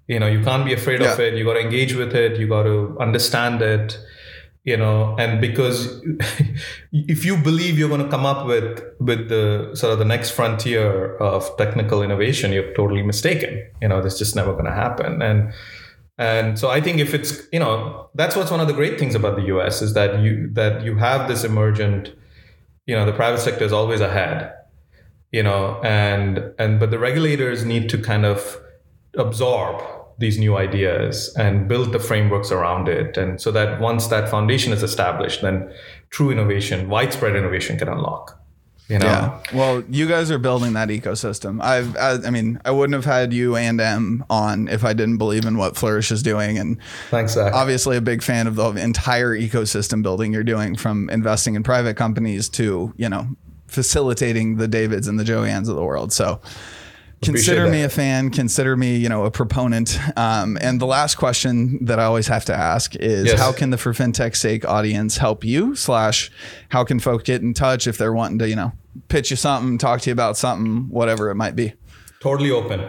You 0.09 0.19
know, 0.19 0.27
you 0.27 0.43
can't 0.43 0.65
be 0.65 0.73
afraid 0.73 1.03
of 1.03 1.21
it. 1.21 1.35
You 1.35 1.45
got 1.45 1.55
to 1.55 1.61
engage 1.61 1.95
with 1.95 2.15
it. 2.15 2.41
You 2.41 2.49
got 2.49 2.63
to 2.63 2.97
understand 2.99 3.61
it. 3.61 3.99
You 4.65 4.77
know, 4.77 5.15
and 5.19 5.41
because 5.41 6.03
if 6.93 7.25
you 7.25 7.37
believe 7.37 7.79
you're 7.79 7.89
going 7.89 8.03
to 8.03 8.09
come 8.09 8.27
up 8.27 8.47
with 8.47 8.83
with 8.99 9.29
the 9.29 9.71
sort 9.75 9.93
of 9.93 9.99
the 9.99 10.05
next 10.05 10.31
frontier 10.31 11.17
of 11.19 11.57
technical 11.59 12.03
innovation, 12.03 12.53
you're 12.53 12.75
totally 12.75 13.03
mistaken. 13.03 13.63
You 13.81 13.89
know, 13.89 14.03
that's 14.03 14.19
just 14.19 14.35
never 14.35 14.53
going 14.53 14.65
to 14.65 14.73
happen. 14.73 15.23
And 15.23 15.53
and 16.17 16.59
so 16.59 16.71
I 16.71 16.81
think 16.81 17.01
if 17.01 17.15
it's 17.15 17.43
you 17.53 17.61
know 17.61 18.11
that's 18.15 18.35
what's 18.35 18.51
one 18.51 18.61
of 18.61 18.67
the 18.67 18.75
great 18.75 18.99
things 18.99 19.15
about 19.15 19.37
the 19.37 19.45
US 19.57 19.83
is 19.83 19.95
that 19.95 20.21
you 20.21 20.49
that 20.55 20.83
you 20.83 20.97
have 20.97 21.29
this 21.29 21.45
emergent, 21.45 22.15
you 22.87 22.95
know, 22.95 23.07
the 23.07 23.13
private 23.13 23.41
sector 23.41 23.65
is 23.65 23.73
always 23.73 24.01
ahead, 24.01 24.53
you 25.33 25.43
know, 25.43 25.81
and 25.83 26.53
and 26.59 26.81
but 26.81 26.91
the 26.91 26.99
regulators 26.99 27.65
need 27.65 27.89
to 27.91 27.99
kind 27.99 28.25
of 28.25 28.59
absorb 29.15 29.83
these 30.19 30.39
new 30.39 30.57
ideas 30.57 31.33
and 31.39 31.69
build 31.69 31.93
the 31.93 32.01
frameworks 32.01 32.51
around 32.51 32.89
it, 32.89 33.17
and 33.17 33.41
so 33.41 33.51
that 33.53 33.81
once 33.81 34.09
that 34.09 34.29
foundation 34.29 34.73
is 34.73 34.83
established, 34.83 35.43
then 35.43 35.73
true 36.11 36.31
innovation, 36.31 36.89
widespread 36.89 37.37
innovation 37.37 37.79
can 37.79 37.89
unlock. 37.89 38.39
You 38.89 38.99
know, 38.99 39.07
Yeah. 39.07 39.39
Well, 39.53 39.85
you 39.91 40.09
guys 40.09 40.31
are 40.31 40.39
building 40.39 40.73
that 40.73 40.89
ecosystem. 40.89 41.63
I've. 41.63 41.95
I, 41.97 42.27
I 42.27 42.31
mean, 42.31 42.59
I 42.65 42.71
wouldn't 42.71 42.95
have 42.95 43.05
had 43.05 43.35
you 43.35 43.55
and 43.55 43.79
M 43.81 44.25
on 44.31 44.67
if 44.69 44.83
I 44.83 44.95
didn't 44.95 45.19
believe 45.19 45.45
in 45.45 45.59
what 45.59 45.77
Flourish 45.77 46.11
is 46.11 46.23
doing, 46.23 46.57
and 46.59 46.79
thanks, 47.11 47.35
Zach. 47.35 47.53
obviously 47.53 47.99
a 47.99 48.01
big 48.01 48.23
fan 48.23 48.47
of 48.47 48.57
the 48.57 48.71
entire 48.71 49.37
ecosystem 49.39 50.03
building 50.03 50.33
you're 50.33 50.43
doing, 50.43 50.75
from 50.75 51.11
investing 51.11 51.55
in 51.55 51.63
private 51.63 51.97
companies 51.99 52.49
to 52.51 52.95
you 52.97 53.11
know 53.11 53.29
facilitating 53.67 54.57
the 54.57 54.67
Davids 54.67 55.07
and 55.07 55.21
the 55.21 55.25
Joannes 55.25 55.69
of 55.69 55.77
the 55.77 55.85
world. 55.85 56.13
So. 56.13 56.41
Consider 57.23 57.69
me 57.69 57.83
a 57.83 57.89
fan. 57.89 58.31
Consider 58.31 58.77
me, 58.77 58.97
you 58.97 59.09
know, 59.09 59.25
a 59.25 59.31
proponent. 59.31 59.99
Um, 60.17 60.57
and 60.61 60.81
the 60.81 60.87
last 60.87 61.17
question 61.17 61.85
that 61.85 61.99
I 61.99 62.05
always 62.05 62.29
have 62.29 62.45
to 62.47 62.55
ask 62.55 62.95
is, 62.97 63.27
Yes. 63.27 63.39
how 63.41 63.53
can 63.53 63.71
the 63.71 63.77
For 63.79 63.93
FinTech's 63.93 64.39
Sake 64.39 64.65
audience 64.65 65.19
help 65.19 65.45
you? 65.45 65.75
Slash, 65.75 66.31
how 66.71 66.85
can 66.85 67.01
folk 67.01 67.25
get 67.25 67.43
in 67.43 67.55
touch 67.55 67.87
if 67.87 67.99
they're 67.99 68.13
wanting 68.13 68.39
to, 68.39 68.49
you 68.49 68.57
know, 68.57 68.73
pitch 69.09 69.31
you 69.31 69.37
something, 69.37 69.79
talk 69.79 70.01
to 70.03 70.11
you 70.11 70.13
about 70.13 70.37
something, 70.37 70.87
whatever 70.91 71.31
it 71.31 71.35
might 71.35 71.57
be. 71.57 71.73
totally 72.21 72.51
open 72.51 72.81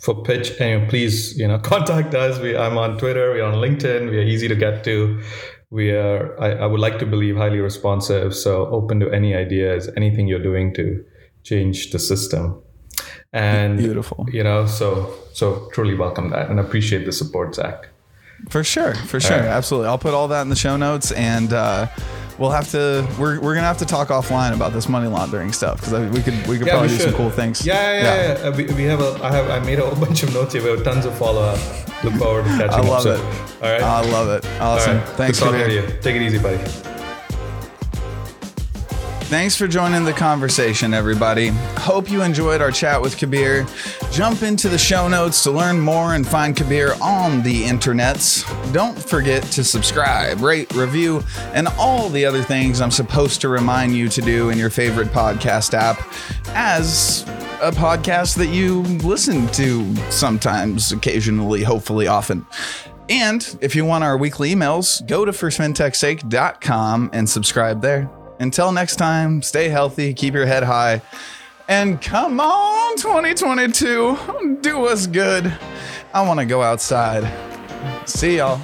for 0.00 0.22
pitch 0.22 0.52
and 0.60 0.88
please 0.88 1.36
you 1.36 1.46
know 1.48 1.58
contact 1.74 2.14
us 2.14 2.38
we, 2.38 2.56
i'm 2.56 2.78
on 2.78 2.96
twitter 2.98 3.32
we're 3.32 3.42
on 3.44 3.54
linkedin 3.54 4.08
we 4.08 4.16
are 4.16 4.22
easy 4.22 4.46
to 4.48 4.54
get 4.54 4.84
to 4.84 5.20
we 5.70 5.90
are 5.90 6.40
I, 6.40 6.52
I 6.52 6.66
would 6.66 6.78
like 6.80 6.98
to 7.00 7.04
believe 7.06 7.36
highly 7.36 7.58
responsive 7.58 8.32
so 8.34 8.66
open 8.68 9.00
to 9.00 9.10
any 9.10 9.34
ideas 9.34 9.90
anything 9.96 10.28
you're 10.28 10.42
doing 10.42 10.72
to 10.74 11.04
change 11.42 11.90
the 11.90 11.98
system 11.98 12.62
and 13.32 13.78
Beautiful. 13.78 14.26
you 14.32 14.42
know 14.42 14.66
so 14.66 15.12
so 15.32 15.68
truly 15.72 15.94
welcome 15.94 16.30
that 16.30 16.50
and 16.50 16.58
appreciate 16.60 17.04
the 17.04 17.12
support 17.12 17.54
zach 17.54 17.88
For 18.50 18.62
sure, 18.64 18.94
for 18.94 19.18
sure, 19.20 19.36
absolutely. 19.58 19.88
I'll 19.88 19.98
put 19.98 20.14
all 20.14 20.28
that 20.28 20.42
in 20.42 20.48
the 20.48 20.54
show 20.56 20.76
notes, 20.76 21.10
and 21.10 21.52
uh, 21.52 21.88
we'll 22.38 22.52
have 22.52 22.70
to. 22.70 23.04
We're, 23.18 23.40
we're 23.40 23.54
gonna 23.56 23.66
have 23.66 23.78
to 23.78 23.84
talk 23.84 24.08
offline 24.10 24.54
about 24.54 24.72
this 24.72 24.88
money 24.88 25.08
laundering 25.08 25.52
stuff 25.52 25.80
because 25.80 25.92
we 26.16 26.22
could 26.22 26.38
we 26.46 26.56
could 26.56 26.68
probably 26.68 26.86
do 26.88 26.98
some 26.98 27.14
cool 27.14 27.30
things. 27.30 27.66
Yeah, 27.66 27.74
yeah, 27.74 28.02
yeah. 28.02 28.38
yeah. 28.38 28.46
Uh, 28.48 28.56
We, 28.56 28.64
we 28.78 28.84
have 28.84 29.00
a. 29.00 29.18
I 29.24 29.32
have. 29.32 29.50
I 29.50 29.58
made 29.66 29.80
a 29.80 29.86
whole 29.90 29.98
bunch 30.06 30.22
of 30.22 30.32
notes 30.32 30.52
here. 30.54 30.62
We 30.62 30.70
have 30.70 30.84
tons 30.84 31.04
of 31.04 31.18
follow 31.18 31.42
up. 31.42 31.58
Look 32.04 32.14
forward 32.14 32.44
to 32.44 32.50
catching 32.50 32.84
I 32.84 32.88
love 32.88 33.02
soon. 33.02 33.18
it. 33.18 33.24
All 33.60 33.72
right. 33.72 33.82
I 33.82 34.00
love 34.12 34.28
it. 34.28 34.46
Awesome. 34.60 34.98
right. 34.98 35.08
Thanks 35.18 35.40
Good 35.40 35.46
for 35.46 35.52
talking 35.58 35.66
being 35.66 35.86
to 35.88 35.94
you. 35.96 36.00
Take 36.00 36.14
it 36.14 36.22
easy, 36.22 36.38
buddy. 36.38 36.97
Thanks 39.28 39.54
for 39.54 39.68
joining 39.68 40.04
the 40.04 40.14
conversation, 40.14 40.94
everybody. 40.94 41.48
Hope 41.76 42.10
you 42.10 42.22
enjoyed 42.22 42.62
our 42.62 42.70
chat 42.70 43.02
with 43.02 43.18
Kabir. 43.18 43.66
Jump 44.10 44.42
into 44.42 44.70
the 44.70 44.78
show 44.78 45.06
notes 45.06 45.42
to 45.42 45.50
learn 45.50 45.78
more 45.78 46.14
and 46.14 46.26
find 46.26 46.56
Kabir 46.56 46.94
on 47.02 47.42
the 47.42 47.64
internets. 47.64 48.42
Don't 48.72 48.98
forget 48.98 49.42
to 49.42 49.62
subscribe, 49.62 50.40
rate, 50.40 50.72
review, 50.72 51.22
and 51.52 51.68
all 51.78 52.08
the 52.08 52.24
other 52.24 52.42
things 52.42 52.80
I'm 52.80 52.90
supposed 52.90 53.42
to 53.42 53.50
remind 53.50 53.94
you 53.94 54.08
to 54.08 54.22
do 54.22 54.48
in 54.48 54.56
your 54.56 54.70
favorite 54.70 55.08
podcast 55.08 55.74
app 55.74 56.00
as 56.54 57.24
a 57.60 57.70
podcast 57.70 58.34
that 58.38 58.48
you 58.48 58.80
listen 58.80 59.46
to 59.48 59.94
sometimes, 60.10 60.90
occasionally, 60.90 61.62
hopefully 61.62 62.06
often. 62.06 62.46
And 63.10 63.58
if 63.60 63.76
you 63.76 63.84
want 63.84 64.04
our 64.04 64.16
weekly 64.16 64.54
emails, 64.54 65.06
go 65.06 65.26
to 65.26 65.32
forfintechsake.com 65.32 67.10
and 67.12 67.28
subscribe 67.28 67.82
there. 67.82 68.10
Until 68.40 68.72
next 68.72 68.96
time, 68.96 69.42
stay 69.42 69.68
healthy, 69.68 70.14
keep 70.14 70.34
your 70.34 70.46
head 70.46 70.62
high, 70.62 71.02
and 71.68 72.00
come 72.00 72.40
on, 72.40 72.96
2022, 72.96 74.58
do 74.60 74.86
us 74.86 75.06
good. 75.06 75.52
I 76.14 76.26
want 76.26 76.40
to 76.40 76.46
go 76.46 76.62
outside. 76.62 77.30
See 78.08 78.38
y'all. 78.38 78.60